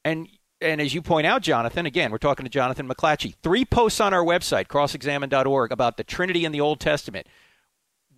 And 0.04 0.28
and 0.60 0.80
as 0.80 0.94
you 0.94 1.02
point 1.02 1.26
out, 1.26 1.42
Jonathan, 1.42 1.86
again, 1.86 2.12
we're 2.12 2.18
talking 2.18 2.44
to 2.44 2.50
Jonathan 2.50 2.88
McLatchie. 2.88 3.34
Three 3.42 3.64
posts 3.64 4.00
on 4.00 4.14
our 4.14 4.22
website, 4.22 4.68
crossexamined.org, 4.68 5.72
about 5.72 5.96
the 5.96 6.04
Trinity 6.04 6.44
in 6.44 6.52
the 6.52 6.60
Old 6.60 6.78
Testament. 6.78 7.26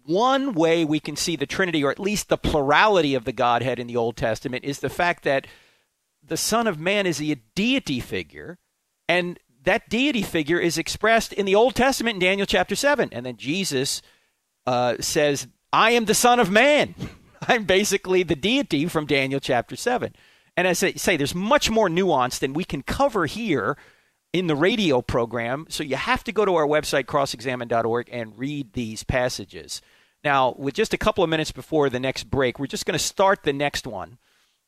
One 0.05 0.53
way 0.53 0.85
we 0.85 1.01
can 1.01 1.17
see 1.17 1.35
the 1.35 1.47
Trinity, 1.47 1.83
or 1.83 1.91
at 1.91 1.99
least 1.99 2.29
the 2.29 2.37
plurality 2.37 3.15
of 3.15 3.25
the 3.25 3.33
Godhead 3.33 3.79
in 3.79 3.87
the 3.87 3.97
Old 3.97 4.17
Testament, 4.17 4.65
is 4.65 4.81
the 4.81 4.91
fact 4.91 5.25
that 5.25 5.47
the 6.23 6.37
Son 6.37 6.67
of 6.67 6.79
Man 6.79 7.07
is 7.07 7.21
a 7.21 7.35
deity 7.55 8.01
figure, 8.01 8.59
and 9.09 9.39
that 9.63 9.89
deity 9.89 10.23
figure 10.23 10.59
is 10.59 10.77
expressed 10.77 11.33
in 11.33 11.47
the 11.47 11.55
Old 11.55 11.75
Testament 11.75 12.15
in 12.15 12.21
Daniel 12.21 12.47
chapter 12.47 12.77
7. 12.77 13.09
And 13.13 13.25
then 13.25 13.37
Jesus 13.37 14.03
uh, 14.67 14.97
says, 15.01 15.49
I 15.73 15.93
am 15.93 16.05
the 16.05 16.15
Son 16.15 16.39
of 16.39 16.51
Man. 16.51 16.95
I'm 17.49 17.65
basically 17.65 18.23
the 18.23 18.37
deity 18.37 18.87
from 18.87 19.07
Daniel 19.07 19.41
chapter 19.41 19.77
7. 19.77 20.15
And 20.57 20.67
as 20.67 20.83
I 20.83 20.93
say, 20.93 21.17
there's 21.17 21.35
much 21.35 21.71
more 21.71 21.89
nuance 21.89 22.39
than 22.39 22.53
we 22.53 22.65
can 22.65 22.83
cover 22.83 23.27
here 23.27 23.77
in 24.33 24.47
the 24.47 24.57
radio 24.57 25.01
program. 25.01 25.67
So 25.69 25.83
you 25.83 25.97
have 25.97 26.25
to 26.25 26.33
go 26.33 26.45
to 26.45 26.55
our 26.55 26.67
website, 26.67 27.05
crossexamined.org, 27.05 28.09
and 28.11 28.39
read 28.39 28.73
these 28.73 29.03
passages. 29.03 29.81
Now, 30.25 30.55
with 30.57 30.75
just 30.75 30.95
a 30.95 30.99
couple 30.99 31.23
of 31.23 31.29
minutes 31.29 31.53
before 31.53 31.91
the 31.91 32.01
next 32.01 32.25
break, 32.25 32.59
we're 32.59 32.67
just 32.67 32.87
going 32.87 32.99
to 32.99 33.05
start 33.05 33.43
the 33.43 33.53
next 33.53 33.87
one. 33.87 34.17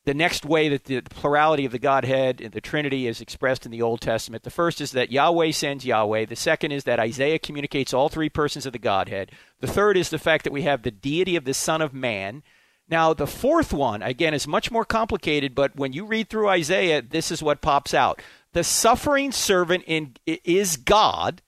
The 0.05 0.13
next 0.13 0.45
way 0.45 0.69
that 0.69 0.85
the 0.85 1.01
plurality 1.01 1.65
of 1.65 1.73
the 1.73 1.79
Godhead 1.79 2.39
and 2.39 2.53
the 2.53 2.61
Trinity 2.61 3.07
is 3.07 3.19
expressed 3.19 3.65
in 3.65 3.71
the 3.71 3.81
Old 3.81 3.99
Testament. 3.99 4.43
The 4.43 4.49
first 4.49 4.79
is 4.79 4.91
that 4.91 5.11
Yahweh 5.11 5.51
sends 5.51 5.83
Yahweh. 5.83 6.27
The 6.27 6.35
second 6.35 6.71
is 6.71 6.85
that 6.85 6.99
Isaiah 6.99 7.39
communicates 7.39 7.93
all 7.93 8.07
three 8.07 8.29
persons 8.29 8.65
of 8.65 8.71
the 8.71 8.79
Godhead. 8.79 9.31
The 9.59 9.67
third 9.67 9.97
is 9.97 10.09
the 10.09 10.19
fact 10.19 10.45
that 10.45 10.53
we 10.53 10.61
have 10.61 10.83
the 10.83 10.91
deity 10.91 11.35
of 11.35 11.43
the 11.43 11.53
Son 11.53 11.81
of 11.81 11.93
Man. 11.93 12.43
Now, 12.87 13.13
the 13.13 13.27
fourth 13.27 13.73
one, 13.73 14.01
again, 14.01 14.33
is 14.33 14.47
much 14.47 14.71
more 14.71 14.85
complicated, 14.85 15.53
but 15.53 15.75
when 15.75 15.91
you 15.91 16.05
read 16.05 16.29
through 16.29 16.47
Isaiah, 16.47 17.01
this 17.01 17.31
is 17.31 17.43
what 17.43 17.61
pops 17.61 17.93
out. 17.93 18.21
The 18.53 18.63
suffering 18.63 19.33
servant 19.33 19.83
in, 19.87 20.15
is 20.25 20.77
God, 20.77 21.41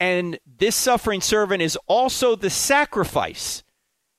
and 0.00 0.38
this 0.46 0.76
suffering 0.76 1.20
servant 1.20 1.62
is 1.62 1.78
also 1.86 2.36
the 2.36 2.50
sacrifice. 2.50 3.62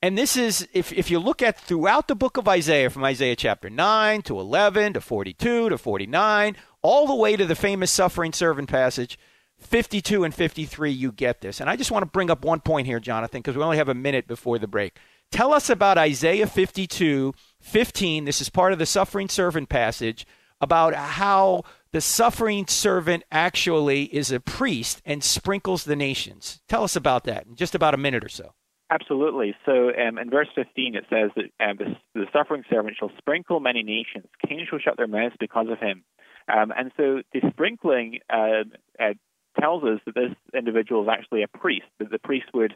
And 0.00 0.16
this 0.16 0.36
is, 0.36 0.68
if, 0.72 0.92
if 0.92 1.10
you 1.10 1.18
look 1.18 1.42
at 1.42 1.58
throughout 1.58 2.06
the 2.06 2.14
book 2.14 2.36
of 2.36 2.46
Isaiah, 2.46 2.90
from 2.90 3.04
Isaiah 3.04 3.34
chapter 3.34 3.68
9 3.68 4.22
to 4.22 4.38
11 4.38 4.92
to 4.92 5.00
42 5.00 5.70
to 5.70 5.78
49, 5.78 6.56
all 6.82 7.06
the 7.06 7.14
way 7.14 7.36
to 7.36 7.44
the 7.44 7.56
famous 7.56 7.90
suffering 7.90 8.32
servant 8.32 8.68
passage, 8.68 9.18
52 9.58 10.22
and 10.22 10.32
53, 10.32 10.90
you 10.90 11.10
get 11.10 11.40
this. 11.40 11.60
And 11.60 11.68
I 11.68 11.74
just 11.74 11.90
want 11.90 12.02
to 12.02 12.10
bring 12.10 12.30
up 12.30 12.44
one 12.44 12.60
point 12.60 12.86
here, 12.86 13.00
Jonathan, 13.00 13.40
because 13.40 13.56
we 13.56 13.62
only 13.62 13.76
have 13.76 13.88
a 13.88 13.94
minute 13.94 14.28
before 14.28 14.58
the 14.58 14.68
break. 14.68 14.96
Tell 15.32 15.52
us 15.52 15.68
about 15.68 15.98
Isaiah 15.98 16.46
52, 16.46 17.34
15. 17.60 18.24
This 18.24 18.40
is 18.40 18.48
part 18.48 18.72
of 18.72 18.78
the 18.78 18.86
suffering 18.86 19.28
servant 19.28 19.68
passage 19.68 20.26
about 20.60 20.94
how 20.94 21.64
the 21.92 22.00
suffering 22.00 22.66
servant 22.66 23.24
actually 23.30 24.04
is 24.04 24.30
a 24.30 24.40
priest 24.40 25.00
and 25.04 25.24
sprinkles 25.24 25.84
the 25.84 25.96
nations. 25.96 26.60
Tell 26.68 26.84
us 26.84 26.96
about 26.96 27.24
that 27.24 27.46
in 27.46 27.56
just 27.56 27.74
about 27.74 27.94
a 27.94 27.98
minute 27.98 28.24
or 28.24 28.28
so. 28.28 28.54
Absolutely. 28.90 29.54
So 29.66 29.90
um, 29.94 30.16
in 30.18 30.30
verse 30.30 30.48
15, 30.54 30.94
it 30.94 31.04
says 31.10 31.30
that 31.36 31.44
um, 31.64 31.76
the, 31.76 31.96
the, 32.14 32.26
suffering 32.32 32.64
servant 32.70 32.96
shall 32.98 33.10
sprinkle 33.18 33.60
many 33.60 33.82
nations. 33.82 34.26
Kings 34.46 34.68
shall 34.68 34.78
shut 34.78 34.96
their 34.96 35.06
mouths 35.06 35.34
because 35.38 35.66
of 35.70 35.78
him. 35.78 36.04
Um, 36.48 36.72
and 36.74 36.90
so 36.96 37.20
the 37.32 37.40
sprinkling 37.50 38.20
uh, 38.32 38.64
uh, 38.98 39.12
tells 39.60 39.84
us 39.84 40.00
that 40.06 40.14
this 40.14 40.34
individual 40.54 41.02
is 41.02 41.08
actually 41.10 41.42
a 41.42 41.48
priest, 41.48 41.86
that 41.98 42.10
the 42.10 42.18
priest 42.18 42.46
would 42.54 42.74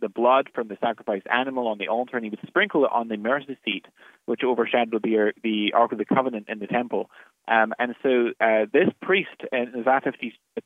the, 0.00 0.08
blood 0.08 0.48
from 0.54 0.68
the 0.68 0.76
sacrificed 0.80 1.26
animal 1.32 1.68
on 1.68 1.78
the 1.78 1.88
altar 1.88 2.16
and 2.16 2.24
he 2.24 2.30
would 2.30 2.40
sprinkle 2.46 2.84
it 2.84 2.90
on 2.92 3.08
the 3.08 3.16
mercy 3.16 3.56
seat, 3.64 3.86
which 4.26 4.42
overshadowed 4.44 5.02
the, 5.02 5.32
the 5.42 5.72
Ark 5.74 5.92
of 5.92 5.98
the 5.98 6.04
Covenant 6.04 6.46
in 6.48 6.58
the 6.58 6.66
temple. 6.66 7.10
Um, 7.46 7.72
and 7.78 7.94
so 8.02 8.30
uh, 8.40 8.66
this 8.72 8.88
priest 9.02 9.42
in 9.52 9.72
Isaiah 9.78 10.12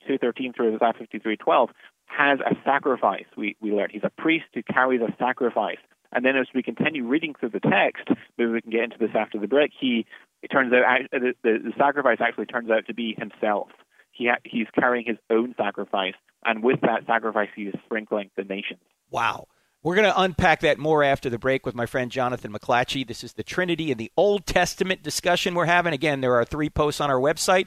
52.13 0.01 0.55
through 0.55 0.77
Isaiah 0.77 0.95
53.12 1.01 1.69
has 2.07 2.39
a 2.41 2.55
sacrifice, 2.65 3.25
we, 3.37 3.57
we 3.61 3.73
learn. 3.73 3.89
He's 3.91 4.05
a 4.05 4.23
priest 4.23 4.47
who 4.55 4.63
carries 4.63 5.01
a 5.01 5.15
sacrifice. 5.19 5.79
And 6.13 6.25
then 6.25 6.37
as 6.37 6.47
we 6.55 6.63
continue 6.63 7.07
reading 7.07 7.35
through 7.39 7.51
the 7.51 7.61
text, 7.61 8.09
maybe 8.37 8.51
we 8.51 8.61
can 8.61 8.71
get 8.71 8.85
into 8.85 8.99
this 8.99 9.11
after 9.15 9.39
the 9.39 9.49
break, 9.49 9.73
he, 9.79 10.05
it 10.43 10.49
turns 10.49 10.73
out 10.73 10.85
the, 11.11 11.35
the, 11.43 11.59
the 11.65 11.73
sacrifice 11.79 12.19
actually 12.21 12.47
turns 12.47 12.71
out 12.71 12.87
to 12.87 12.95
be 12.95 13.17
himself. 13.17 13.69
He 14.13 14.27
ha- 14.27 14.41
he's 14.45 14.67
carrying 14.79 15.07
his 15.07 15.17
own 15.31 15.55
sacrifice, 15.57 16.15
and 16.45 16.63
with 16.63 16.81
that 16.83 17.07
sacrifice, 17.07 17.49
he 17.57 17.63
is 17.63 17.75
sprinkling 17.87 18.31
the 18.37 18.45
nations. 18.45 18.81
Wow. 19.13 19.47
We're 19.83 19.97
going 19.97 20.11
to 20.11 20.21
unpack 20.21 20.61
that 20.61 20.79
more 20.79 21.05
after 21.05 21.29
the 21.29 21.39
break 21.39 21.67
with 21.67 21.75
my 21.75 21.87
friend 21.87 22.11
Jonathan 22.11 22.53
McLatchie. 22.53 23.07
This 23.07 23.23
is 23.23 23.35
the 23.35 23.43
Trinity 23.43 23.91
and 23.91 24.01
the 24.01 24.11
Old 24.17 24.47
Testament 24.47 25.03
discussion 25.03 25.55
we're 25.55 25.67
having. 25.67 25.93
Again, 25.93 26.21
there 26.21 26.35
are 26.35 26.45
three 26.45 26.71
posts 26.71 27.01
on 27.01 27.11
our 27.11 27.21
website, 27.21 27.67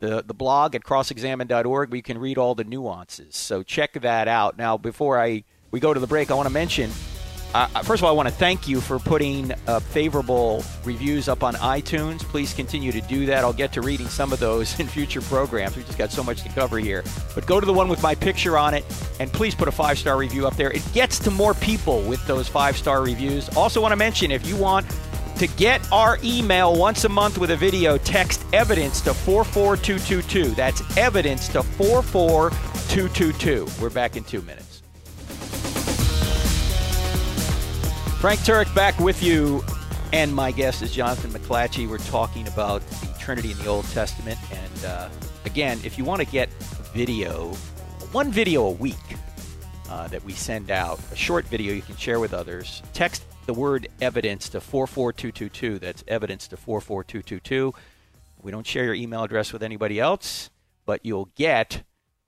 the, 0.00 0.22
the 0.26 0.34
blog 0.34 0.74
at 0.74 0.82
crossexamined.org, 0.82 1.90
where 1.90 1.96
you 1.96 2.02
can 2.02 2.18
read 2.18 2.36
all 2.36 2.54
the 2.54 2.64
nuances. 2.64 3.36
So 3.36 3.62
check 3.62 3.94
that 3.94 4.28
out. 4.28 4.58
Now, 4.58 4.76
before 4.76 5.20
I 5.20 5.44
we 5.70 5.80
go 5.80 5.94
to 5.94 6.00
the 6.00 6.06
break, 6.06 6.30
I 6.30 6.34
want 6.34 6.48
to 6.48 6.52
mention 6.52 6.90
uh, 7.54 7.66
first 7.82 8.00
of 8.00 8.04
all, 8.04 8.10
I 8.10 8.14
want 8.14 8.28
to 8.28 8.34
thank 8.34 8.66
you 8.66 8.80
for 8.80 8.98
putting 8.98 9.52
uh, 9.66 9.80
favorable 9.80 10.64
reviews 10.84 11.28
up 11.28 11.42
on 11.42 11.54
iTunes. 11.54 12.20
Please 12.20 12.54
continue 12.54 12.92
to 12.92 13.00
do 13.02 13.26
that. 13.26 13.44
I'll 13.44 13.52
get 13.52 13.72
to 13.74 13.82
reading 13.82 14.08
some 14.08 14.32
of 14.32 14.40
those 14.40 14.78
in 14.80 14.86
future 14.86 15.20
programs. 15.20 15.76
We've 15.76 15.86
just 15.86 15.98
got 15.98 16.10
so 16.10 16.22
much 16.22 16.42
to 16.42 16.48
cover 16.50 16.78
here. 16.78 17.04
But 17.34 17.46
go 17.46 17.60
to 17.60 17.66
the 17.66 17.72
one 17.72 17.88
with 17.88 18.02
my 18.02 18.14
picture 18.14 18.56
on 18.56 18.74
it, 18.74 18.84
and 19.20 19.32
please 19.32 19.54
put 19.54 19.68
a 19.68 19.72
five 19.72 19.98
star 19.98 20.16
review 20.16 20.46
up 20.46 20.56
there. 20.56 20.70
It 20.70 20.82
gets 20.92 21.18
to 21.20 21.30
more 21.30 21.54
people 21.54 22.02
with 22.02 22.24
those 22.26 22.48
five 22.48 22.76
star 22.76 23.02
reviews. 23.02 23.48
Also, 23.56 23.80
want 23.80 23.92
to 23.92 23.96
mention 23.96 24.30
if 24.30 24.46
you 24.46 24.56
want 24.56 24.86
to 25.36 25.46
get 25.48 25.80
our 25.92 26.18
email 26.22 26.76
once 26.76 27.04
a 27.04 27.08
month 27.08 27.38
with 27.38 27.50
a 27.50 27.56
video, 27.56 27.98
text 27.98 28.44
evidence 28.52 29.00
to 29.00 29.12
44222. 29.12 30.54
That's 30.54 30.96
evidence 30.96 31.48
to 31.48 31.62
44222. 31.62 33.66
We're 33.80 33.90
back 33.90 34.16
in 34.16 34.24
two 34.24 34.42
minutes. 34.42 34.61
Frank 38.22 38.38
Turek 38.42 38.72
back 38.72 38.96
with 39.00 39.20
you, 39.20 39.64
and 40.12 40.32
my 40.32 40.52
guest 40.52 40.80
is 40.80 40.92
Jonathan 40.92 41.32
McLatchie. 41.32 41.88
We're 41.88 41.98
talking 41.98 42.46
about 42.46 42.80
the 42.86 43.18
Trinity 43.18 43.50
in 43.50 43.58
the 43.58 43.66
Old 43.66 43.84
Testament. 43.86 44.38
And 44.52 44.84
uh, 44.84 45.08
again, 45.44 45.80
if 45.82 45.98
you 45.98 46.04
want 46.04 46.20
to 46.20 46.26
get 46.28 46.48
video, 46.94 47.48
one 48.12 48.30
video 48.30 48.66
a 48.66 48.70
week 48.70 48.94
uh, 49.90 50.06
that 50.06 50.22
we 50.22 50.34
send 50.34 50.70
out, 50.70 51.00
a 51.10 51.16
short 51.16 51.46
video 51.46 51.74
you 51.74 51.82
can 51.82 51.96
share 51.96 52.20
with 52.20 52.32
others, 52.32 52.80
text 52.92 53.24
the 53.46 53.54
word 53.54 53.88
evidence 54.00 54.48
to 54.50 54.60
44222. 54.60 55.80
That's 55.80 56.04
evidence 56.06 56.46
to 56.46 56.56
44222. 56.56 57.74
We 58.40 58.52
don't 58.52 58.64
share 58.64 58.84
your 58.84 58.94
email 58.94 59.24
address 59.24 59.52
with 59.52 59.64
anybody 59.64 59.98
else, 59.98 60.48
but 60.86 61.04
you'll 61.04 61.30
get 61.34 61.82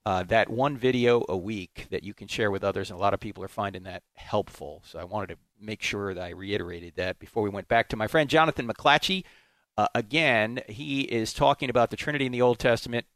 uh, 0.06 0.22
that 0.24 0.50
one 0.50 0.76
video 0.76 1.24
a 1.28 1.36
week 1.36 1.86
that 1.90 2.04
you 2.04 2.12
can 2.12 2.28
share 2.28 2.50
with 2.50 2.62
others, 2.62 2.90
and 2.90 2.98
a 2.98 3.00
lot 3.00 3.14
of 3.14 3.20
people 3.20 3.42
are 3.42 3.48
finding 3.48 3.84
that 3.84 4.02
helpful. 4.14 4.82
So 4.84 4.98
I 4.98 5.04
wanted 5.04 5.30
to 5.30 5.36
make 5.60 5.82
sure 5.82 6.12
that 6.12 6.22
I 6.22 6.30
reiterated 6.30 6.94
that 6.96 7.18
before 7.18 7.42
we 7.42 7.50
went 7.50 7.68
back 7.68 7.88
to 7.88 7.96
my 7.96 8.06
friend 8.06 8.28
Jonathan 8.28 8.68
McLatchie. 8.68 9.24
Uh, 9.76 9.88
again, 9.94 10.60
he 10.68 11.02
is 11.02 11.32
talking 11.32 11.70
about 11.70 11.90
the 11.90 11.96
Trinity 11.96 12.26
in 12.26 12.32
the 12.32 12.42
Old 12.42 12.58
Testament. 12.58 13.06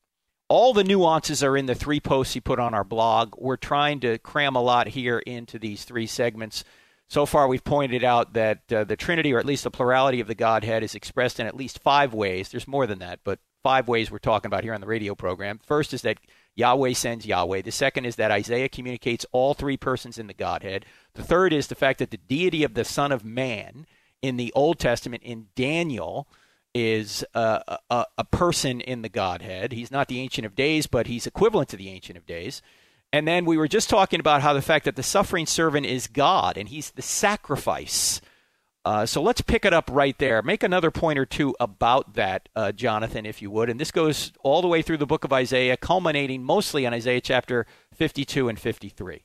All 0.48 0.72
the 0.72 0.82
nuances 0.82 1.42
are 1.44 1.58
in 1.58 1.66
the 1.66 1.74
three 1.74 2.00
posts 2.00 2.32
he 2.32 2.40
put 2.40 2.58
on 2.58 2.72
our 2.72 2.84
blog. 2.84 3.34
We're 3.36 3.56
trying 3.56 4.00
to 4.00 4.16
cram 4.18 4.56
a 4.56 4.62
lot 4.62 4.88
here 4.88 5.18
into 5.18 5.58
these 5.58 5.84
three 5.84 6.06
segments. 6.06 6.64
So 7.06 7.26
far, 7.26 7.48
we've 7.48 7.64
pointed 7.64 8.02
out 8.02 8.32
that 8.32 8.72
uh, 8.72 8.84
the 8.84 8.96
Trinity, 8.96 9.32
or 9.34 9.38
at 9.38 9.46
least 9.46 9.64
the 9.64 9.70
plurality 9.70 10.20
of 10.20 10.26
the 10.26 10.34
Godhead, 10.34 10.82
is 10.82 10.94
expressed 10.94 11.38
in 11.38 11.46
at 11.46 11.56
least 11.56 11.80
five 11.80 12.14
ways. 12.14 12.48
There's 12.48 12.68
more 12.68 12.86
than 12.86 12.98
that, 13.00 13.20
but 13.24 13.40
five 13.62 13.88
ways 13.88 14.10
we're 14.10 14.18
talking 14.18 14.46
about 14.46 14.64
here 14.64 14.74
on 14.74 14.80
the 14.80 14.86
radio 14.86 15.14
program. 15.14 15.60
First 15.62 15.92
is 15.92 16.02
that 16.02 16.18
Yahweh 16.58 16.92
sends 16.92 17.24
Yahweh. 17.24 17.62
The 17.62 17.70
second 17.70 18.04
is 18.04 18.16
that 18.16 18.32
Isaiah 18.32 18.68
communicates 18.68 19.24
all 19.30 19.54
three 19.54 19.76
persons 19.76 20.18
in 20.18 20.26
the 20.26 20.34
Godhead. 20.34 20.84
The 21.14 21.22
third 21.22 21.52
is 21.52 21.68
the 21.68 21.76
fact 21.76 22.00
that 22.00 22.10
the 22.10 22.16
deity 22.16 22.64
of 22.64 22.74
the 22.74 22.84
Son 22.84 23.12
of 23.12 23.24
Man 23.24 23.86
in 24.22 24.36
the 24.36 24.52
Old 24.56 24.80
Testament 24.80 25.22
in 25.22 25.46
Daniel 25.54 26.26
is 26.74 27.24
uh, 27.32 27.60
a, 27.68 27.78
a, 27.90 28.06
a, 28.18 28.24
person 28.24 28.80
in 28.80 29.02
the 29.02 29.08
Godhead. 29.08 29.72
He's 29.72 29.92
not 29.92 30.08
the 30.08 30.18
Ancient 30.18 30.44
of 30.44 30.56
Days, 30.56 30.88
but 30.88 31.06
he's 31.06 31.28
equivalent 31.28 31.68
to 31.70 31.76
the 31.76 31.90
Ancient 31.90 32.18
of 32.18 32.26
Days. 32.26 32.60
And 33.12 33.26
then 33.26 33.44
we 33.44 33.56
were 33.56 33.68
just 33.68 33.88
talking 33.88 34.18
about 34.18 34.42
how 34.42 34.52
the 34.52 34.60
fact 34.60 34.84
that 34.84 34.96
the 34.96 35.02
suffering 35.04 35.46
servant 35.46 35.86
is 35.86 36.08
God 36.08 36.58
and 36.58 36.68
he's 36.68 36.90
the 36.90 37.02
sacrifice 37.02 38.20
uh, 38.88 39.04
so 39.04 39.20
let's 39.20 39.42
pick 39.42 39.66
it 39.66 39.74
up 39.74 39.90
right 39.92 40.16
there. 40.16 40.40
Make 40.40 40.62
another 40.62 40.90
point 40.90 41.18
or 41.18 41.26
two 41.26 41.54
about 41.60 42.14
that, 42.14 42.48
uh, 42.56 42.72
Jonathan, 42.72 43.26
if 43.26 43.42
you 43.42 43.50
would. 43.50 43.68
And 43.68 43.78
this 43.78 43.90
goes 43.90 44.32
all 44.42 44.62
the 44.62 44.66
way 44.66 44.80
through 44.80 44.96
the 44.96 45.04
book 45.04 45.24
of 45.24 45.32
Isaiah, 45.32 45.76
culminating 45.76 46.42
mostly 46.42 46.86
on 46.86 46.94
Isaiah 46.94 47.20
chapter 47.20 47.66
52 47.92 48.48
and 48.48 48.58
53. 48.58 49.24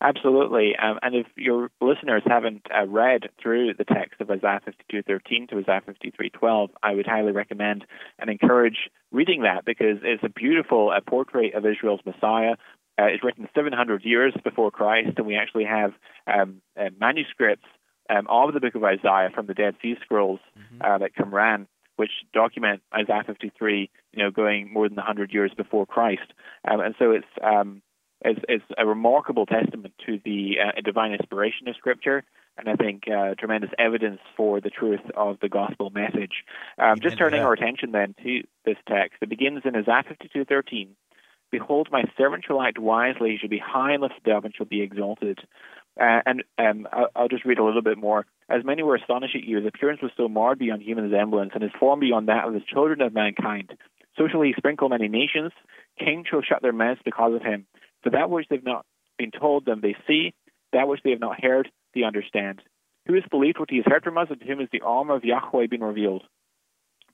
Absolutely. 0.00 0.76
Um, 0.80 1.00
and 1.02 1.16
if 1.16 1.26
your 1.36 1.70
listeners 1.80 2.22
haven't 2.24 2.62
uh, 2.72 2.86
read 2.86 3.22
through 3.42 3.74
the 3.74 3.84
text 3.84 4.20
of 4.20 4.30
Isaiah 4.30 4.60
52:13 4.64 5.48
to 5.48 5.58
Isaiah 5.58 5.82
53:12, 5.84 6.68
I 6.80 6.94
would 6.94 7.08
highly 7.08 7.32
recommend 7.32 7.86
and 8.20 8.30
encourage 8.30 8.88
reading 9.10 9.42
that 9.42 9.64
because 9.64 9.98
it's 10.04 10.22
a 10.22 10.28
beautiful 10.28 10.92
uh, 10.96 11.00
portrait 11.00 11.54
of 11.54 11.66
Israel's 11.66 12.02
Messiah. 12.06 12.54
Uh, 12.96 13.06
it's 13.06 13.24
written 13.24 13.48
700 13.52 14.04
years 14.04 14.32
before 14.44 14.70
Christ, 14.70 15.18
and 15.18 15.26
we 15.26 15.34
actually 15.34 15.64
have 15.64 15.90
um, 16.28 16.62
uh, 16.78 16.90
manuscripts 17.00 17.66
um, 18.08 18.26
of 18.28 18.54
the 18.54 18.60
book 18.60 18.74
of 18.74 18.84
Isaiah 18.84 19.30
from 19.34 19.46
the 19.46 19.54
Dead 19.54 19.74
Sea 19.82 19.96
Scrolls 20.02 20.40
mm-hmm. 20.58 20.82
uh, 20.82 21.04
at 21.04 21.14
Qumran, 21.14 21.66
which 21.96 22.12
document 22.32 22.82
Isaiah 22.94 23.24
53, 23.26 23.90
you 24.12 24.22
know, 24.22 24.30
going 24.30 24.72
more 24.72 24.88
than 24.88 24.96
100 24.96 25.32
years 25.32 25.52
before 25.56 25.86
Christ. 25.86 26.32
Um, 26.68 26.80
and 26.80 26.94
so 26.98 27.10
it's, 27.10 27.26
um, 27.42 27.82
it's, 28.20 28.40
it's, 28.48 28.64
a 28.76 28.86
remarkable 28.86 29.46
testament 29.46 29.94
to 30.06 30.20
the 30.24 30.56
uh, 30.64 30.80
divine 30.84 31.12
inspiration 31.12 31.68
of 31.68 31.76
Scripture, 31.76 32.24
and 32.56 32.68
I 32.68 32.74
think 32.74 33.04
uh, 33.08 33.34
tremendous 33.38 33.70
evidence 33.78 34.20
for 34.36 34.60
the 34.60 34.70
truth 34.70 35.00
of 35.16 35.38
the 35.40 35.48
gospel 35.48 35.90
message. 35.90 36.44
Um, 36.78 36.98
just 37.00 37.18
turning 37.18 37.40
our 37.40 37.52
attention 37.52 37.92
then 37.92 38.14
to 38.24 38.42
this 38.64 38.76
text, 38.88 39.18
it 39.20 39.28
begins 39.28 39.62
in 39.64 39.76
Isaiah 39.76 40.02
52:13. 40.04 40.88
Behold, 41.50 41.88
my 41.90 42.04
servant 42.16 42.44
shall 42.46 42.60
act 42.60 42.78
wisely; 42.78 43.30
he 43.30 43.38
shall 43.38 43.48
be 43.48 43.62
high 43.64 43.92
and 43.92 44.02
lifted 44.02 44.28
up, 44.32 44.44
and 44.44 44.54
shall 44.54 44.66
be 44.66 44.82
exalted. 44.82 45.38
Uh, 46.00 46.20
and 46.26 46.44
um, 46.58 46.86
I'll, 46.92 47.08
I'll, 47.16 47.28
just 47.28 47.44
read 47.44 47.58
a 47.58 47.64
little 47.64 47.82
bit 47.82 47.98
more. 47.98 48.24
As 48.48 48.64
many 48.64 48.82
were 48.84 48.94
astonished 48.94 49.34
at 49.34 49.42
you, 49.42 49.56
his 49.56 49.66
appearance 49.66 50.00
was 50.00 50.12
so 50.16 50.28
marred 50.28 50.58
beyond 50.58 50.82
human 50.82 51.10
resemblance, 51.10 51.50
and 51.54 51.62
his 51.62 51.72
form 51.78 51.98
beyond 51.98 52.28
that 52.28 52.46
of 52.46 52.52
the 52.52 52.60
children 52.72 53.00
of 53.00 53.12
mankind. 53.12 53.76
Socially 54.16 54.54
sprinkle 54.56 54.88
many 54.88 55.08
nations. 55.08 55.52
Kings 55.98 56.26
shall 56.30 56.42
shut 56.42 56.62
their 56.62 56.72
mouths 56.72 57.00
because 57.04 57.34
of 57.34 57.42
him. 57.42 57.66
For 58.02 58.10
that 58.10 58.30
which 58.30 58.46
they've 58.48 58.62
not 58.62 58.86
been 59.18 59.32
told 59.32 59.64
them 59.64 59.80
they 59.80 59.96
see, 60.06 60.34
that 60.72 60.86
which 60.86 61.00
they 61.02 61.10
have 61.10 61.20
not 61.20 61.42
heard 61.42 61.68
they 61.94 62.04
understand. 62.04 62.62
Who 63.06 63.14
has 63.14 63.24
believed 63.30 63.58
what 63.58 63.70
he 63.70 63.76
has 63.76 63.86
heard 63.86 64.04
from 64.04 64.18
us, 64.18 64.28
and 64.30 64.38
to 64.38 64.46
whom 64.46 64.60
has 64.60 64.68
the 64.70 64.82
arm 64.82 65.10
of 65.10 65.24
Yahweh 65.24 65.66
been 65.66 65.82
revealed? 65.82 66.22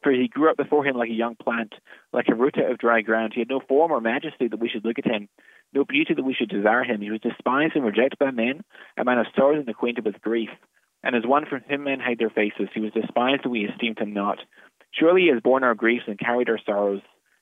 For 0.05 0.13
he 0.13 0.29
grew 0.29 0.51
up 0.51 0.59
before 0.59 0.85
him 0.85 0.97
like 0.97 1.09
a 1.09 1.15
young 1.15 1.35
plant, 1.35 1.75
like 2.13 2.29
a 2.29 2.35
root 2.35 2.59
out 2.59 2.71
of 2.71 2.77
dry 2.77 3.01
ground. 3.01 3.33
He 3.35 3.41
had 3.41 3.49
no 3.49 3.61
form 3.67 3.91
or 3.91 4.03
majesty 4.03 4.49
that 4.49 4.61
we 4.61 4.69
should 4.69 4.85
look 4.85 4.99
at 4.99 5.07
him, 5.07 5.31
no 5.73 5.83
beauty 5.83 6.13
that 6.13 6.23
we 6.23 6.35
should 6.35 6.51
desire 6.51 6.85
him. 6.85 7.01
He 7.01 7.11
was 7.11 7.23
despised 7.23 7.75
and 7.75 7.87
rejected 7.87 8.19
by 8.19 8.31
men, 8.31 8.63
a 8.99 9.05
man 9.05 9.19
of 9.19 9.27
sorrows 9.35 9.61
and 9.61 9.69
acquainted 9.69 10.05
with 10.05 10.21
grief. 10.21 10.51
And 11.03 11.17
as 11.17 11.25
one 11.25 11.47
from 11.47 11.63
whom 11.67 11.85
men 11.85 12.01
hide 12.01 12.19
their 12.19 12.29
faces, 12.29 12.69
he 12.75 12.81
was 12.81 12.93
despised 12.93 13.45
and 13.45 13.53
we 13.53 13.65
esteemed 13.67 13.99
him 13.99 14.13
not. 14.13 14.41
Surely 14.93 15.23
he 15.23 15.29
has 15.29 15.41
borne 15.41 15.65
our 15.65 15.75
griefs 15.75 16.05
and 16.07 16.19
carried 16.19 16.51
our 16.51 16.61
sorrows. 16.67 17.01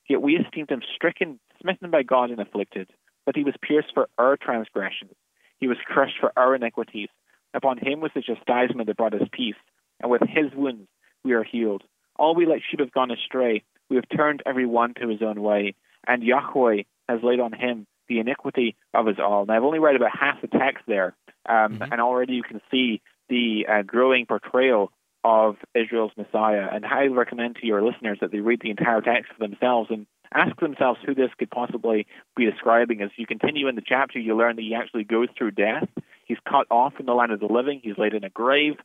Yet 0.08 0.22
we 0.22 0.36
esteemed 0.36 0.70
him 0.70 0.82
stricken, 0.94 1.40
smitten 1.60 1.90
by 1.90 2.04
God, 2.04 2.30
and 2.30 2.40
afflicted. 2.40 2.90
But 3.26 3.34
he 3.34 3.42
was 3.42 3.54
pierced 3.60 3.92
for 3.92 4.08
our 4.18 4.36
transgressions. 4.36 5.14
He 5.58 5.66
was 5.66 5.78
crushed 5.84 6.18
for 6.20 6.32
our 6.36 6.54
iniquities. 6.54 7.08
Upon 7.54 7.78
him 7.78 8.00
was 8.00 8.12
the 8.14 8.22
chastisement 8.22 8.86
that 8.86 8.96
brought 8.96 9.14
us 9.14 9.28
peace, 9.32 9.58
and 10.00 10.12
with 10.12 10.22
his 10.22 10.52
wounds 10.54 10.88
we 11.24 11.32
are 11.32 11.44
healed. 11.44 11.82
All 12.22 12.36
we 12.36 12.46
like 12.46 12.62
sheep 12.70 12.78
have 12.78 12.92
gone 12.92 13.10
astray. 13.10 13.64
We 13.90 13.96
have 13.96 14.04
turned 14.16 14.44
every 14.46 14.64
one 14.64 14.94
to 15.00 15.08
his 15.08 15.22
own 15.22 15.42
way, 15.42 15.74
and 16.06 16.22
Yahweh 16.22 16.82
has 17.08 17.18
laid 17.20 17.40
on 17.40 17.52
him 17.52 17.84
the 18.08 18.20
iniquity 18.20 18.76
of 18.94 19.08
us 19.08 19.16
all. 19.18 19.44
Now, 19.44 19.56
I've 19.56 19.64
only 19.64 19.80
read 19.80 19.96
about 19.96 20.16
half 20.16 20.40
the 20.40 20.46
text 20.46 20.84
there, 20.86 21.16
um, 21.48 21.74
mm-hmm. 21.74 21.82
and 21.82 22.00
already 22.00 22.34
you 22.34 22.44
can 22.44 22.60
see 22.70 23.02
the 23.28 23.66
uh, 23.68 23.82
growing 23.82 24.26
portrayal 24.26 24.92
of 25.24 25.56
Israel's 25.74 26.12
Messiah. 26.16 26.68
And 26.72 26.84
I 26.84 26.88
highly 26.88 27.08
recommend 27.08 27.56
to 27.56 27.66
your 27.66 27.82
listeners 27.82 28.18
that 28.20 28.30
they 28.30 28.38
read 28.38 28.60
the 28.62 28.70
entire 28.70 29.00
text 29.00 29.32
for 29.32 29.44
themselves 29.44 29.90
and 29.90 30.06
ask 30.32 30.58
themselves 30.60 31.00
who 31.04 31.16
this 31.16 31.30
could 31.38 31.50
possibly 31.50 32.06
be 32.36 32.48
describing. 32.48 33.02
As 33.02 33.10
you 33.16 33.26
continue 33.26 33.66
in 33.66 33.74
the 33.74 33.82
chapter, 33.84 34.20
you 34.20 34.36
learn 34.36 34.54
that 34.56 34.62
he 34.62 34.76
actually 34.76 35.04
goes 35.04 35.28
through 35.36 35.52
death. 35.52 35.88
He's 36.24 36.38
cut 36.48 36.66
off 36.70 36.94
from 36.94 37.06
the 37.06 37.14
land 37.14 37.32
of 37.32 37.40
the 37.40 37.46
living. 37.46 37.80
He's 37.82 37.98
laid 37.98 38.14
in 38.14 38.24
a 38.24 38.30
grave, 38.30 38.76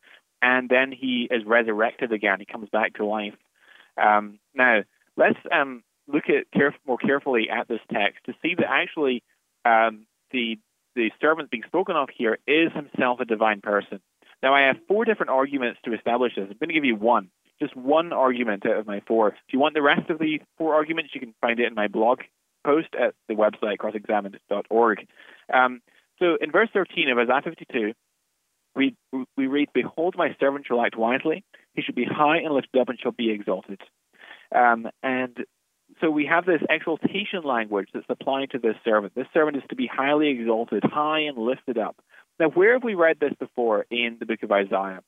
and 0.42 0.70
then 0.70 0.92
he 0.92 1.28
is 1.30 1.44
resurrected 1.46 2.12
again. 2.12 2.40
He 2.40 2.46
comes 2.46 2.70
back 2.70 2.96
to 2.96 3.06
life. 3.06 3.36
Um, 4.02 4.40
now, 4.56 4.84
let's 5.16 5.40
um, 5.52 5.84
look 6.08 6.26
at 6.30 6.52
caref- 6.58 6.76
more 6.86 6.98
carefully 6.98 7.50
at 7.50 7.68
this 7.68 7.80
text 7.92 8.26
to 8.26 8.34
see 8.42 8.56
that 8.56 8.70
actually 8.70 9.24
um, 9.66 10.06
the 10.32 10.58
the 10.96 11.12
servant 11.22 11.52
being 11.52 11.64
spoken 11.68 11.96
of 11.96 12.10
here 12.16 12.40
is 12.48 12.72
himself 12.74 13.20
a 13.20 13.26
divine 13.26 13.62
person. 13.62 14.00
Now, 14.42 14.56
I 14.56 14.62
have 14.62 14.78
four 14.88 15.06
different 15.06 15.30
arguments 15.30 15.80
to 15.86 15.94
establish 15.94 16.34
this. 16.36 16.48
I'm 16.50 16.58
going 16.58 16.70
to 16.70 16.74
give 16.74 16.86
you 16.86 16.96
one, 16.96 17.30
just 17.60 17.76
one 17.76 18.14
argument 18.14 18.66
out 18.66 18.78
of 18.78 18.88
my 18.88 19.02
four. 19.08 19.30
If 19.30 19.36
you 19.54 19.60
want 19.60 19.76
the 19.76 19.82
rest 19.84 20.10
of 20.10 20.18
the 20.18 20.42
four 20.58 20.74
arguments, 20.74 21.12
you 21.14 21.20
can 21.20 21.36
find 21.40 21.60
it 21.60 21.68
in 21.68 21.76
my 21.76 21.88
blog 21.88 22.22
post 22.66 22.90
at 23.00 23.14
the 23.28 23.36
website 23.36 23.78
crossexamined.org. 23.78 25.08
Um, 25.54 25.82
so 26.20 26.38
in 26.42 26.52
verse 26.52 26.70
13 26.74 27.10
of 27.10 27.18
Isaiah 27.18 27.42
52, 27.44 27.94
we, 28.78 28.96
we 29.36 29.48
read, 29.48 29.70
Behold, 29.74 30.16
my 30.18 30.36
servant 30.40 30.66
shall 30.68 30.82
act 30.82 30.96
wisely. 30.96 31.44
He 31.74 31.82
shall 31.82 31.96
be 31.96 32.06
high 32.06 32.38
and 32.38 32.54
lifted 32.54 32.80
up 32.80 32.90
and 32.90 33.00
shall 33.00 33.12
be 33.12 33.32
exalted. 33.32 33.82
Um, 34.56 34.88
and 35.04 35.38
so 36.02 36.10
we 36.10 36.26
have 36.26 36.46
this 36.46 36.62
exaltation 36.70 37.44
language 37.44 37.90
that's 37.94 38.06
applied 38.10 38.52
to 38.52 38.60
this 38.60 38.76
servant. 38.84 39.14
This 39.16 39.28
servant 39.34 39.58
is 39.58 39.64
to 39.70 39.76
be 39.76 39.90
highly 39.92 40.30
exalted, 40.30 40.84
high 40.84 41.22
and 41.22 41.38
lifted 41.38 41.78
up. 41.78 41.98
Now, 42.40 42.50
where 42.50 42.74
have 42.74 42.84
we 42.84 42.94
read 42.94 43.18
this 43.20 43.34
before 43.40 43.86
in 43.90 44.18
the 44.20 44.26
book 44.26 44.44
of 44.44 44.52
Isaiah? 44.52 45.02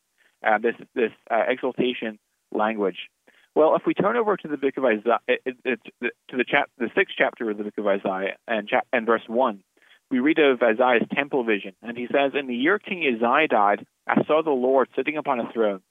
Uh, 0.46 0.58
this 0.58 0.76
this 0.96 1.12
uh, 1.30 1.44
exaltation 1.48 2.18
language. 2.52 3.10
Well, 3.56 3.76
if 3.76 3.82
we 3.86 3.94
turn 3.94 4.16
over 4.16 4.38
to 4.38 4.48
the 4.48 4.58
book 4.58 4.78
of 4.78 4.86
Isaiah, 4.86 5.20
it, 5.28 5.58
it, 5.66 5.80
it, 6.02 6.14
to 6.30 6.38
the 6.38 6.46
chap, 6.46 6.70
the 6.78 6.90
sixth 6.96 7.16
chapter 7.18 7.50
of 7.50 7.58
the 7.58 7.66
book 7.66 7.78
of 7.78 7.88
Isaiah, 7.88 8.38
and, 8.48 8.70
and 8.94 9.06
verse 9.06 9.24
one, 9.28 9.64
we 10.12 10.20
read 10.20 10.40
of 10.40 10.62
Isaiah's 10.62 11.08
temple 11.14 11.44
vision, 11.44 11.74
and 11.82 11.98
he 11.98 12.08
says, 12.08 12.34
"In 12.34 12.48
the 12.48 12.56
year 12.56 12.80
King 12.80 13.04
Uzziah 13.06 13.48
died, 13.48 13.86
I 14.08 14.24
saw 14.24 14.42
the 14.42 14.52
Lord 14.52 14.90
sitting 14.96 15.18
upon 15.18 15.40
a 15.40 15.52
throne, 15.52 15.82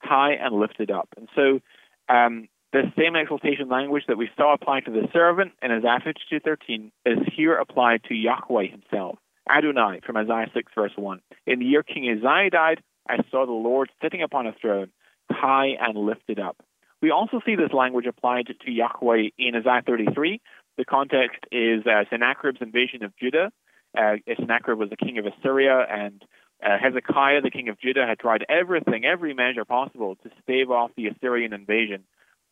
high 0.00 0.32
and 0.32 0.54
lifted 0.54 0.90
up." 0.90 1.08
And 1.16 1.28
so, 1.34 1.60
um, 2.08 2.48
the 2.72 2.92
same 2.96 3.16
exaltation 3.16 3.68
language 3.68 4.04
that 4.06 4.16
we 4.16 4.30
saw 4.36 4.54
applied 4.54 4.84
to 4.84 4.90
the 4.90 5.08
servant 5.12 5.52
in 5.62 5.70
Isaiah 5.72 6.00
52:13 6.00 6.92
is 7.04 7.18
here 7.32 7.56
applied 7.56 8.04
to 8.04 8.14
Yahweh 8.14 8.66
himself, 8.66 9.18
Adonai, 9.48 10.00
from 10.00 10.16
Isaiah 10.16 10.50
6 10.52 10.72
verse 10.74 10.96
1. 10.96 11.20
In 11.46 11.58
the 11.58 11.66
year 11.66 11.82
King 11.82 12.08
Uzziah 12.08 12.50
died, 12.50 12.82
I 13.08 13.18
saw 13.30 13.46
the 13.46 13.52
Lord 13.52 13.90
sitting 14.00 14.22
upon 14.22 14.46
a 14.46 14.52
throne, 14.52 14.90
high 15.30 15.76
and 15.80 15.96
lifted 15.96 16.38
up. 16.38 16.56
We 17.02 17.10
also 17.10 17.40
see 17.44 17.56
this 17.56 17.72
language 17.72 18.06
applied 18.06 18.46
to 18.48 18.70
Yahweh 18.70 19.30
in 19.38 19.56
Isaiah 19.56 19.82
33. 19.86 20.40
The 20.78 20.84
context 20.84 21.44
is 21.52 21.86
uh, 21.86 22.04
Sennacherib's 22.10 22.60
invasion 22.60 23.04
of 23.04 23.16
Judah. 23.16 23.52
Uh, 23.96 24.16
Sennacherib 24.38 24.78
was 24.78 24.90
the 24.90 24.96
king 24.96 25.18
of 25.18 25.26
Assyria, 25.26 25.84
and 25.88 26.22
uh, 26.64 26.78
Hezekiah, 26.80 27.42
the 27.42 27.50
king 27.50 27.68
of 27.68 27.78
Judah, 27.80 28.06
had 28.06 28.18
tried 28.18 28.44
everything, 28.48 29.04
every 29.04 29.34
measure 29.34 29.64
possible 29.64 30.16
to 30.16 30.30
stave 30.42 30.70
off 30.70 30.90
the 30.96 31.06
Assyrian 31.08 31.52
invasion 31.52 32.04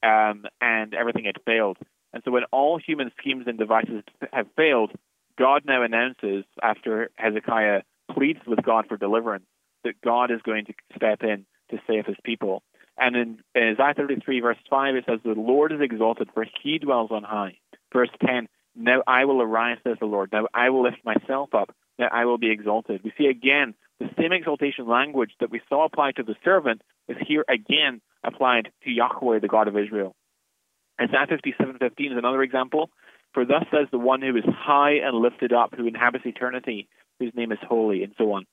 um, 0.02 0.44
and 0.60 0.94
everything 0.94 1.24
had 1.24 1.36
failed. 1.44 1.78
And 2.12 2.22
so 2.24 2.30
when 2.30 2.44
all 2.52 2.78
human 2.78 3.10
schemes 3.18 3.44
and 3.46 3.58
devices 3.58 4.02
have 4.32 4.46
failed, 4.56 4.92
God 5.38 5.62
now 5.64 5.82
announces, 5.82 6.44
after 6.62 7.10
Hezekiah 7.16 7.82
pleads 8.12 8.40
with 8.46 8.62
God 8.62 8.86
for 8.88 8.96
deliverance, 8.96 9.44
that 9.84 10.00
God 10.02 10.30
is 10.30 10.40
going 10.42 10.64
to 10.66 10.72
step 10.96 11.22
in 11.22 11.44
to 11.70 11.78
save 11.86 12.06
his 12.06 12.16
people. 12.24 12.62
And 12.96 13.14
in, 13.14 13.38
in 13.54 13.76
Isaiah 13.78 13.94
33, 13.94 14.40
verse 14.40 14.56
5, 14.68 14.96
it 14.96 15.04
says, 15.06 15.20
The 15.22 15.32
Lord 15.32 15.70
is 15.70 15.80
exalted, 15.80 16.30
for 16.34 16.44
he 16.62 16.78
dwells 16.78 17.10
on 17.12 17.22
high. 17.22 17.58
Verse 17.92 18.10
10, 18.24 18.48
Now 18.76 19.02
I 19.06 19.24
will 19.24 19.42
arise, 19.42 19.78
says 19.84 19.96
the 20.00 20.06
Lord. 20.06 20.30
Now 20.32 20.46
I 20.54 20.70
will 20.70 20.82
lift 20.82 21.04
myself 21.04 21.54
up. 21.54 21.74
Now 21.98 22.08
I 22.12 22.24
will 22.24 22.38
be 22.38 22.50
exalted. 22.50 23.02
We 23.02 23.12
see 23.18 23.26
again 23.26 23.74
the 23.98 24.10
same 24.18 24.32
exaltation 24.32 24.86
language 24.86 25.32
that 25.40 25.50
we 25.50 25.60
saw 25.68 25.84
applied 25.84 26.16
to 26.16 26.22
the 26.22 26.36
servant 26.44 26.82
is 27.08 27.16
here 27.26 27.44
again 27.48 28.00
applied 28.22 28.70
to 28.84 28.90
Yahweh, 28.90 29.40
the 29.40 29.48
God 29.48 29.68
of 29.68 29.76
Israel. 29.76 30.14
Isaiah 31.00 31.26
57:15 31.26 32.12
is 32.12 32.18
another 32.18 32.42
example. 32.42 32.90
For 33.34 33.44
thus 33.44 33.64
says 33.70 33.88
the 33.90 33.98
one 33.98 34.22
who 34.22 34.36
is 34.36 34.44
high 34.44 34.94
and 34.94 35.16
lifted 35.16 35.52
up, 35.52 35.74
who 35.74 35.86
inhabits 35.86 36.24
eternity, 36.26 36.88
whose 37.18 37.34
name 37.34 37.52
is 37.52 37.58
holy, 37.66 38.02
and 38.02 38.14
so 38.16 38.32
on. 38.32 38.46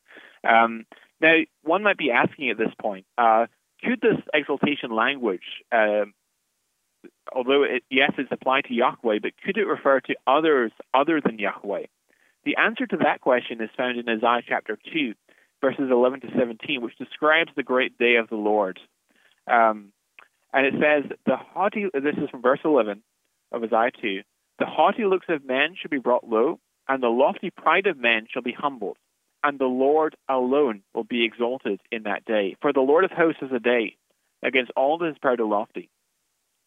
Um, 0.44 0.86
now, 1.22 1.38
one 1.64 1.82
might 1.82 1.98
be 1.98 2.12
asking 2.12 2.50
at 2.50 2.58
this 2.58 2.74
point, 2.80 3.06
uh, 3.18 3.48
could 3.84 4.02
this 4.02 4.18
exaltation 4.34 4.92
language, 4.92 5.64
uh, 5.72 6.06
although 7.34 7.64
it, 7.64 7.84
yes, 7.90 8.12
it's 8.18 8.32
applied 8.32 8.66
to 8.66 8.74
Yahweh, 8.74 9.20
but 9.22 9.32
could 9.44 9.58
it 9.58 9.68
refer 9.68 10.00
to 10.02 10.16
others 10.28 10.72
other 10.94 11.22
than 11.22 11.40
Yahweh? 11.40 11.86
The 12.44 12.58
answer 12.58 12.86
to 12.86 12.98
that 12.98 13.22
question 13.22 13.62
is 13.62 13.70
found 13.76 13.98
in 13.98 14.08
Isaiah 14.08 14.44
chapter 14.48 14.78
2, 14.94 15.14
verses 15.62 15.90
11 15.92 16.22
to 16.22 16.28
17, 16.38 16.82
which 16.82 16.98
describes 16.98 17.52
the 17.56 17.64
great 17.64 17.98
day 17.98 18.16
of 18.16 18.30
the 18.30 18.36
Lord. 18.36 18.80
Um, 19.48 19.92
and 20.54 20.66
it 20.66 20.74
says, 20.74 21.12
the 21.26 21.38
haughty, 21.38 21.86
this 21.94 22.16
is 22.18 22.30
from 22.30 22.42
verse 22.42 22.60
11 22.64 23.02
of 23.52 23.64
Isaiah 23.64 23.92
2, 24.02 24.22
the 24.60 24.66
haughty 24.66 25.06
looks 25.06 25.26
of 25.28 25.46
men 25.46 25.76
shall 25.80 25.90
be 25.90 25.98
brought 25.98 26.30
low, 26.30 26.60
and 26.88 27.02
the 27.02 27.08
lofty 27.08 27.50
pride 27.50 27.88
of 27.88 27.98
men 27.98 28.28
shall 28.32 28.42
be 28.44 28.56
humbled, 28.58 28.98
and 29.44 29.60
the 29.60 29.66
Lord 29.66 30.16
alone 30.30 30.82
will 30.94 31.04
be 31.04 31.26
exalted 31.26 31.82
in 31.92 32.04
that 32.04 32.26
day. 32.26 32.56
For 32.62 32.72
the 32.72 32.82
Lord 32.82 33.04
of 33.04 33.12
hosts 33.12 33.42
is 33.42 33.52
a 33.52 33.60
day 33.60 33.98
against 34.44 34.72
all 34.78 34.98
that 35.00 35.10
is 35.10 35.18
proud 35.22 35.40
and 35.40 35.50
lofty, 35.50 35.90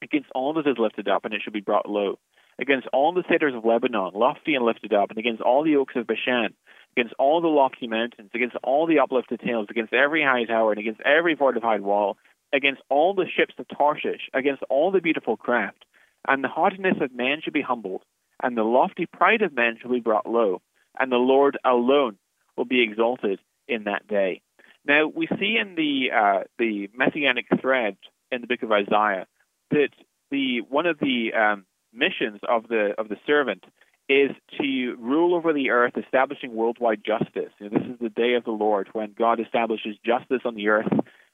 against 0.02 0.30
all 0.34 0.54
that 0.54 0.66
is 0.66 0.76
lifted 0.78 1.08
up, 1.08 1.24
and 1.24 1.34
it 1.34 1.42
shall 1.42 1.52
be 1.52 1.60
brought 1.60 1.88
low, 1.88 2.18
against 2.58 2.88
all 2.92 3.12
the 3.12 3.24
cedars 3.30 3.54
of 3.54 3.64
Lebanon, 3.64 4.12
lofty 4.14 4.54
and 4.54 4.64
lifted 4.64 4.92
up, 4.92 5.10
and 5.10 5.18
against 5.18 5.42
all 5.42 5.62
the 5.62 5.76
oaks 5.76 5.94
of 5.96 6.06
Bashan, 6.06 6.54
against 6.96 7.14
all 7.18 7.40
the 7.40 7.48
lofty 7.48 7.86
mountains, 7.86 8.30
against 8.34 8.56
all 8.62 8.86
the 8.86 8.98
uplifted 8.98 9.40
hills, 9.40 9.68
against 9.70 9.92
every 9.92 10.22
high 10.22 10.44
tower, 10.44 10.72
and 10.72 10.80
against 10.80 11.00
every 11.02 11.36
fortified 11.36 11.82
wall, 11.82 12.16
against 12.52 12.82
all 12.88 13.14
the 13.14 13.26
ships 13.26 13.54
of 13.58 13.66
Tarshish, 13.68 14.28
against 14.34 14.62
all 14.68 14.90
the 14.90 15.00
beautiful 15.00 15.36
craft. 15.36 15.84
And 16.26 16.42
the 16.42 16.48
haughtiness 16.48 16.96
of 17.00 17.14
man 17.14 17.40
shall 17.42 17.52
be 17.52 17.62
humbled, 17.62 18.02
and 18.42 18.56
the 18.56 18.64
lofty 18.64 19.06
pride 19.06 19.42
of 19.42 19.54
man 19.54 19.78
shall 19.80 19.90
be 19.90 20.00
brought 20.00 20.28
low, 20.28 20.60
and 20.98 21.12
the 21.12 21.16
Lord 21.16 21.58
alone 21.64 22.18
will 22.56 22.64
be 22.64 22.82
exalted 22.82 23.38
in 23.68 23.84
that 23.84 24.08
day. 24.08 24.40
Now 24.84 25.06
we 25.06 25.28
see 25.38 25.58
in 25.60 25.74
the 25.74 26.10
uh, 26.14 26.44
the 26.58 26.88
messianic 26.94 27.46
thread 27.60 27.96
in 28.32 28.40
the 28.40 28.46
book 28.46 28.62
of 28.62 28.72
Isaiah 28.72 29.26
that 29.70 29.90
the 30.30 30.60
one 30.68 30.86
of 30.86 30.98
the 30.98 31.32
um, 31.34 31.64
missions 31.92 32.40
of 32.48 32.68
the 32.68 32.94
of 32.98 33.08
the 33.08 33.16
servant 33.26 33.64
is 34.08 34.30
to 34.58 34.96
rule 34.98 35.34
over 35.34 35.52
the 35.52 35.70
earth, 35.70 35.92
establishing 35.96 36.54
worldwide 36.54 37.02
justice. 37.04 37.52
You 37.58 37.68
know, 37.68 37.78
this 37.78 37.88
is 37.88 37.98
the 38.00 38.08
day 38.08 38.34
of 38.34 38.44
the 38.44 38.52
Lord 38.52 38.88
when 38.92 39.14
God 39.16 39.38
establishes 39.38 39.96
justice 40.04 40.40
on 40.46 40.54
the 40.54 40.68
earth 40.68 40.92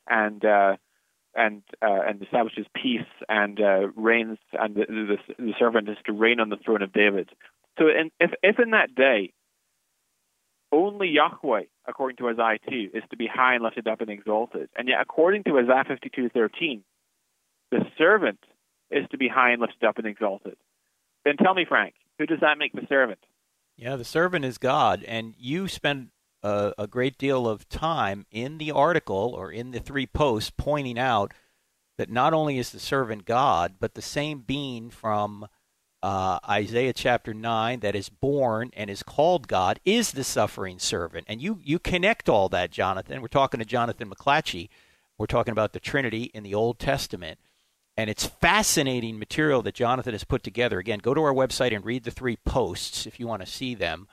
and 0.09 0.45
uh, 0.45 0.76
and 1.35 1.62
uh, 1.82 2.01
and 2.07 2.22
establishes 2.22 2.66
peace 2.74 3.07
and 3.28 3.61
uh, 3.61 3.89
reigns, 3.97 4.39
and 4.53 4.74
the, 4.74 4.87
the, 4.89 5.16
the, 5.39 5.55
servant 5.59 5.89
is 5.89 5.97
to 6.07 6.12
reign 6.12 6.41
on 6.41 6.49
the 6.49 6.57
throne 6.57 6.82
of 6.82 6.93
David. 6.93 7.30
So, 7.78 7.89
in, 7.89 8.11
if 8.20 8.32
if 8.43 8.59
in 8.59 8.70
that 8.70 8.95
day 8.95 9.32
only 10.72 11.09
Yahweh, 11.09 11.64
according 11.87 12.16
to 12.16 12.28
Isaiah 12.28 12.59
2, 12.68 12.91
is 12.95 13.05
to 13.11 13.16
be 13.16 13.28
high 13.32 13.55
and 13.55 13.62
lifted 13.62 13.87
up 13.87 14.01
and 14.01 14.11
exalted, 14.11 14.68
and 14.76 14.89
yet 14.89 14.99
according 15.01 15.45
to 15.45 15.59
Isaiah 15.59 15.85
52:13, 15.85 16.82
the 17.75 17.85
servant 17.99 18.39
is 18.91 19.05
to 19.11 19.18
be 19.18 19.29
high 19.29 19.51
and 19.51 19.61
lifted 19.61 19.85
up 19.85 19.99
and 19.99 20.07
exalted, 20.07 20.57
then 21.25 21.37
tell 21.37 21.55
me, 21.55 21.64
Frank, 21.68 21.95
who 22.18 22.27
does 22.27 22.41
that 22.41 22.59
make 22.59 22.72
the 22.72 22.87
servant? 22.89 23.18
Yeah, 23.77 23.97
the 23.97 24.05
servant 24.05 24.45
is 24.45 24.59
God, 24.59 25.03
and 25.03 25.35
you 25.37 25.66
spend 25.66 26.11
a, 26.45 26.72
a 26.79 26.87
great 26.87 27.18
deal 27.18 27.49
of 27.49 27.68
time 27.68 28.27
in 28.31 28.59
the 28.59 28.70
article 28.70 29.35
or 29.37 29.51
in 29.51 29.72
the 29.72 29.81
three 29.81 30.07
posts 30.07 30.53
pointing 30.57 30.99
out 30.99 31.33
that 31.99 32.11
not 32.11 32.33
only 32.33 32.59
is 32.59 32.70
the 32.70 32.79
servant 32.79 33.25
God, 33.25 33.75
but 33.81 33.95
the 33.95 34.03
same 34.03 34.41
being 34.41 34.91
from 34.91 35.49
uh, 36.03 36.39
Isaiah 36.49 36.93
chapter 36.93 37.35
9 37.35 37.81
that 37.81 37.97
is 37.97 38.09
born 38.09 38.70
and 38.77 38.91
is 38.91 39.03
called 39.03 39.49
God 39.49 39.81
is 39.85 40.12
the 40.12 40.22
suffering 40.22 40.79
servant. 40.79 41.25
And 41.29 41.41
you, 41.41 41.59
you 41.64 41.81
connect 41.81 42.29
all 42.29 42.49
that, 42.51 42.70
Jonathan. 42.70 43.22
We're 43.22 43.29
talking 43.29 43.59
to 43.59 43.66
Jonathan 43.66 44.11
McLatchie. 44.11 44.68
We're 45.18 45.27
talking 45.27 45.53
about 45.53 45.72
the 45.72 45.81
Trinity 45.81 46.25
in 46.35 46.43
the 46.43 46.55
Old 46.55 46.79
Testament. 46.79 47.39
And 47.97 48.11
it's 48.11 48.26
fascinating 48.26 49.18
material 49.18 49.62
that 49.62 49.74
Jonathan 49.74 50.12
has 50.12 50.24
put 50.24 50.42
together. 50.42 50.78
Again, 50.78 50.99
go 50.99 51.14
to 51.14 51.22
our 51.22 51.32
website 51.32 51.74
and 51.74 51.84
read 51.84 52.05
the 52.05 52.11
three 52.11 52.36
posts 52.36 53.07
if 53.07 53.20
you 53.20 53.28
want 53.28 53.42
to 53.42 53.47
see 53.47 53.74
them. 53.74 54.09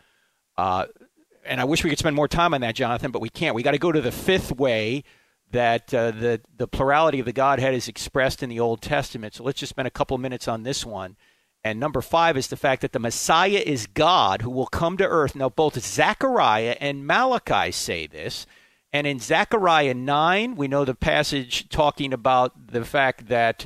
Uh, 0.56 0.86
and 1.46 1.60
I 1.60 1.64
wish 1.64 1.84
we 1.84 1.90
could 1.90 2.00
spend 2.00 2.16
more 2.16 2.28
time 2.28 2.54
on 2.54 2.62
that, 2.62 2.76
Jonathan, 2.76 3.12
but 3.12 3.22
we 3.22 3.30
can't. 3.30 3.56
We 3.56 3.64
got 3.64 3.72
to 3.72 3.80
go 3.80 3.92
to 3.92 4.02
the 4.02 4.12
fifth 4.12 4.52
way 4.52 5.04
that 5.52 5.94
uh, 5.94 6.12
the 6.12 6.42
the 6.56 6.68
plurality 6.68 7.20
of 7.20 7.26
the 7.26 7.34
Godhead 7.34 7.74
is 7.74 7.88
expressed 7.88 8.44
in 8.44 8.50
the 8.50 8.60
Old 8.60 8.82
Testament. 8.82 9.34
So 9.34 9.44
let's 9.44 9.60
just 9.60 9.72
spend 9.72 9.88
a 9.88 9.92
couple 9.92 10.18
minutes 10.18 10.48
on 10.48 10.64
this 10.64 10.86
one. 10.86 11.18
And 11.64 11.80
number 11.80 12.02
five 12.02 12.38
is 12.38 12.48
the 12.48 12.58
fact 12.58 12.82
that 12.82 12.92
the 12.92 13.00
Messiah 13.00 13.62
is 13.64 13.86
God 13.86 14.42
who 14.42 14.50
will 14.50 14.68
come 14.68 14.98
to 14.98 15.08
earth. 15.08 15.36
Now, 15.36 15.50
both 15.50 15.80
Zechariah 15.80 16.76
and 16.80 17.06
Malachi 17.06 17.72
say 17.72 18.08
this. 18.08 18.48
And 18.94 19.08
in 19.08 19.20
Zechariah 19.20 19.94
9, 19.94 20.56
we 20.56 20.68
know 20.68 20.84
the 20.84 20.96
passage 20.96 21.70
talking 21.70 22.14
about 22.14 22.72
the 22.72 22.84
fact 22.84 23.28
that 23.28 23.66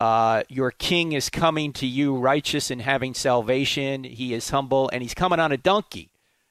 uh, 0.00 0.42
your 0.48 0.72
king 0.72 1.12
is 1.12 1.30
coming 1.30 1.72
to 1.74 1.86
you 1.86 2.16
righteous 2.16 2.70
and 2.70 2.82
having 2.82 3.14
salvation. 3.14 4.04
He 4.04 4.34
is 4.34 4.50
humble, 4.50 4.90
and 4.92 5.02
he's 5.02 5.14
coming 5.14 5.38
on 5.38 5.52
a 5.52 5.56
donkey. 5.56 6.10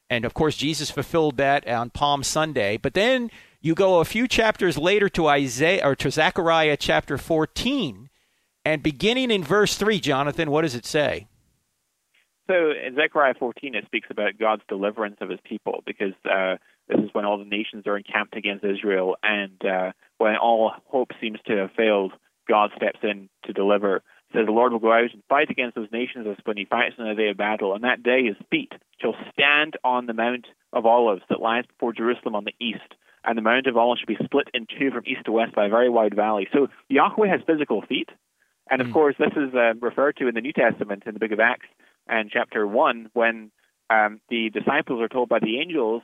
And 0.10 0.24
of 0.24 0.34
course, 0.34 0.56
Jesus 0.56 0.90
fulfilled 0.90 1.38
that 1.38 1.68
on 1.68 1.90
Palm 1.90 2.24
Sunday. 2.24 2.78
But 2.78 2.94
then 2.94 3.30
you 3.60 3.76
go 3.76 4.00
a 4.00 4.06
few 4.06 4.28
chapters 4.28 4.78
later 4.78 5.10
to 5.10 5.28
Isaiah 5.28 5.86
or 5.86 5.96
to 5.96 6.10
Zechariah 6.10 6.78
chapter 6.78 7.18
14, 7.18 8.10
and 8.64 8.82
beginning 8.82 9.30
in 9.30 9.44
verse 9.44 9.76
3, 9.76 10.00
Jonathan, 10.00 10.50
what 10.50 10.62
does 10.62 10.76
it 10.76 10.86
say? 10.86 11.28
So 12.48 12.72
in 12.72 12.96
Zechariah 12.96 13.34
14, 13.38 13.76
it 13.76 13.86
speaks 13.86 14.08
about 14.10 14.38
God's 14.40 14.62
deliverance 14.68 15.18
of 15.20 15.30
his 15.30 15.40
people 15.44 15.84
because 15.86 16.14
uh, 16.26 16.58
this 16.88 17.00
is 17.00 17.10
when 17.14 17.26
all 17.26 17.38
the 17.38 17.46
nations 17.46 17.88
are 17.88 17.98
encamped 17.98 18.36
against 18.36 18.64
Israel, 18.64 19.16
and 19.24 19.64
uh, 19.66 19.92
when 20.18 20.36
all 20.36 20.74
hope 20.86 21.12
seems 21.20 21.40
to 21.48 21.58
have 21.58 21.72
failed, 21.76 22.14
God 22.48 22.72
steps 22.76 23.00
in 23.04 23.30
to 23.46 23.54
deliver. 23.54 24.04
Says 24.34 24.46
the 24.46 24.52
Lord 24.52 24.72
will 24.72 24.80
go 24.80 24.92
out 24.92 25.14
and 25.14 25.24
fight 25.30 25.50
against 25.50 25.76
those 25.76 25.92
nations 25.92 26.28
as 26.30 26.38
when 26.44 26.58
he 26.58 26.66
fights 26.66 26.96
in 26.98 27.08
a 27.08 27.16
day 27.16 27.30
of 27.30 27.38
battle, 27.38 27.74
and 27.74 27.84
that 27.84 28.04
day 28.04 28.26
his 28.26 28.36
feet 28.52 28.74
shall 29.02 29.16
stand 29.32 29.76
on 29.84 30.06
the 30.06 30.14
Mount 30.14 30.48
of 30.74 30.86
Olives 30.86 31.22
that 31.30 31.40
lies 31.40 31.66
before 31.66 31.94
Jerusalem 31.94 32.36
on 32.36 32.44
the 32.44 32.56
east, 32.60 32.94
and 33.24 33.38
the 33.38 33.42
Mount 33.42 33.68
of 33.68 33.78
Olives 33.78 34.02
shall 34.02 34.16
be 34.16 34.24
split 34.24 34.50
in 34.54 34.68
two 34.68 34.92
from 34.92 35.04
east 35.06 35.26
to 35.26 35.32
west 35.32 35.56
by 35.56 35.66
a 35.66 35.70
very 35.70 35.90
wide 35.90 36.16
valley. 36.16 36.48
So 36.54 36.68
Yahweh 36.90 37.30
has 37.30 37.42
physical 37.48 37.82
feet, 37.82 38.10
and 38.70 38.82
of 38.82 38.88
mm. 38.88 38.94
course 38.94 39.16
this 39.18 39.34
is 39.36 39.54
uh, 39.56 39.74
referred 39.80 40.18
to 40.18 40.28
in 40.28 40.36
the 40.36 40.42
New 40.42 40.54
Testament 40.54 41.04
in 41.06 41.14
the 41.14 41.20
book 41.20 41.32
of 41.32 41.40
Acts 41.40 41.68
and 42.08 42.30
chapter 42.32 42.68
one 42.68 43.10
when 43.14 43.52
um, 43.90 44.20
the 44.30 44.50
disciples 44.50 45.02
are 45.02 45.08
told 45.08 45.30
by 45.30 45.40
the 45.40 45.60
angels 45.60 46.02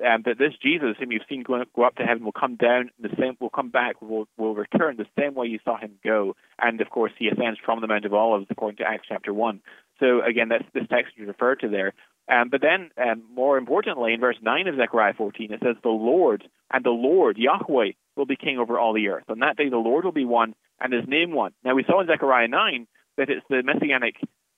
um, 0.00 0.22
that 0.24 0.38
this 0.38 0.54
Jesus, 0.62 0.96
whom 0.98 1.12
you've 1.12 1.22
seen 1.28 1.42
go, 1.42 1.62
go 1.74 1.84
up 1.84 1.96
to 1.96 2.04
heaven, 2.04 2.24
will 2.24 2.32
come 2.32 2.56
down 2.56 2.90
the 3.00 3.10
same, 3.18 3.36
will 3.40 3.50
come 3.50 3.70
back, 3.70 4.00
will 4.02 4.26
will 4.36 4.54
return 4.54 4.96
the 4.96 5.06
same 5.18 5.34
way 5.34 5.46
you 5.46 5.58
saw 5.64 5.78
him 5.78 5.92
go. 6.02 6.34
And 6.58 6.80
of 6.80 6.90
course, 6.90 7.12
he 7.18 7.28
ascends 7.28 7.58
from 7.64 7.80
the 7.80 7.86
Mount 7.86 8.04
of 8.04 8.14
Olives, 8.14 8.46
according 8.50 8.78
to 8.78 8.84
Acts 8.84 9.06
chapter 9.08 9.32
one. 9.32 9.60
So 10.00 10.22
again, 10.22 10.48
that's 10.48 10.64
this 10.72 10.88
text 10.90 11.14
is 11.16 11.28
referred 11.28 11.60
to 11.60 11.68
there. 11.68 11.92
Um, 12.28 12.48
but 12.48 12.62
then, 12.62 12.90
um, 12.96 13.22
more 13.34 13.58
importantly, 13.58 14.14
in 14.14 14.20
verse 14.20 14.38
9 14.40 14.66
of 14.66 14.76
Zechariah 14.76 15.12
14, 15.14 15.52
it 15.52 15.60
says, 15.62 15.76
The 15.82 15.90
Lord 15.90 16.44
and 16.72 16.84
the 16.84 16.90
Lord, 16.90 17.36
Yahweh, 17.36 17.92
will 18.16 18.26
be 18.26 18.36
king 18.36 18.58
over 18.58 18.78
all 18.78 18.94
the 18.94 19.08
earth. 19.08 19.24
On 19.28 19.40
that 19.40 19.56
day, 19.56 19.68
the 19.68 19.76
Lord 19.76 20.04
will 20.04 20.12
be 20.12 20.24
one 20.24 20.54
and 20.80 20.92
his 20.92 21.06
name 21.06 21.32
one. 21.32 21.52
Now, 21.64 21.74
we 21.74 21.84
saw 21.84 22.00
in 22.00 22.06
Zechariah 22.06 22.48
9 22.48 22.86
that 23.18 23.28
it's 23.28 23.44
the 23.50 23.62
messianic, 23.62 24.16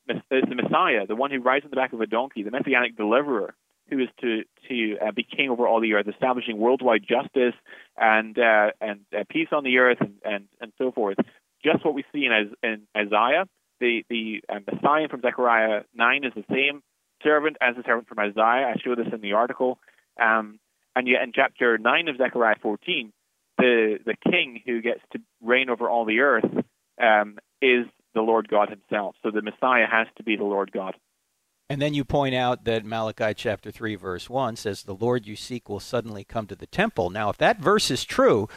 it's 0.08 0.22
the 0.30 0.54
Messiah, 0.54 1.06
the 1.06 1.16
one 1.16 1.30
who 1.30 1.40
rides 1.40 1.64
on 1.64 1.70
the 1.70 1.76
back 1.76 1.92
of 1.92 2.00
a 2.00 2.06
donkey, 2.06 2.44
the 2.44 2.50
messianic 2.52 2.96
deliverer, 2.96 3.54
who 3.88 4.00
is 4.00 4.08
to 4.20 4.42
to 4.68 4.96
uh, 4.98 5.12
be 5.12 5.22
king 5.22 5.48
over 5.50 5.66
all 5.66 5.80
the 5.80 5.94
earth, 5.94 6.08
establishing 6.08 6.58
worldwide 6.58 7.04
justice 7.08 7.54
and 7.96 8.38
uh, 8.38 8.70
and 8.80 9.00
uh, 9.16 9.24
peace 9.28 9.48
on 9.52 9.64
the 9.64 9.78
earth 9.78 9.98
and, 10.00 10.14
and 10.24 10.44
and 10.60 10.72
so 10.78 10.90
forth. 10.92 11.16
Just 11.64 11.84
what 11.84 11.94
we 11.94 12.04
see 12.12 12.26
in, 12.26 12.54
in 12.62 12.82
Isaiah, 12.96 13.46
the 13.80 14.04
the 14.08 14.42
um, 14.48 14.64
Messiah 14.70 15.08
from 15.08 15.20
Zechariah 15.20 15.82
nine 15.94 16.24
is 16.24 16.32
the 16.34 16.44
same 16.50 16.82
servant 17.22 17.56
as 17.60 17.76
the 17.76 17.82
servant 17.84 18.08
from 18.08 18.18
Isaiah. 18.18 18.68
I 18.68 18.74
show 18.84 18.94
this 18.94 19.12
in 19.12 19.20
the 19.20 19.32
article. 19.32 19.78
Um, 20.20 20.58
and 20.94 21.06
yet 21.06 21.22
in 21.22 21.32
chapter 21.34 21.78
nine 21.78 22.08
of 22.08 22.16
Zechariah 22.16 22.56
fourteen, 22.62 23.12
the 23.58 23.98
the 24.04 24.16
king 24.30 24.60
who 24.66 24.80
gets 24.80 25.00
to 25.12 25.20
reign 25.42 25.70
over 25.70 25.88
all 25.88 26.04
the 26.04 26.20
earth 26.20 26.44
um, 27.00 27.38
is 27.60 27.86
the 28.14 28.22
Lord 28.22 28.48
God 28.48 28.70
Himself. 28.70 29.14
So 29.22 29.30
the 29.30 29.42
Messiah 29.42 29.86
has 29.90 30.06
to 30.16 30.22
be 30.22 30.36
the 30.36 30.44
Lord 30.44 30.72
God. 30.72 30.94
And 31.68 31.82
then 31.82 31.94
you 31.94 32.04
point 32.04 32.34
out 32.34 32.64
that 32.64 32.84
Malachi 32.84 33.34
chapter 33.34 33.70
3, 33.70 33.96
verse 33.96 34.30
1 34.30 34.56
says, 34.56 34.82
The 34.82 34.94
Lord 34.94 35.26
you 35.26 35.34
seek 35.34 35.68
will 35.68 35.80
suddenly 35.80 36.22
come 36.22 36.46
to 36.46 36.54
the 36.54 36.66
temple. 36.66 37.10
Now, 37.10 37.28
if 37.28 37.38
that 37.38 37.58
verse 37.58 37.90
is 37.90 38.04
true, 38.04 38.48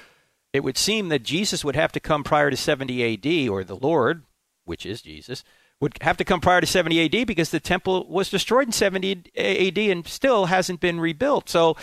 it 0.54 0.64
would 0.64 0.78
seem 0.78 1.10
that 1.10 1.24
Jesus 1.24 1.66
would 1.66 1.76
have 1.76 1.92
to 1.94 2.00
come 2.00 2.24
prior 2.24 2.52
to 2.52 2.58
70 2.58 3.14
AD, 3.14 3.50
or 3.50 3.64
the 3.64 3.76
Lord, 3.76 4.24
which 4.66 4.86
is 4.86 5.02
Jesus, 5.02 5.44
would 5.80 5.98
have 6.02 6.18
to 6.18 6.26
come 6.26 6.42
prior 6.42 6.62
to 6.62 6.68
70 6.68 7.06
AD 7.06 7.26
because 7.26 7.52
the 7.52 7.60
temple 7.60 8.06
was 8.08 8.30
destroyed 8.30 8.68
in 8.68 8.72
70 8.72 9.24
AD 9.36 9.78
and 9.78 10.08
still 10.08 10.46
hasn't 10.46 10.80
been 10.80 11.00
rebuilt. 11.00 11.50
So 11.50 11.78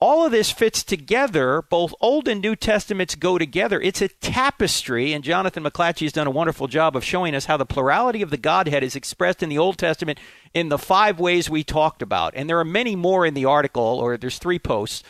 all 0.00 0.26
of 0.26 0.32
this 0.32 0.50
fits 0.50 0.82
together. 0.82 1.62
Both 1.62 1.94
Old 2.00 2.28
and 2.28 2.40
New 2.40 2.56
Testaments 2.56 3.14
go 3.14 3.38
together. 3.38 3.80
It's 3.80 4.02
a 4.02 4.08
tapestry, 4.08 5.12
and 5.12 5.24
Jonathan 5.24 5.64
McLatchie 5.64 6.02
has 6.02 6.12
done 6.12 6.26
a 6.26 6.32
wonderful 6.32 6.66
job 6.66 6.96
of 6.96 7.04
showing 7.04 7.34
us 7.34 7.46
how 7.46 7.56
the 7.56 7.66
plurality 7.66 8.20
of 8.20 8.30
the 8.30 8.36
Godhead 8.36 8.82
is 8.82 8.96
expressed 8.96 9.42
in 9.42 9.48
the 9.48 9.58
Old 9.58 9.78
Testament 9.78 10.18
in 10.52 10.68
the 10.68 10.78
five 10.78 11.18
ways 11.18 11.48
we 11.48 11.64
talked 11.64 12.02
about. 12.02 12.34
And 12.36 12.48
there 12.48 12.58
are 12.58 12.64
many 12.64 12.96
more 12.96 13.24
in 13.24 13.34
the 13.34 13.44
article, 13.44 13.82
or 13.82 14.16
there's 14.16 14.38
three 14.38 14.58
posts. 14.58 15.02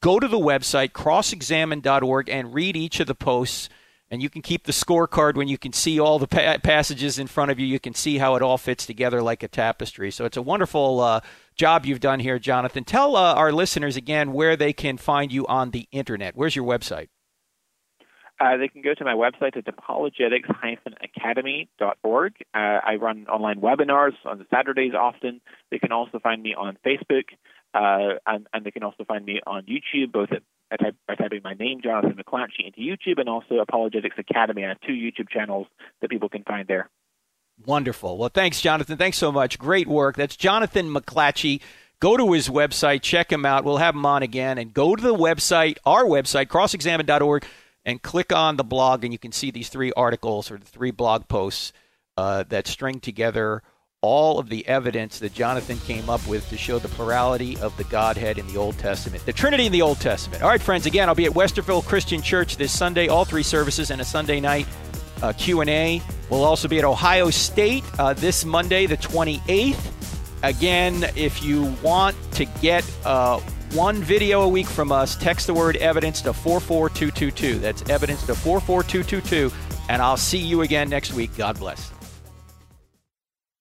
Go 0.00 0.18
to 0.18 0.28
the 0.28 0.38
website, 0.38 0.90
crossexamined.org, 0.92 2.28
and 2.28 2.54
read 2.54 2.76
each 2.76 3.00
of 3.00 3.06
the 3.06 3.14
posts 3.14 3.68
and 4.12 4.22
you 4.22 4.28
can 4.28 4.42
keep 4.42 4.64
the 4.64 4.72
scorecard 4.72 5.36
when 5.36 5.48
you 5.48 5.56
can 5.56 5.72
see 5.72 5.98
all 5.98 6.18
the 6.18 6.26
pa- 6.26 6.58
passages 6.62 7.18
in 7.18 7.26
front 7.26 7.50
of 7.50 7.58
you. 7.58 7.66
You 7.66 7.80
can 7.80 7.94
see 7.94 8.18
how 8.18 8.34
it 8.34 8.42
all 8.42 8.58
fits 8.58 8.84
together 8.84 9.22
like 9.22 9.42
a 9.42 9.48
tapestry. 9.48 10.10
So 10.10 10.26
it's 10.26 10.36
a 10.36 10.42
wonderful 10.42 11.00
uh, 11.00 11.20
job 11.56 11.86
you've 11.86 12.00
done 12.00 12.18
here, 12.20 12.38
Jonathan. 12.38 12.84
Tell 12.84 13.16
uh, 13.16 13.34
our 13.34 13.50
listeners 13.52 13.96
again 13.96 14.32
where 14.32 14.56
they 14.56 14.72
can 14.72 14.96
find 14.96 15.32
you 15.32 15.46
on 15.46 15.70
the 15.70 15.88
internet. 15.92 16.34
Where's 16.36 16.56
your 16.56 16.64
website? 16.64 17.08
Uh, 18.40 18.56
they 18.56 18.68
can 18.68 18.80
go 18.82 18.94
to 18.94 19.04
my 19.04 19.14
website 19.14 19.56
at 19.56 19.68
apologetics-academy.org. 19.68 22.32
Uh, 22.52 22.58
I 22.58 22.96
run 22.96 23.28
online 23.28 23.60
webinars 23.60 24.14
on 24.24 24.44
Saturdays 24.50 24.94
often. 24.98 25.40
They 25.70 25.78
can 25.78 25.92
also 25.92 26.18
find 26.18 26.42
me 26.42 26.52
on 26.54 26.76
Facebook, 26.84 27.26
uh, 27.72 28.14
and, 28.26 28.48
and, 28.52 28.64
they 28.64 28.72
can 28.72 28.82
also 28.82 29.04
find 29.04 29.24
me 29.24 29.40
on 29.46 29.66
YouTube, 29.66 30.10
both 30.10 30.32
at 30.32 30.42
by, 30.80 30.90
by 31.06 31.14
typing 31.14 31.42
my 31.44 31.54
name, 31.54 31.80
Jonathan 31.82 32.18
McLatchie, 32.18 32.66
into 32.66 32.80
YouTube, 32.80 33.20
and 33.20 33.28
also 33.28 33.56
Apologetics 33.56 34.16
Academy. 34.18 34.64
I 34.64 34.70
have 34.70 34.80
two 34.80 34.92
YouTube 34.92 35.28
channels 35.28 35.68
that 36.00 36.10
people 36.10 36.28
can 36.28 36.42
find 36.44 36.66
there. 36.66 36.88
Wonderful. 37.66 38.18
Well, 38.18 38.30
thanks, 38.32 38.60
Jonathan. 38.60 38.96
Thanks 38.96 39.18
so 39.18 39.30
much. 39.30 39.58
Great 39.58 39.86
work. 39.86 40.16
That's 40.16 40.36
Jonathan 40.36 40.92
McLatchie. 40.92 41.60
Go 42.00 42.16
to 42.16 42.32
his 42.32 42.48
website, 42.48 43.02
check 43.02 43.30
him 43.30 43.46
out. 43.46 43.64
We'll 43.64 43.76
have 43.76 43.94
him 43.94 44.04
on 44.04 44.24
again. 44.24 44.58
And 44.58 44.74
go 44.74 44.96
to 44.96 45.02
the 45.02 45.14
website, 45.14 45.78
our 45.86 46.04
website, 46.04 46.46
crossexamined.org, 46.46 47.44
and 47.84 48.02
click 48.02 48.32
on 48.32 48.56
the 48.56 48.64
blog, 48.64 49.04
and 49.04 49.12
you 49.12 49.18
can 49.18 49.30
see 49.30 49.50
these 49.50 49.68
three 49.68 49.92
articles 49.92 50.50
or 50.50 50.58
the 50.58 50.64
three 50.64 50.90
blog 50.90 51.28
posts 51.28 51.72
uh, 52.16 52.44
that 52.48 52.66
string 52.66 52.98
together 52.98 53.62
all 54.00 54.40
of 54.40 54.48
the 54.48 54.66
evidence 54.66 55.20
that 55.20 55.32
Jonathan 55.32 55.78
came 55.78 56.10
up 56.10 56.26
with 56.26 56.48
to 56.50 56.58
show 56.58 56.80
the 56.80 56.88
plurality 56.88 57.56
of 57.58 57.76
the 57.76 57.84
Godhead 57.84 58.36
in 58.36 58.46
the 58.48 58.56
Old 58.56 58.76
Testament, 58.78 59.24
the 59.24 59.32
Trinity 59.32 59.66
in 59.66 59.72
the 59.72 59.82
Old 59.82 60.00
Testament. 60.00 60.42
All 60.42 60.48
right, 60.48 60.60
friends. 60.60 60.86
Again, 60.86 61.08
I'll 61.08 61.14
be 61.14 61.26
at 61.26 61.32
Westerville 61.32 61.84
Christian 61.84 62.20
Church 62.20 62.56
this 62.56 62.76
Sunday, 62.76 63.06
all 63.06 63.24
three 63.24 63.44
services, 63.44 63.92
and 63.92 64.00
a 64.00 64.04
Sunday 64.04 64.40
night 64.40 64.66
uh, 65.22 65.32
Q&A. 65.32 66.02
We'll 66.30 66.44
also 66.44 66.68
be 66.68 66.78
at 66.78 66.84
Ohio 66.84 67.30
State 67.30 67.84
uh, 67.98 68.12
this 68.14 68.44
Monday, 68.44 68.86
the 68.86 68.96
28th. 68.96 69.90
Again, 70.42 71.04
if 71.14 71.42
you 71.42 71.74
want 71.82 72.16
to 72.32 72.44
get 72.60 72.84
uh, 73.04 73.38
one 73.72 74.02
video 74.02 74.42
a 74.42 74.48
week 74.48 74.66
from 74.66 74.92
us, 74.92 75.16
text 75.16 75.46
the 75.46 75.54
word 75.54 75.76
evidence 75.76 76.20
to 76.22 76.32
44222. 76.32 77.58
That's 77.58 77.88
evidence 77.88 78.26
to 78.26 78.34
44222. 78.34 79.50
And 79.88 80.02
I'll 80.02 80.16
see 80.16 80.38
you 80.38 80.62
again 80.62 80.88
next 80.90 81.12
week. 81.12 81.34
God 81.36 81.58
bless. 81.58 81.92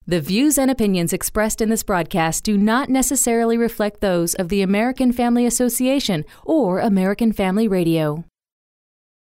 The 0.07 0.20
views 0.20 0.57
and 0.57 0.72
opinions 0.72 1.14
expressed 1.14 1.62
in 1.62 1.70
this 1.70 1.84
broadcast 1.84 2.43
do 2.43 2.57
not 2.57 2.89
necessarily 2.89 3.57
reflect 3.57 4.01
those 4.01 4.34
of 4.34 4.49
the 4.49 4.62
American 4.62 5.12
Family 5.12 5.45
Association 5.45 6.26
or 6.43 6.80
American 6.80 7.32
Family 7.32 7.68
Radio. 7.68 8.26